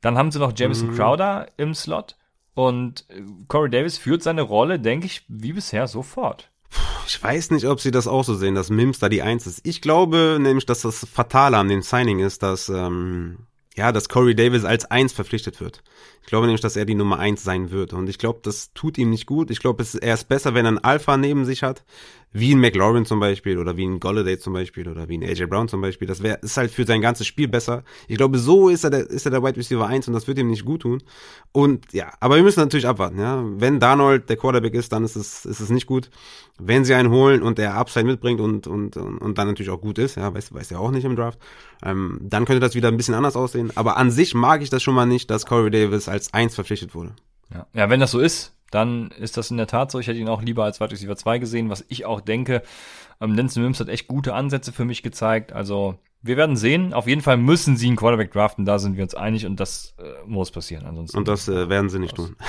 [0.00, 0.96] Dann haben sie noch Jamison mhm.
[0.96, 2.16] Crowder im Slot.
[2.54, 6.50] Und äh, Corey Davis führt seine Rolle, denke ich, wie bisher sofort.
[7.06, 9.66] Ich weiß nicht, ob sie das auch so sehen, dass Mims da die Eins ist.
[9.66, 13.46] Ich glaube nämlich, dass das Fatale an dem Signing ist, dass, ähm,
[13.80, 15.82] ja, dass Corey Davis als Eins verpflichtet wird.
[16.20, 17.94] Ich glaube nämlich, dass er die Nummer eins sein wird.
[17.94, 19.50] Und ich glaube, das tut ihm nicht gut.
[19.50, 21.82] Ich glaube, er ist besser, wenn er einen Alpha neben sich hat,
[22.32, 25.46] wie ein McLaurin zum Beispiel oder wie ein Golladay zum Beispiel oder wie ein AJ
[25.46, 26.06] Brown zum Beispiel.
[26.06, 27.82] Das wäre ist halt für sein ganzes Spiel besser.
[28.06, 30.38] Ich glaube, so ist er der, ist er der Wide Receiver 1 und das wird
[30.38, 31.02] ihm nicht gut tun.
[31.50, 33.18] Und ja, aber wir müssen natürlich abwarten.
[33.18, 36.10] Ja, wenn Darnold der Quarterback ist, dann ist es ist es nicht gut.
[36.58, 39.98] Wenn sie einen holen und der Upside mitbringt und und und dann natürlich auch gut
[39.98, 41.40] ist, ja, weiß weiß ja auch nicht im Draft,
[41.82, 43.72] ähm, dann könnte das wieder ein bisschen anders aussehen.
[43.74, 46.94] Aber an sich mag ich das schon mal nicht, dass Corey Davis als 1 verpflichtet
[46.94, 47.12] wurde.
[47.52, 47.66] Ja.
[47.74, 49.98] ja, wenn das so ist, dann ist das in der Tat so.
[49.98, 52.62] Ich hätte ihn auch lieber als Wide Receiver 2 gesehen, was ich auch denke.
[53.20, 55.52] Ähm, Denzel Mims hat echt gute Ansätze für mich gezeigt.
[55.52, 56.92] Also wir werden sehen.
[56.92, 59.94] Auf jeden Fall müssen sie einen Quarterback draften, da sind wir uns einig und das
[59.98, 60.86] äh, muss passieren.
[60.86, 62.36] Ansonsten und das äh, werden sie nicht tun.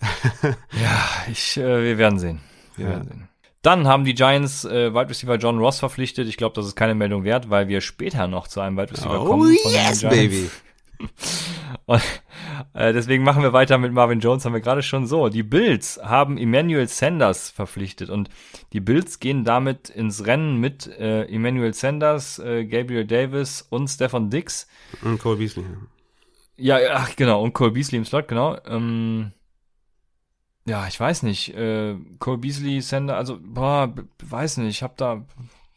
[0.42, 2.40] ja, ich, äh, wir werden sehen.
[2.76, 2.92] Wir ja.
[2.92, 3.28] werden sehen.
[3.62, 6.26] Dann haben die Giants äh, Wide Receiver John Ross verpflichtet.
[6.26, 9.22] Ich glaube, das ist keine Meldung wert, weil wir später noch zu einem Wide Receiver
[9.22, 9.56] oh, kommen.
[9.56, 10.16] Von yes, den Giants.
[10.16, 10.50] baby.
[11.86, 12.02] Und
[12.74, 15.28] äh, deswegen machen wir weiter mit Marvin Jones, haben wir gerade schon so.
[15.28, 18.28] Die Bills haben Emmanuel Sanders verpflichtet und
[18.72, 24.30] die Bills gehen damit ins Rennen mit äh, Emmanuel Sanders, äh, Gabriel Davis und Stefan
[24.30, 24.66] Dix.
[25.02, 25.64] Und Cole Beasley.
[26.56, 28.58] Ja, ach genau, und Cole Beasley im Slot, genau.
[28.66, 29.32] Ähm,
[30.64, 31.54] ja, ich weiß nicht.
[31.54, 33.92] Äh, Cole Beasley, Sanders, also, boah,
[34.22, 35.24] weiß nicht, ich hab da,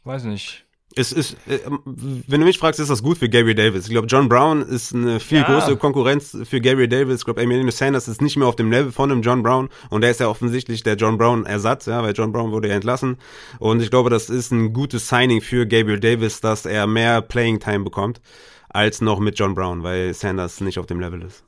[0.03, 0.64] weiß nicht.
[0.97, 3.85] Es ist, äh, wenn du mich fragst, ist das gut für Gary Davis.
[3.85, 5.43] Ich glaube, John Brown ist eine viel ja.
[5.43, 7.19] größere Konkurrenz für Gary Davis.
[7.19, 10.01] Ich glaube, Emiliano Sanders ist nicht mehr auf dem Level von dem John Brown und
[10.01, 13.17] der ist ja offensichtlich der John Brown Ersatz, ja, weil John Brown wurde ja entlassen.
[13.59, 17.59] Und ich glaube, das ist ein gutes Signing für Gabriel Davis, dass er mehr Playing
[17.59, 18.21] Time bekommt
[18.69, 21.44] als noch mit John Brown, weil Sanders nicht auf dem Level ist.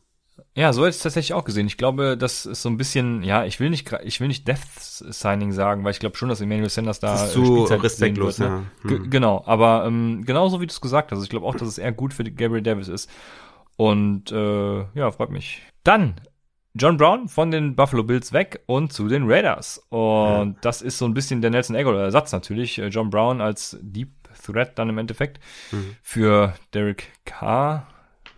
[0.57, 1.67] Ja, so hätte ich es tatsächlich auch gesehen.
[1.67, 4.57] Ich glaube, das ist so ein bisschen, ja, ich will nicht, ich will nicht Death
[4.79, 8.49] Signing sagen, weil ich glaube schon, dass Emmanuel Sanders da das ist zu respektlos, wird,
[8.49, 8.65] ne?
[8.83, 8.89] ja.
[8.89, 9.09] Hm.
[9.11, 11.21] Genau, aber ähm, genauso wie du es gesagt hast.
[11.21, 13.07] Ich glaube auch, dass es eher gut für Gabriel Davis ist.
[13.75, 15.61] Und äh, ja, freut mich.
[15.83, 16.15] Dann
[16.73, 19.85] John Brown von den Buffalo Bills weg und zu den Raiders.
[19.89, 19.99] Und
[20.53, 20.55] ja.
[20.61, 22.79] das ist so ein bisschen der Nelson Aguilar Ersatz natürlich.
[22.79, 24.09] Äh, John Brown als Deep
[24.43, 25.39] Threat dann im Endeffekt
[25.71, 25.97] mhm.
[26.01, 27.87] für Derek Carr.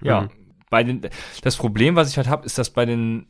[0.01, 0.38] Ja, mhm
[0.69, 1.01] bei den,
[1.41, 3.27] das Problem, was ich halt habe, ist, dass bei den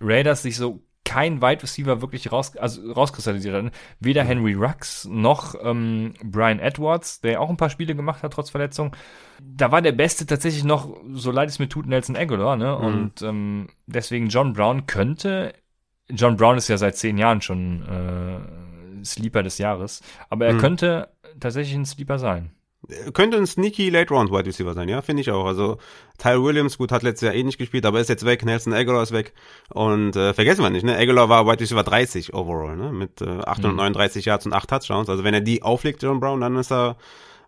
[0.00, 3.72] Raiders sich so kein Wide Receiver wirklich raus, also rauskristallisiert hat.
[3.98, 8.50] Weder Henry Rux noch ähm, Brian Edwards, der auch ein paar Spiele gemacht hat, trotz
[8.50, 8.94] Verletzung.
[9.40, 12.78] Da war der Beste tatsächlich noch, so leid es mir tut, Nelson Aguilar, ne?
[12.78, 12.86] Mhm.
[12.86, 15.54] Und ähm, deswegen John Brown könnte.
[16.08, 20.58] John Brown ist ja seit zehn Jahren schon äh, Sleeper des Jahres, aber er mhm.
[20.58, 21.08] könnte
[21.40, 22.52] tatsächlich ein Sleeper sein.
[23.12, 25.46] Könnte ein sneaky Late Round Wide Receiver sein, ja, finde ich auch.
[25.46, 25.78] Also
[26.18, 28.44] Tyler Williams, gut, hat letztes Jahr eh nicht gespielt, aber ist jetzt weg.
[28.44, 29.34] Nelson Aguilar ist weg.
[29.70, 30.96] Und äh, vergessen wir nicht, ne?
[30.96, 32.92] Aguilar war Wide Receiver 30 overall, ne?
[32.92, 34.28] Mit äh, 839 mhm.
[34.28, 35.08] Yards und 8 Touchdowns.
[35.08, 36.96] Also wenn er die auflegt, John Brown, dann ist er,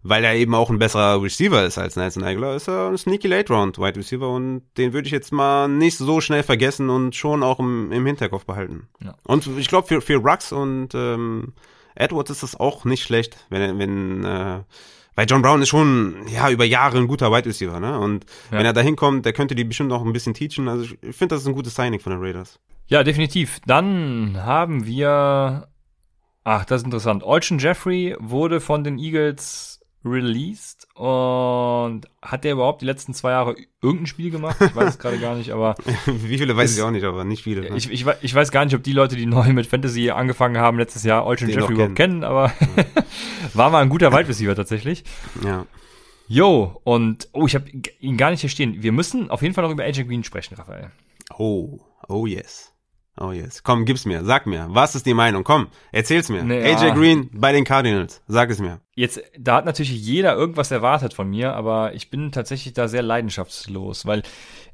[0.05, 3.27] weil er eben auch ein besserer Receiver ist als Nelson Aguilar, ist er ein sneaky
[3.27, 7.17] Late Round Wide Receiver und den würde ich jetzt mal nicht so schnell vergessen und
[7.17, 8.87] schon auch im, im Hinterkopf behalten.
[9.03, 9.17] Ja.
[9.25, 11.55] Und ich glaube für für Rux und ähm,
[11.97, 14.61] Edwards ist das auch nicht schlecht, wenn wenn äh,
[15.15, 17.99] weil John Brown ist schon, ja, über Jahre ein guter Wide Receiver, ne?
[17.99, 18.59] Und ja.
[18.59, 20.69] wenn er da hinkommt, der könnte die bestimmt noch ein bisschen teachen.
[20.69, 22.59] Also ich finde, das ist ein gutes Signing von den Raiders.
[22.87, 23.61] Ja, definitiv.
[23.67, 25.69] Dann haben wir,
[26.43, 27.23] ach, das ist interessant.
[27.23, 29.74] Olchen Jeffrey wurde von den Eagles
[30.05, 34.57] released und hat der überhaupt die letzten zwei Jahre irgendein Spiel gemacht?
[34.61, 35.75] Ich weiß es gerade gar nicht, aber.
[36.07, 37.63] Wie viele weiß ich auch nicht, aber nicht viele.
[37.63, 37.77] Ne?
[37.77, 40.79] Ich, ich, ich, weiß gar nicht, ob die Leute, die neu mit Fantasy angefangen haben,
[40.79, 42.53] letztes Jahr Olchen Jeffrey überhaupt kennen, aber
[43.55, 45.05] war mal ein guter Wide Receiver tatsächlich.
[45.43, 45.67] Ja.
[46.27, 47.71] Jo, und, oh, ich habe
[48.01, 48.83] ihn gar nicht hier stehen.
[48.83, 50.91] Wir müssen auf jeden Fall noch über AJ Green sprechen, Raphael.
[51.37, 52.74] Oh, oh yes.
[53.17, 53.63] Oh yes.
[53.63, 54.25] Komm, gib's mir.
[54.25, 54.67] Sag mir.
[54.71, 55.45] Was ist die Meinung?
[55.45, 56.43] Komm, erzähl's mir.
[56.43, 56.95] Nee, AJ ja.
[56.95, 58.23] Green bei den Cardinals.
[58.27, 58.81] Sag es mir.
[58.97, 63.03] Jetzt, da hat natürlich jeder irgendwas erwartet von mir, aber ich bin tatsächlich da sehr
[63.03, 64.23] leidenschaftslos, weil,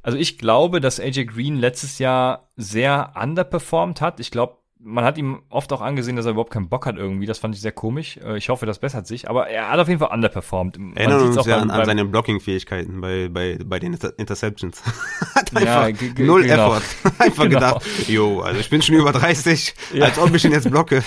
[0.03, 4.21] also ich glaube, dass AJ Green letztes Jahr sehr underperformed hat.
[4.21, 7.27] Ich glaube, man hat ihm oft auch angesehen, dass er überhaupt keinen Bock hat irgendwie.
[7.27, 8.19] Das fand ich sehr komisch.
[8.19, 9.29] Äh, ich hoffe, das bessert sich.
[9.29, 10.79] Aber er hat auf jeden Fall underperformed.
[10.79, 14.83] Man Erinnern uns ja an, an seine Blocking-Fähigkeiten bei, bei, bei den Interceptions.
[15.35, 16.75] hat einfach ja, null genau.
[16.75, 16.83] Effort.
[17.19, 17.55] einfach genau.
[17.59, 20.07] gedacht, jo, also ich bin schon über 30, ja.
[20.07, 21.03] als ob ich ihn jetzt blocke.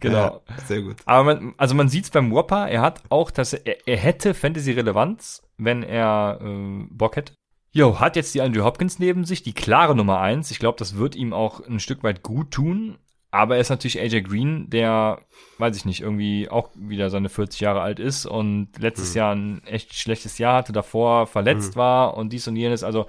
[0.00, 0.42] genau.
[0.48, 0.96] Ja, sehr gut.
[1.04, 5.42] Aber man, also man sieht's beim Whopper, er hat auch, dass er, er hätte Fantasy-Relevanz,
[5.58, 7.34] wenn er äh, Bock hätte.
[7.72, 10.50] Jo, hat jetzt die Andrew Hopkins neben sich, die klare Nummer eins.
[10.50, 12.98] Ich glaube, das wird ihm auch ein Stück weit gut tun.
[13.32, 15.20] Aber er ist natürlich AJ Green, der,
[15.58, 19.16] weiß ich nicht, irgendwie auch wieder seine 40 Jahre alt ist und letztes mhm.
[19.16, 21.78] Jahr ein echt schlechtes Jahr hatte, davor verletzt mhm.
[21.78, 22.82] war und dies und jenes.
[22.82, 23.06] Also,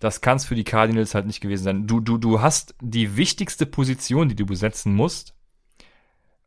[0.00, 1.86] das kann es für die Cardinals halt nicht gewesen sein.
[1.86, 5.36] Du, du, du hast die wichtigste Position, die du besetzen musst.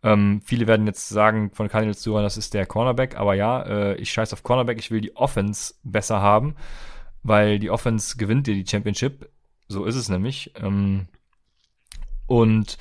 [0.04, 3.96] Ähm, viele werden jetzt sagen von Cardinals zu das ist der Cornerback, aber ja, äh,
[3.96, 6.58] ich scheiß auf Cornerback, ich will die Offense besser haben
[7.26, 9.30] weil die Offense gewinnt dir die Championship.
[9.68, 10.54] So ist es nämlich.
[10.58, 11.08] Ähm,
[12.28, 12.78] und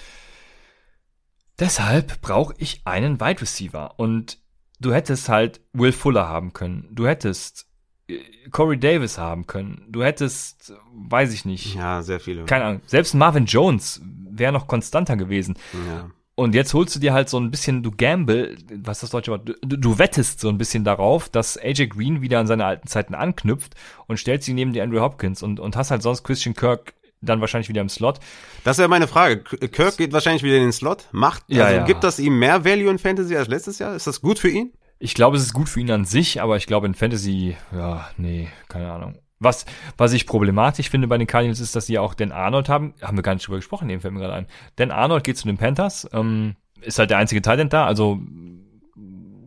[1.58, 3.98] deshalb brauche ich einen Wide Receiver.
[3.98, 4.38] Und
[4.80, 6.88] du hättest halt Will Fuller haben können.
[6.92, 7.70] Du hättest
[8.06, 8.18] äh,
[8.50, 9.86] Corey Davis haben können.
[9.88, 11.74] Du hättest, weiß ich nicht.
[11.74, 12.44] Ja, sehr viele.
[12.44, 12.82] Keine Ahnung.
[12.84, 15.56] Selbst Marvin Jones wäre noch konstanter gewesen.
[15.86, 16.10] Ja.
[16.36, 19.30] Und jetzt holst du dir halt so ein bisschen, du gamble, was ist das deutsche
[19.30, 22.88] Wort, du, du, wettest so ein bisschen darauf, dass AJ Green wieder an seine alten
[22.88, 23.74] Zeiten anknüpft
[24.08, 27.40] und stellst ihn neben die Andrew Hopkins und, und hast halt sonst Christian Kirk dann
[27.40, 28.18] wahrscheinlich wieder im Slot.
[28.64, 29.42] Das ja meine Frage.
[29.42, 31.08] Kirk geht wahrscheinlich wieder in den Slot.
[31.12, 31.84] Macht, ja, also ja.
[31.84, 33.94] gibt das ihm mehr Value in Fantasy als letztes Jahr?
[33.94, 34.72] Ist das gut für ihn?
[34.98, 38.08] Ich glaube, es ist gut für ihn an sich, aber ich glaube in Fantasy, ja,
[38.16, 39.18] nee, keine Ahnung.
[39.40, 39.66] Was,
[39.98, 42.94] was ich problematisch finde bei den Cardinals ist, dass sie auch den Arnold haben.
[43.02, 44.46] Haben wir gar nicht drüber gesprochen, dem fällt mir gerade ein.
[44.76, 48.18] Dan Arnold geht zu den Panthers, ähm, ist halt der einzige Talent da, also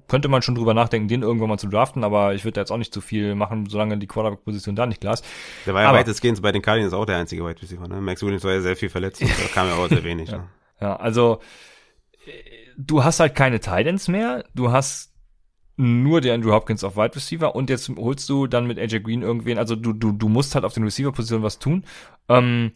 [0.08, 2.72] könnte man schon drüber nachdenken, den irgendwann mal zu draften, aber ich würde da jetzt
[2.72, 5.26] auch nicht zu viel machen, solange die Quarterback-Position da nicht klar ist.
[5.66, 7.88] Der war ja Aber- weitestgehend bei den Cardinals auch der einzige Wide Receiver.
[7.88, 8.00] Ne?
[8.00, 9.22] Max Williams war ja sehr viel verletzt.
[9.22, 10.30] und Da kam ja auch sehr wenig.
[10.30, 10.38] Ja.
[10.38, 10.50] Ne?
[10.80, 11.42] Ja, also
[12.26, 12.32] äh,
[12.78, 15.14] du hast halt keine Titans mehr, du hast
[15.78, 19.22] nur der Andrew Hopkins auf Wide Receiver und jetzt holst du dann mit AJ Green
[19.22, 21.86] irgendwen, also du, du, du musst halt auf den Receiver-Positionen was tun.
[22.28, 22.72] Ähm,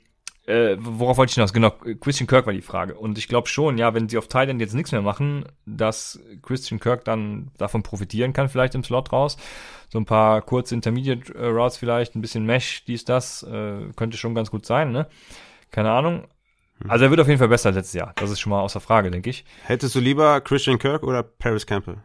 [0.48, 1.53] äh, worauf wollte ich hinaus?
[1.53, 2.95] Genau, Christian Kirk war die Frage.
[2.95, 6.80] Und ich glaube schon, ja, wenn sie auf Titan jetzt nichts mehr machen, dass Christian
[6.80, 9.38] Kirk dann davon profitieren kann, vielleicht im Slot raus.
[9.90, 14.18] So ein paar kurze Intermediate äh, Routes vielleicht, ein bisschen Mesh, dies, das, äh, könnte
[14.18, 15.07] schon ganz gut sein, ne?
[15.69, 16.28] Keine Ahnung.
[16.88, 18.14] Also er wird auf jeden Fall besser als letztes Jahr.
[18.15, 19.45] Das ist schon mal außer Frage, denke ich.
[19.65, 21.98] Hättest du lieber Christian Kirk oder Paris Campbell?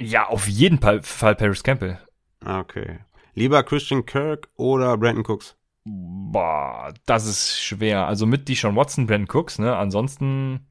[0.00, 1.98] Ja, auf jeden Fall, Fall Paris Campbell.
[2.44, 2.98] Ah, Okay.
[3.34, 5.56] Lieber Christian Kirk oder Brandon Cooks?
[5.84, 8.06] Boah, das ist schwer.
[8.06, 9.76] Also mit Deshaun Watson, Brandon Cooks, ne?
[9.76, 10.66] Ansonsten,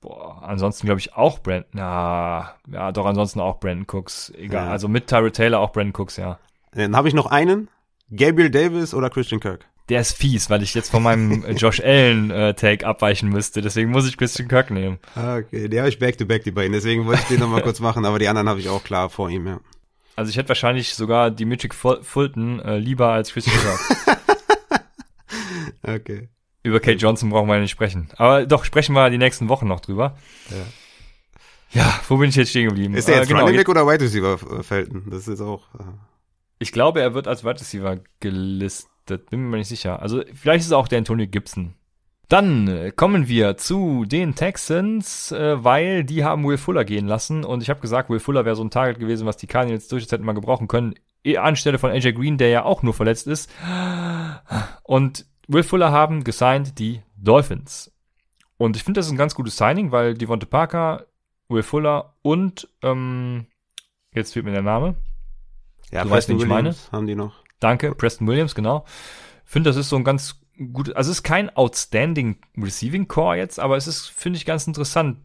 [0.00, 4.30] boah, ansonsten glaube ich auch Brandon, na, ja, doch, ansonsten auch Brandon Cooks.
[4.30, 4.64] Egal.
[4.64, 4.70] Ja.
[4.72, 6.38] Also mit Tyrell Taylor auch Brandon Cooks, ja.
[6.72, 7.68] Dann habe ich noch einen.
[8.10, 9.68] Gabriel Davis oder Christian Kirk?
[9.88, 13.60] Der ist fies, weil ich jetzt von meinem äh, Josh Allen äh, Take abweichen müsste.
[13.62, 14.98] Deswegen muss ich Christian Kirk nehmen.
[15.16, 16.72] Ah, Okay, die habe ich back-to-back, die beiden.
[16.72, 19.28] Deswegen wollte ich den nochmal kurz machen, aber die anderen habe ich auch klar vor
[19.28, 19.60] ihm, ja.
[20.14, 24.18] Also ich hätte wahrscheinlich sogar Dimitri Ful- Fulton äh, lieber als Christian Kirk.
[25.82, 26.28] Okay.
[26.62, 28.08] Über Kate Johnson brauchen wir ja nicht sprechen.
[28.16, 30.16] Aber doch, sprechen wir die nächsten Wochen noch drüber.
[30.50, 30.56] Ja.
[31.82, 32.94] Ja, wo bin ich jetzt stehen geblieben?
[32.94, 35.04] Ist der Äh, jetzt genau, Running Back oder Wide Receiver äh, Felton?
[35.10, 35.62] Das ist auch.
[35.74, 35.82] äh,
[36.58, 38.90] Ich glaube, er wird als Wide Receiver gelistet.
[39.06, 40.00] Bin mir nicht sicher.
[40.00, 41.74] Also vielleicht ist es auch der Antonio Gibson.
[42.28, 47.44] Dann äh, kommen wir zu den Texans, äh, weil die haben Will Fuller gehen lassen.
[47.44, 50.10] Und ich habe gesagt, Will Fuller wäre so ein Target gewesen, was die Cardinals durchaus
[50.10, 50.94] hätten mal gebrauchen können.
[51.24, 53.50] Eh Anstelle von AJ Green, der ja auch nur verletzt ist.
[54.82, 57.92] Und Will Fuller haben gesigned die Dolphins.
[58.56, 61.06] Und ich finde, das ist ein ganz gutes Signing, weil Devonta Parker,
[61.48, 63.46] Will Fuller und ähm,
[64.14, 64.94] jetzt fehlt mir der Name.
[65.90, 66.74] Ja, Du weißt, wen ich meine?
[66.90, 67.41] Haben die noch.
[67.62, 68.84] Danke, Preston Williams, genau.
[69.44, 70.40] Finde, das ist so ein ganz
[70.72, 74.66] gut, also es ist kein outstanding Receiving Core jetzt, aber es ist, finde ich, ganz
[74.66, 75.18] interessant.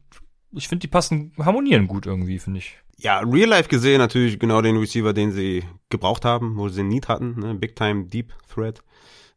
[0.51, 2.77] Ich finde, die passen, harmonieren gut irgendwie, finde ich.
[2.97, 6.89] Ja, real life gesehen natürlich genau den Receiver, den sie gebraucht haben, wo sie einen
[6.89, 7.39] Need hatten.
[7.39, 7.53] Ne?
[7.53, 8.81] Big Time Deep Threat.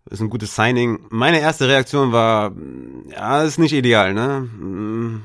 [0.08, 1.06] Ist ein gutes Signing.
[1.10, 2.52] Meine erste Reaktion war,
[3.10, 4.40] ja, ist nicht ideal, ne?
[4.40, 5.22] Mm,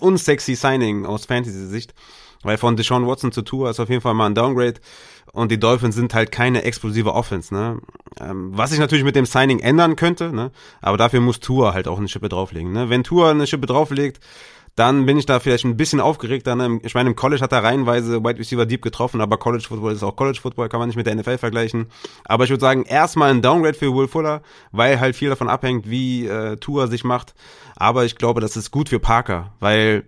[0.00, 1.94] Unsexy Signing aus Fantasy-Sicht.
[2.42, 4.80] Weil von Deshaun Watson zu Tour ist auf jeden Fall mal ein Downgrade.
[5.34, 7.80] Und die Dolphins sind halt keine explosive Offense, ne?
[8.20, 10.52] Ähm, was sich natürlich mit dem Signing ändern könnte, ne?
[10.80, 12.88] Aber dafür muss Tour halt auch eine Schippe drauflegen, ne?
[12.88, 14.20] Wenn Tour eine Schippe drauflegt,
[14.76, 16.56] dann bin ich da vielleicht ein bisschen aufgeregter.
[16.56, 16.80] Ne?
[16.82, 20.02] Ich meine, im College hat er reihenweise Wide Receiver Deep getroffen, aber College Football ist
[20.02, 21.86] auch College Football, kann man nicht mit der NFL vergleichen.
[22.24, 24.42] Aber ich würde sagen, erstmal ein Downgrade für Will Fuller,
[24.72, 27.34] weil halt viel davon abhängt, wie äh, Tour sich macht.
[27.76, 30.04] Aber ich glaube, das ist gut für Parker, weil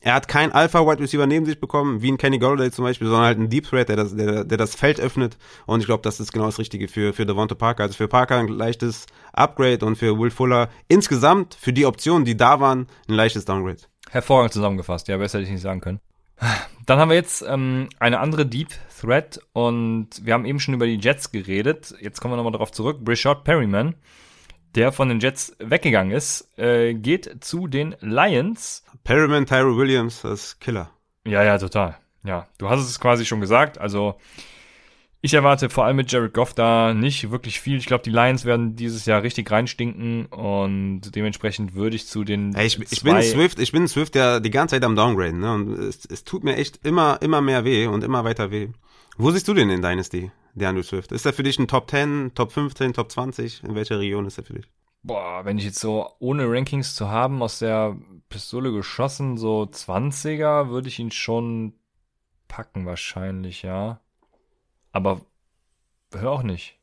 [0.00, 3.26] er hat keinen Alpha-Wide Receiver neben sich bekommen, wie ein Kenny Golladay zum Beispiel, sondern
[3.26, 5.36] halt einen Deep Threat, der das, der, der das Feld öffnet.
[5.66, 7.82] Und ich glaube, das ist genau das Richtige für, für Devonta Parker.
[7.82, 12.36] Also für Parker ein leichtes Upgrade und für Will Fuller insgesamt für die Optionen, die
[12.36, 13.82] da waren, ein leichtes Downgrade.
[14.10, 16.00] Hervorragend zusammengefasst, ja, besser hätte ich nicht sagen können.
[16.86, 20.86] Dann haben wir jetzt ähm, eine andere Deep Threat und wir haben eben schon über
[20.86, 21.94] die Jets geredet.
[22.00, 23.04] Jetzt kommen wir nochmal darauf zurück.
[23.04, 23.94] Brishard Perryman,
[24.74, 28.84] der von den Jets weggegangen ist, äh, geht zu den Lions.
[29.04, 30.90] Perryman, Tyro Williams, das ist Killer.
[31.26, 31.96] Ja, ja, total.
[32.24, 33.78] Ja, du hast es quasi schon gesagt.
[33.78, 34.16] Also
[35.22, 37.76] ich erwarte vor allem mit Jared Goff da nicht wirklich viel.
[37.76, 42.54] Ich glaube, die Lions werden dieses Jahr richtig reinstinken und dementsprechend würde ich zu den
[42.54, 45.52] Hey, ich, ich bin Swift, ich bin Swift ja die ganze Zeit am Downgraden, ne?
[45.52, 48.68] Und es, es tut mir echt immer, immer mehr weh und immer weiter weh.
[49.18, 51.12] Wo siehst du den in Dynasty, der Andrew Swift?
[51.12, 53.64] Ist er für dich ein Top 10, Top 15, Top 20?
[53.64, 54.70] In welcher Region ist er für dich?
[55.02, 57.96] Boah, wenn ich jetzt so ohne Rankings zu haben aus der
[58.30, 61.74] Pistole geschossen, so 20er, würde ich ihn schon
[62.48, 64.00] packen wahrscheinlich, ja.
[64.92, 65.20] Aber
[66.14, 66.78] hör auch nicht.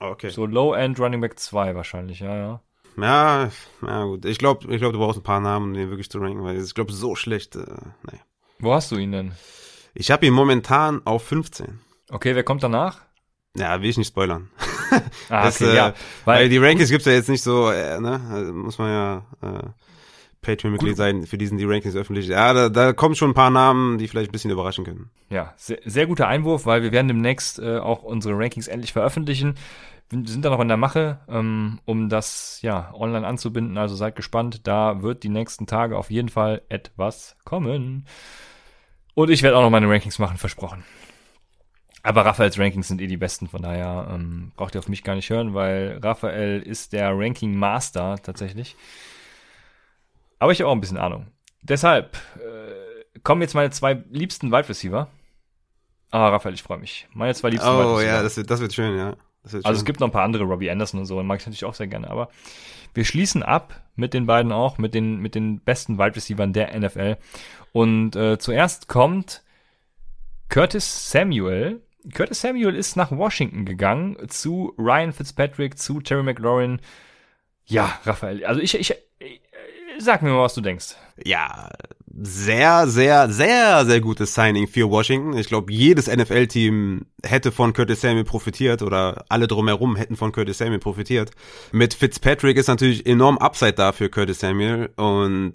[0.00, 0.30] Okay.
[0.30, 2.60] So Low-End Running Back 2 wahrscheinlich, ja, ja.
[2.96, 3.50] Ja,
[3.86, 4.24] ja gut.
[4.24, 6.60] Ich glaube, ich glaub, du brauchst ein paar Namen, um den wirklich zu ranken, weil
[6.60, 7.64] ich glaube, so schlecht, äh,
[8.10, 8.18] nee.
[8.58, 9.32] Wo hast du ihn denn?
[9.94, 11.80] Ich habe ihn momentan auf 15.
[12.10, 13.00] Okay, wer kommt danach?
[13.56, 14.50] Ja, will ich nicht spoilern.
[14.58, 15.00] Ah,
[15.44, 15.94] Das, okay, äh, ja.
[16.24, 18.20] Weil Weil, die Rankings gibt's ja jetzt nicht so, äh, ne?
[18.30, 19.68] Also muss man ja äh,
[20.42, 22.26] Patreon-Mitglied sein, für diesen die Rankings öffentlich.
[22.26, 25.10] Ja, da, da kommen schon ein paar Namen, die vielleicht ein bisschen überraschen können.
[25.28, 29.56] ja, sehr, sehr guter Einwurf, weil wir werden demnächst äh, auch unsere Rankings endlich veröffentlichen.
[30.08, 33.78] Wir sind da noch in der Mache, ähm, um das ja online anzubinden.
[33.78, 34.66] Also seid gespannt.
[34.66, 38.06] Da wird die nächsten Tage auf jeden Fall etwas kommen.
[39.14, 40.84] Und ich werde auch noch meine Rankings machen, versprochen.
[42.02, 45.14] Aber Raphaels Rankings sind eh die besten, von daher ähm, braucht ihr auf mich gar
[45.14, 48.74] nicht hören, weil Raphael ist der Ranking Master tatsächlich.
[50.40, 51.28] Aber ich habe auch ein bisschen Ahnung.
[51.62, 55.08] Deshalb äh, kommen jetzt meine zwei liebsten Wide Receiver.
[56.10, 57.06] Ah, Raphael, ich freue mich.
[57.12, 57.96] Meine zwei liebsten Wide Receiver.
[57.96, 59.14] Oh ja, das wird, das wird schön, ja.
[59.44, 61.46] Wird also es gibt noch ein paar andere, Robbie Anderson und so, und mag ich
[61.46, 62.28] natürlich auch sehr gerne, aber
[62.94, 66.78] wir schließen ab mit den beiden auch, mit den, mit den besten Wide Receivers der
[66.78, 67.16] NFL.
[67.72, 69.42] Und äh, zuerst kommt
[70.48, 71.82] Curtis Samuel.
[72.14, 76.80] Curtis Samuel ist nach Washington gegangen zu Ryan Fitzpatrick, zu Terry McLaurin.
[77.66, 78.96] Ja, Raphael, also ich, ich
[80.04, 80.96] sag mir mal, was du denkst.
[81.24, 81.70] Ja,
[82.22, 85.36] sehr, sehr, sehr, sehr gutes Signing für Washington.
[85.36, 90.58] Ich glaube, jedes NFL-Team hätte von Curtis Samuel profitiert oder alle drumherum hätten von Curtis
[90.58, 91.30] Samuel profitiert.
[91.72, 95.54] Mit Fitzpatrick ist natürlich enorm Upside da für Curtis Samuel und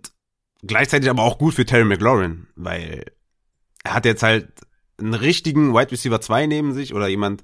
[0.64, 3.06] gleichzeitig aber auch gut für Terry McLaurin, weil
[3.84, 4.48] er hat jetzt halt
[4.98, 7.42] einen richtigen Wide Receiver 2 neben sich oder jemand,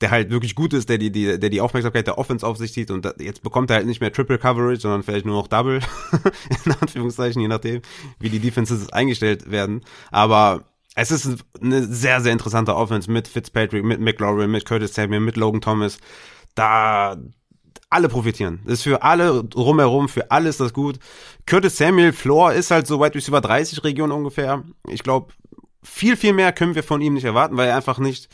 [0.00, 2.72] der halt wirklich gut ist, der die, die, der die Aufmerksamkeit der Offense auf sich
[2.72, 5.48] zieht und da, jetzt bekommt er halt nicht mehr Triple Coverage, sondern vielleicht nur noch
[5.48, 5.80] Double,
[6.64, 7.82] in Anführungszeichen, je nachdem,
[8.20, 9.82] wie die Defenses eingestellt werden.
[10.10, 10.64] Aber
[10.94, 15.36] es ist eine sehr, sehr interessante Offense mit Fitzpatrick, mit McLaurin, mit Curtis Samuel, mit
[15.36, 15.98] Logan Thomas.
[16.54, 17.16] Da,
[17.90, 18.60] alle profitieren.
[18.64, 20.98] Das ist für alle drumherum, für alles das gut.
[21.46, 24.62] Curtis Samuel, Floor ist halt so weit durch über 30 Regionen ungefähr.
[24.88, 25.32] Ich glaube,
[25.82, 28.28] viel, viel mehr können wir von ihm nicht erwarten, weil er einfach nicht,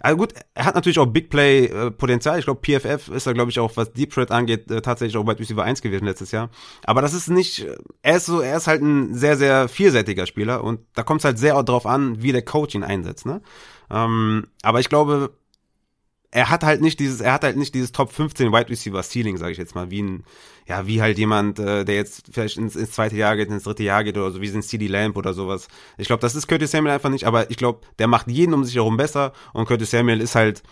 [0.00, 1.90] also gut, er hat natürlich auch Big Play äh.
[2.38, 5.24] Ich glaube, PFF ist da, glaube ich, auch, was Deep Threat angeht, äh, tatsächlich auch
[5.24, 6.50] bei Receiver 1 gewesen letztes Jahr.
[6.84, 7.66] Aber das ist nicht,
[8.02, 11.24] er ist so, er ist halt ein sehr, sehr vielseitiger Spieler und da kommt es
[11.24, 13.42] halt sehr drauf an, wie der Coach ihn einsetzt, ne?
[13.90, 15.32] Ähm, aber ich glaube,
[16.30, 19.36] er hat halt nicht dieses, er hat halt nicht dieses Top 15 Wide Receiver Ceiling,
[19.36, 20.24] sage ich jetzt mal, wie ein,
[20.66, 23.82] ja, wie halt jemand, äh, der jetzt vielleicht ins, ins zweite Jahr geht, ins dritte
[23.82, 25.68] Jahr geht oder so, wie ein CD Lamp oder sowas.
[25.98, 28.64] Ich glaube, das ist Curtis Samuel einfach nicht, aber ich glaube, der macht jeden um
[28.64, 30.62] sich herum besser und Curtis Samuel ist halt,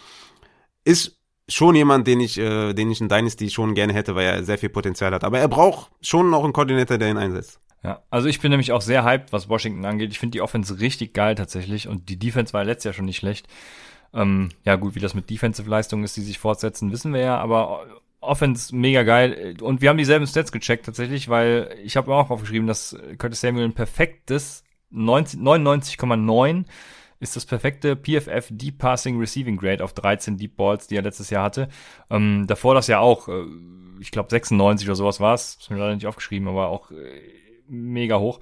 [0.84, 1.18] ist
[1.48, 4.58] schon jemand, den ich, äh, den ich in Dynasty schon gerne hätte, weil er sehr
[4.58, 5.24] viel Potenzial hat.
[5.24, 7.58] Aber er braucht schon noch einen Koordinator, der ihn einsetzt.
[7.82, 10.10] Ja, also ich bin nämlich auch sehr hyped, was Washington angeht.
[10.10, 13.18] Ich finde die Offense richtig geil tatsächlich und die Defense war letztes Jahr schon nicht
[13.18, 13.48] schlecht.
[14.14, 17.86] Ähm, ja, gut, wie das mit Defensive-Leistungen ist, die sich fortsetzen, wissen wir ja, aber
[18.20, 19.56] Offense mega geil.
[19.60, 23.66] Und wir haben dieselben Stats gecheckt tatsächlich, weil ich habe auch aufgeschrieben, dass Curtis Samuel
[23.66, 26.64] ein perfektes 99,9
[27.20, 31.30] ist das perfekte PFF Deep Passing Receiving Grade auf 13 Deep Balls, die er letztes
[31.30, 31.68] Jahr hatte.
[32.10, 33.44] Ähm, davor das ja auch, äh,
[34.00, 37.20] ich glaube 96 oder sowas war es, ist mir leider nicht aufgeschrieben, aber auch äh,
[37.66, 38.40] mega hoch.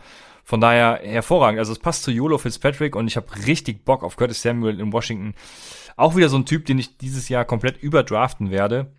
[0.49, 1.59] Von daher hervorragend.
[1.59, 4.93] Also es passt zu Yolo Fitzpatrick und ich habe richtig Bock auf Curtis Samuel in
[4.93, 5.35] Washington.
[5.97, 8.93] Auch wieder so ein Typ, den ich dieses Jahr komplett überdraften werde.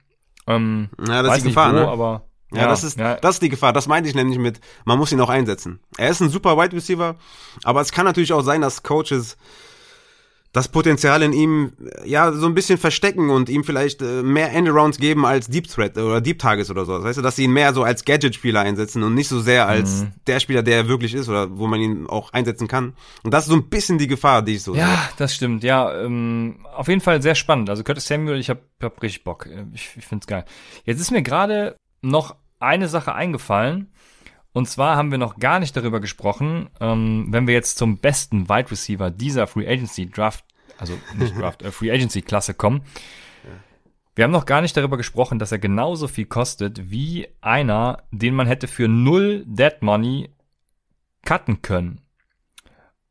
[0.45, 1.87] Ähm, ja, das ist die Gefahr, wo, ne?
[1.87, 3.15] aber ja, ja, das ist, ja.
[3.15, 3.71] das ist die Gefahr.
[3.71, 5.79] Das meinte ich nämlich mit, man muss ihn auch einsetzen.
[5.97, 7.15] Er ist ein super Wide Receiver,
[7.63, 9.37] aber es kann natürlich auch sein, dass Coaches
[10.53, 11.73] das Potenzial in ihm
[12.05, 15.97] ja so ein bisschen verstecken und ihm vielleicht äh, mehr Endarounds geben als Deep Threat
[15.97, 17.03] oder Deep Targets oder so.
[17.03, 20.03] Weißt du, dass sie ihn mehr so als Gadget-Spieler einsetzen und nicht so sehr als
[20.03, 20.11] mhm.
[20.25, 22.93] der Spieler, der er wirklich ist oder wo man ihn auch einsetzen kann.
[23.23, 24.97] Und das ist so ein bisschen die Gefahr, die ich so Ja, sehe.
[25.17, 25.63] das stimmt.
[25.63, 27.69] Ja, ähm, auf jeden Fall sehr spannend.
[27.69, 29.47] Also Curtis Samuel, ich hab, hab richtig Bock.
[29.73, 30.45] Ich, ich find's geil.
[30.85, 33.91] Jetzt ist mir gerade noch eine Sache eingefallen.
[34.53, 38.49] Und zwar haben wir noch gar nicht darüber gesprochen, ähm, wenn wir jetzt zum besten
[38.49, 40.45] Wide Receiver dieser Free Agency Draft,
[40.77, 42.81] also nicht Draft, äh, Free Agency Klasse kommen.
[44.15, 48.33] Wir haben noch gar nicht darüber gesprochen, dass er genauso viel kostet wie einer, den
[48.33, 50.31] man hätte für null Dead Money
[51.23, 52.01] cutten können.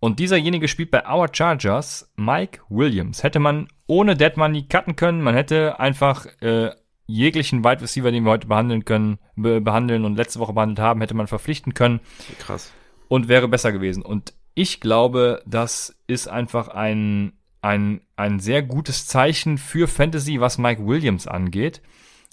[0.00, 3.22] Und dieserjenige spielt bei Our Chargers, Mike Williams.
[3.22, 6.72] Hätte man ohne Dead Money cutten können, man hätte einfach äh,
[7.06, 11.00] jeglichen Wide Receiver, den wir heute behandeln können, be behandeln und letzte Woche behandelt haben,
[11.00, 12.00] hätte man verpflichten können.
[12.38, 12.72] Krass.
[13.08, 14.02] Und wäre besser gewesen.
[14.02, 20.58] Und ich glaube, das ist einfach ein, ein, ein sehr gutes Zeichen für Fantasy, was
[20.58, 21.82] Mike Williams angeht.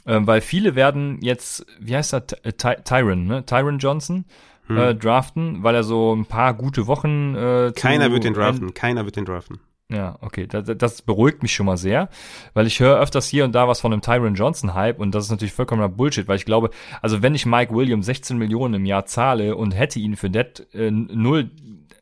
[0.05, 3.45] Ähm, weil viele werden jetzt, wie heißt er, Ty Tyron, ne?
[3.45, 4.25] Tyron Johnson
[4.67, 4.77] hm.
[4.77, 9.05] äh, draften, weil er so ein paar gute Wochen äh, Keiner wird den draften, keiner
[9.05, 9.59] wird den draften.
[9.93, 10.47] Ja, okay.
[10.47, 12.09] Das, das beruhigt mich schon mal sehr,
[12.55, 15.25] weil ich höre öfters hier und da was von einem Tyron Johnson Hype und das
[15.25, 16.71] ist natürlich vollkommener Bullshit, weil ich glaube,
[17.01, 20.65] also wenn ich Mike Williams 16 Millionen im Jahr zahle und hätte ihn für Dead
[20.73, 21.51] äh, null,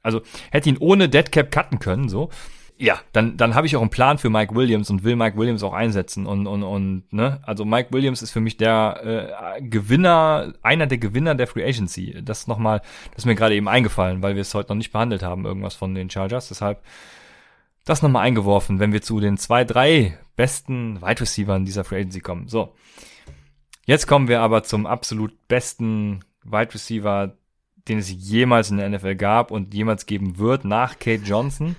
[0.03, 2.29] also hätte ihn ohne Dead Cap cutten können, so,
[2.77, 5.61] ja, dann, dann habe ich auch einen Plan für Mike Williams und will Mike Williams
[5.61, 6.25] auch einsetzen.
[6.25, 10.97] Und, und, und ne, also Mike Williams ist für mich der äh, Gewinner, einer der
[10.97, 12.23] Gewinner der Free Agency.
[12.23, 15.21] Das nochmal, das ist mir gerade eben eingefallen, weil wir es heute noch nicht behandelt
[15.21, 16.47] haben, irgendwas von den Chargers.
[16.47, 16.81] Deshalb
[17.91, 22.21] das nochmal eingeworfen, wenn wir zu den zwei, drei besten Wide Receivers dieser Free Agency
[22.21, 22.47] kommen.
[22.47, 22.73] So.
[23.85, 27.35] Jetzt kommen wir aber zum absolut besten Wide Receiver,
[27.87, 31.75] den es jemals in der NFL gab und jemals geben wird, nach Kate Johnson.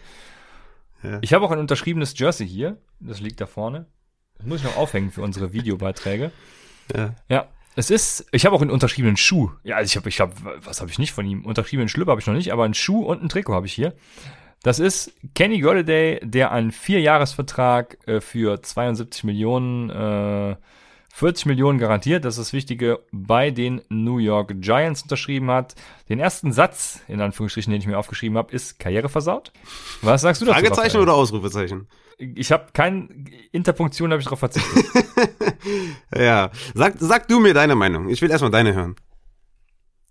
[1.03, 1.19] Ja.
[1.23, 2.77] Ich habe auch ein unterschriebenes Jersey hier.
[3.01, 3.87] Das liegt da vorne.
[4.37, 6.31] Das muss ich noch aufhängen für unsere Videobeiträge.
[6.95, 7.15] Ja.
[7.29, 7.49] Ja.
[7.75, 9.51] Es ist, ich habe auch einen unterschriebenen Schuh.
[9.65, 11.47] Ja, also ich habe, ich habe, was habe ich nicht von ihm?
[11.47, 13.95] Unterschriebenen Schlüpper habe ich noch nicht, aber einen Schuh und ein Trikot habe ich hier.
[14.63, 20.57] Das ist Kenny Golladay, der einen Vierjahresvertrag äh, für 72 Millionen, äh,
[21.15, 25.75] 40 Millionen garantiert, das ist das Wichtige, bei den New York Giants unterschrieben hat.
[26.09, 29.53] Den ersten Satz, in Anführungsstrichen, den ich mir aufgeschrieben habe, ist Karriere versaut.
[30.01, 30.61] Was sagst du dazu?
[30.61, 31.89] Fragezeichen oder Ausrufezeichen?
[32.19, 33.09] Ich habe keine
[33.51, 34.85] Interpunktion, habe ich darauf verzichtet.
[36.17, 38.09] ja, sag, sag du mir deine Meinung.
[38.09, 38.95] Ich will erstmal deine hören.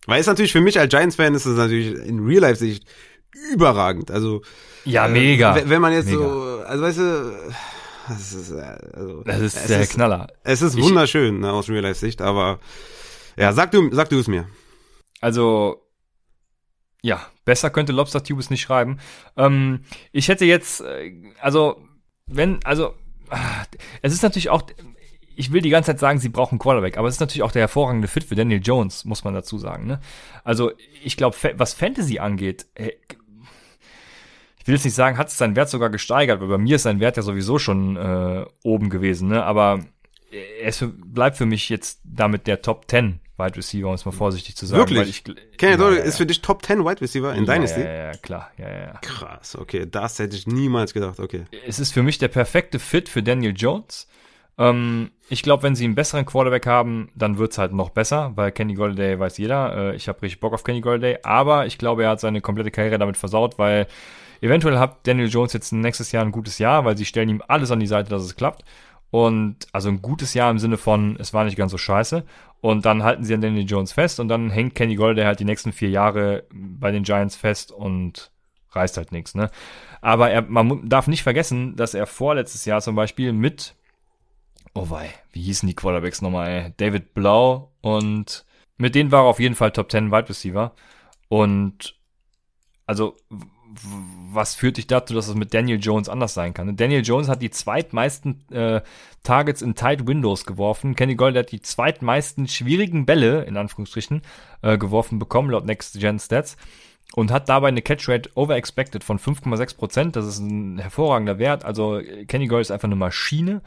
[0.07, 2.85] Weil es natürlich für mich als Giants-Fan ist es natürlich in Real-Life-Sicht
[3.53, 4.11] überragend.
[4.11, 4.41] Also
[4.85, 5.57] ja, mega.
[5.57, 6.17] Äh, wenn man jetzt mega.
[6.19, 7.53] so, also weißt du,
[8.09, 10.27] das ist, äh, also, Das ist der ist, Knaller.
[10.43, 12.59] Es ist Ich- wunderschön ne, aus Real-Life-Sicht, aber
[13.37, 14.47] ja, sag du, sag du es mir.
[15.21, 15.87] Also,
[17.03, 18.99] ja, besser könnte Lobster Tube es nicht schreiben.
[19.37, 19.81] Ähm,
[20.11, 21.81] ich hätte jetzt, äh, also,
[22.27, 22.93] wenn, also,
[23.29, 23.39] ah,
[24.01, 24.63] es ist natürlich auch,
[25.35, 27.61] ich will die ganze Zeit sagen, sie brauchen Quarterback, aber es ist natürlich auch der
[27.63, 29.85] hervorragende Fit für Daniel Jones, muss man dazu sagen.
[29.87, 29.99] Ne?
[30.43, 30.71] Also,
[31.03, 32.91] ich glaube, was Fantasy angeht, äh,
[34.61, 36.83] ich will jetzt nicht sagen, hat es seinen Wert sogar gesteigert, weil bei mir ist
[36.83, 39.43] sein Wert ja sowieso schon äh, oben gewesen, ne?
[39.43, 39.79] Aber
[40.31, 44.05] er ist für, bleibt für mich jetzt damit der Top 10 Wide Receiver, um es
[44.05, 44.79] mal vorsichtig zu sagen.
[44.81, 45.23] Wirklich?
[45.57, 47.81] Kenny Doyle ja, ist für dich Top 10 Wide Receiver in ja, Dynasty?
[47.81, 48.99] Ja, ja, klar, ja, ja, ja.
[49.01, 51.45] Krass, okay, das hätte ich niemals gedacht, okay.
[51.65, 54.07] Es ist für mich der perfekte Fit für Daniel Jones.
[54.59, 58.51] Ähm, ich glaube, wenn sie einen besseren Quarterback haben, dann wird's halt noch besser, weil
[58.51, 59.91] Kenny Golladay weiß jeder.
[59.91, 62.69] Äh, ich habe richtig Bock auf Kenny Golladay, aber ich glaube, er hat seine komplette
[62.69, 63.87] Karriere damit versaut, weil
[64.41, 67.71] eventuell hat Daniel Jones jetzt nächstes Jahr ein gutes Jahr, weil sie stellen ihm alles
[67.71, 68.63] an die Seite, dass es klappt.
[69.11, 72.23] Und also ein gutes Jahr im Sinne von, es war nicht ganz so scheiße.
[72.61, 75.45] Und dann halten sie an Daniel Jones fest und dann hängt Kenny Golladay halt die
[75.45, 78.31] nächsten vier Jahre bei den Giants fest und
[78.69, 79.49] reißt halt nichts, ne?
[80.01, 83.75] Aber er, man darf nicht vergessen, dass er vorletztes Jahr zum Beispiel mit,
[84.73, 86.73] oh wei, wie hießen die Quarterbacks nochmal, ey?
[86.77, 88.45] David Blau und
[88.77, 90.73] mit denen war er auf jeden Fall Top 10 Wide Receiver.
[91.29, 91.95] Und
[92.87, 93.15] also,
[94.33, 96.75] was führt dich dazu, dass es mit Daniel Jones anders sein kann?
[96.75, 98.81] Daniel Jones hat die zweitmeisten äh,
[99.23, 100.95] Targets in Tight Windows geworfen.
[100.95, 104.21] Kenny Gold hat die zweitmeisten schwierigen Bälle, in Anführungsstrichen,
[104.61, 106.57] äh, geworfen bekommen, laut Next Gen Stats.
[107.13, 110.15] Und hat dabei eine Catch-Rate over expected von 5,6 Prozent.
[110.15, 111.65] Das ist ein hervorragender Wert.
[111.65, 113.61] Also Kenny Gold ist einfach eine Maschine.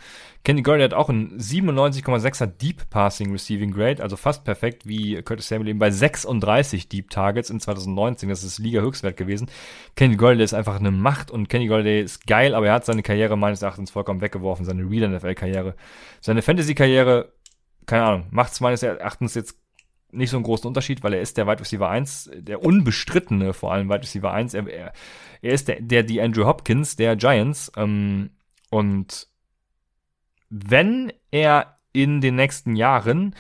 [0.45, 5.49] Kenny Gold hat auch ein 97,6er Deep Passing Receiving Grade, also fast perfekt wie Curtis
[5.49, 8.31] Samuel eben bei 36 Deep Targets in 2019.
[8.31, 9.51] Das ist Liga-Höchstwert gewesen.
[9.95, 13.03] Kenny Gold ist einfach eine Macht und Kenny Gold ist geil, aber er hat seine
[13.03, 15.75] Karriere meines Erachtens vollkommen weggeworfen, seine Real NFL-Karriere.
[16.23, 17.33] Seine Fantasy-Karriere,
[17.85, 19.59] keine Ahnung, macht es meines Erachtens jetzt
[20.15, 23.73] nicht so einen großen Unterschied, weil er ist der Wide Receiver 1, der unbestrittene vor
[23.73, 24.55] allem Wide Receiver 1.
[24.55, 24.93] Er, er,
[25.43, 27.71] er ist der, der, die Andrew Hopkins der Giants.
[27.77, 28.31] Ähm,
[28.71, 29.29] und
[30.51, 33.35] wenn er in den nächsten Jahren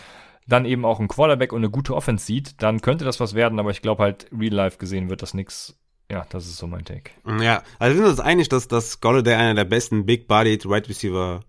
[0.46, 3.58] dann eben auch einen Quarterback und eine gute Offense sieht, dann könnte das was werden,
[3.58, 5.78] aber ich glaube halt, real life gesehen wird das nix.
[6.10, 7.10] Ja, das ist so mein Take.
[7.40, 11.40] Ja, also wir sind uns einig, dass, dass Golladay einer der besten Big-Bodied Wide Receiver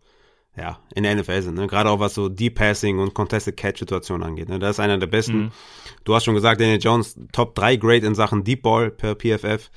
[0.57, 1.56] ja, in der NFL sind.
[1.56, 1.68] Ne?
[1.68, 4.49] Gerade auch was so Deep Passing und Contested Catch Situationen angeht.
[4.49, 4.60] Ne?
[4.60, 5.38] Das ist einer der besten.
[5.38, 5.52] Mhm.
[6.03, 9.69] Du hast schon gesagt, Daniel Jones Top 3 Grade in Sachen Deep Ball per PFF.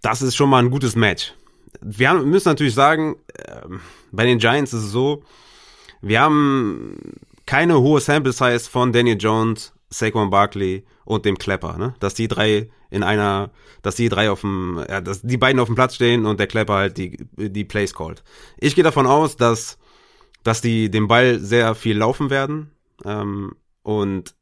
[0.00, 1.34] Das ist schon mal ein gutes Match.
[1.80, 3.16] Wir haben, müssen natürlich sagen,
[3.48, 3.80] ähm,
[4.12, 5.22] bei den Giants ist es so,
[6.00, 6.96] wir haben
[7.46, 11.94] keine hohe Sample Size von Daniel Jones, Saquon Barkley und dem Klepper, ne?
[12.00, 13.50] Dass die drei in einer,
[13.80, 16.46] dass die drei auf dem, ja, dass die beiden auf dem Platz stehen und der
[16.46, 18.22] Klepper halt die, die Plays callt.
[18.58, 19.78] Ich gehe davon aus, dass,
[20.42, 22.70] dass die den Ball sehr viel laufen werden.
[23.04, 24.34] Ähm, und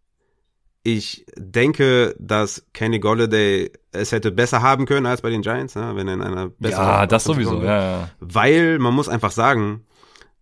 [0.82, 5.93] ich denke, dass Kenny Golladay es hätte besser haben können als bei den Giants, ne?
[5.94, 8.10] wenn er in einer besseren Ja, das sowieso, ja, ja.
[8.20, 9.85] Weil man muss einfach sagen,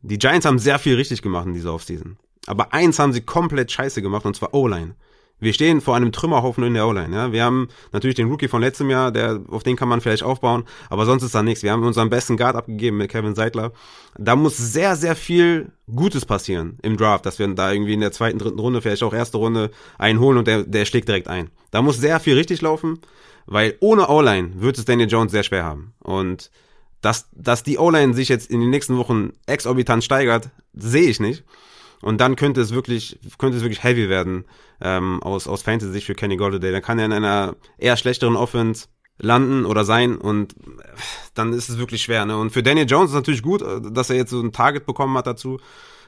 [0.02, 2.18] die Giants haben sehr viel richtig gemacht in dieser Offseason.
[2.47, 4.94] Aber eins haben sie komplett scheiße gemacht, und zwar O-Line.
[5.40, 7.15] Wir stehen vor einem Trümmerhaufen in der O-Line.
[7.15, 7.32] Ja?
[7.32, 10.65] Wir haben natürlich den Rookie von letztem Jahr, der, auf den kann man vielleicht aufbauen,
[10.90, 11.62] aber sonst ist da nichts.
[11.62, 13.73] Wir haben unseren besten Guard abgegeben mit Kevin Seidler.
[14.16, 18.12] Da muss sehr, sehr viel Gutes passieren im Draft, dass wir da irgendwie in der
[18.12, 21.51] zweiten, dritten Runde, vielleicht auch erste Runde einen holen und der, der schlägt direkt ein.
[21.70, 22.98] Da muss sehr viel richtig laufen,
[23.47, 25.94] weil ohne O-Line wird es Daniel Jones sehr schwer haben.
[26.01, 26.51] Und
[27.01, 31.44] dass, dass die O-Line sich jetzt in den nächsten Wochen exorbitant steigert, sehe ich nicht.
[32.01, 34.45] Und dann könnte es wirklich, könnte es wirklich heavy werden
[34.81, 36.73] ähm, aus, aus Fantasy-Sicht für Kenny Golladay.
[36.73, 38.87] Dann kann er in einer eher schlechteren Offense
[39.20, 40.55] landen oder sein und
[41.35, 42.25] dann ist es wirklich schwer.
[42.25, 42.37] Ne?
[42.39, 45.16] Und für Daniel Jones ist natürlich gut, äh, dass er jetzt so ein Target bekommen
[45.19, 45.59] hat dazu.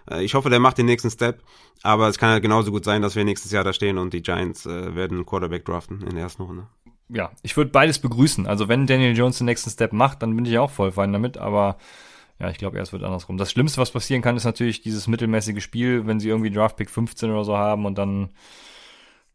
[0.09, 1.43] Äh, Ich hoffe, der macht den nächsten Step.
[1.83, 4.23] Aber es kann halt genauso gut sein, dass wir nächstes Jahr da stehen und die
[4.23, 6.67] Giants äh, werden einen Quarterback draften in der ersten Runde.
[7.09, 8.47] ja, ich würde beides begrüßen.
[8.47, 11.37] Also wenn Daniel Jones den nächsten Step macht, dann bin ich auch voll fein damit,
[11.39, 11.79] aber
[12.41, 13.37] Ja, ich glaube, erst wird andersrum.
[13.37, 17.31] Das Schlimmste, was passieren kann, ist natürlich dieses mittelmäßige Spiel, wenn sie irgendwie Draftpick 15
[17.31, 18.31] oder so haben und dann,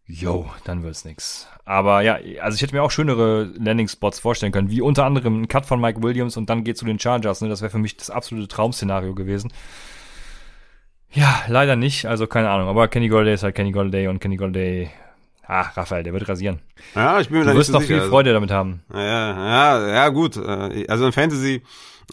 [0.07, 1.47] yo, dann wird's nix.
[1.65, 5.47] Aber ja, also ich hätte mir auch schönere Landing-Spots vorstellen können, wie unter anderem ein
[5.47, 7.41] Cut von Mike Williams und dann geht zu den Chargers.
[7.41, 7.49] Ne?
[7.49, 9.51] Das wäre für mich das absolute Traum-Szenario gewesen.
[11.11, 12.05] Ja, leider nicht.
[12.07, 12.67] Also keine Ahnung.
[12.67, 14.89] Aber Kenny Golladay ist halt Kenny Golladay und Kenny Golladay.
[15.47, 16.59] Ah, Raphael, der wird rasieren.
[16.95, 18.09] Ja, ich bin mir Du da wirst nicht noch so viel sicher.
[18.09, 18.81] Freude damit haben.
[18.91, 18.99] Ja,
[19.79, 20.37] ja, ja, gut.
[20.37, 21.61] Äh, Also in Fantasy,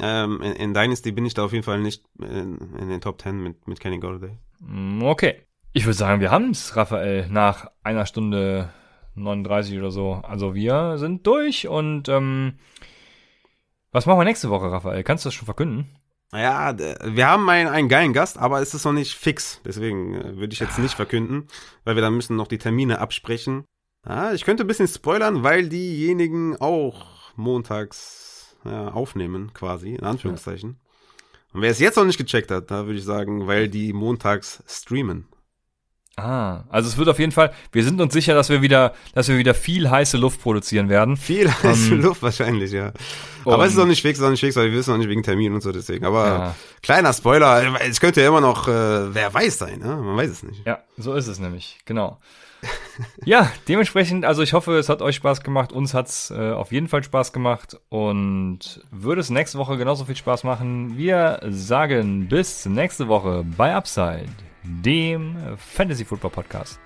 [0.01, 3.21] ähm, in, in Dynasty bin ich da auf jeden Fall nicht in, in den Top
[3.21, 4.37] 10 mit, mit Kenny Golladay.
[4.61, 5.43] Mm, Okay.
[5.75, 8.69] Ich würde sagen, wir haben's, Raphael, nach einer Stunde
[9.15, 10.21] 39 oder so.
[10.23, 12.59] Also wir sind durch und ähm,
[13.91, 15.03] was machen wir nächste Woche, Raphael?
[15.03, 15.87] Kannst du das schon verkünden?
[16.31, 19.61] Naja, d- wir haben einen, einen geilen Gast, aber es ist noch nicht fix.
[19.65, 21.47] Deswegen äh, würde ich jetzt nicht verkünden,
[21.85, 23.65] weil wir dann müssen noch die Termine absprechen.
[24.03, 27.07] Ah, ich könnte ein bisschen spoilern, weil diejenigen auch
[27.37, 28.22] montags
[28.65, 30.77] ja, aufnehmen, quasi, in Anführungszeichen.
[31.53, 34.63] Und wer es jetzt noch nicht gecheckt hat, da würde ich sagen, weil die montags
[34.67, 35.27] streamen.
[36.17, 39.29] Ah, also es wird auf jeden Fall, wir sind uns sicher, dass wir wieder, dass
[39.29, 41.17] wir wieder viel heiße Luft produzieren werden.
[41.17, 42.93] Viel heiße Ähm, Luft wahrscheinlich, ja.
[43.47, 45.23] Aber es ist noch nicht fix, noch nicht fix, weil wir wissen noch nicht wegen
[45.23, 46.05] Termin und so deswegen.
[46.05, 46.55] Aber Ja.
[46.83, 49.97] kleiner Spoiler, es könnte ja immer noch, äh, wer weiß sein, ne?
[49.97, 50.67] Man weiß es nicht.
[50.67, 52.21] Ja, so ist es nämlich, genau.
[53.25, 55.73] Ja, dementsprechend, also ich hoffe, es hat euch Spaß gemacht.
[55.73, 60.17] Uns hat's äh, auf jeden Fall Spaß gemacht und würde es nächste Woche genauso viel
[60.17, 60.97] Spaß machen.
[60.97, 64.27] Wir sagen bis nächste Woche bei Upside,
[64.63, 66.79] dem Fantasy Football Podcast.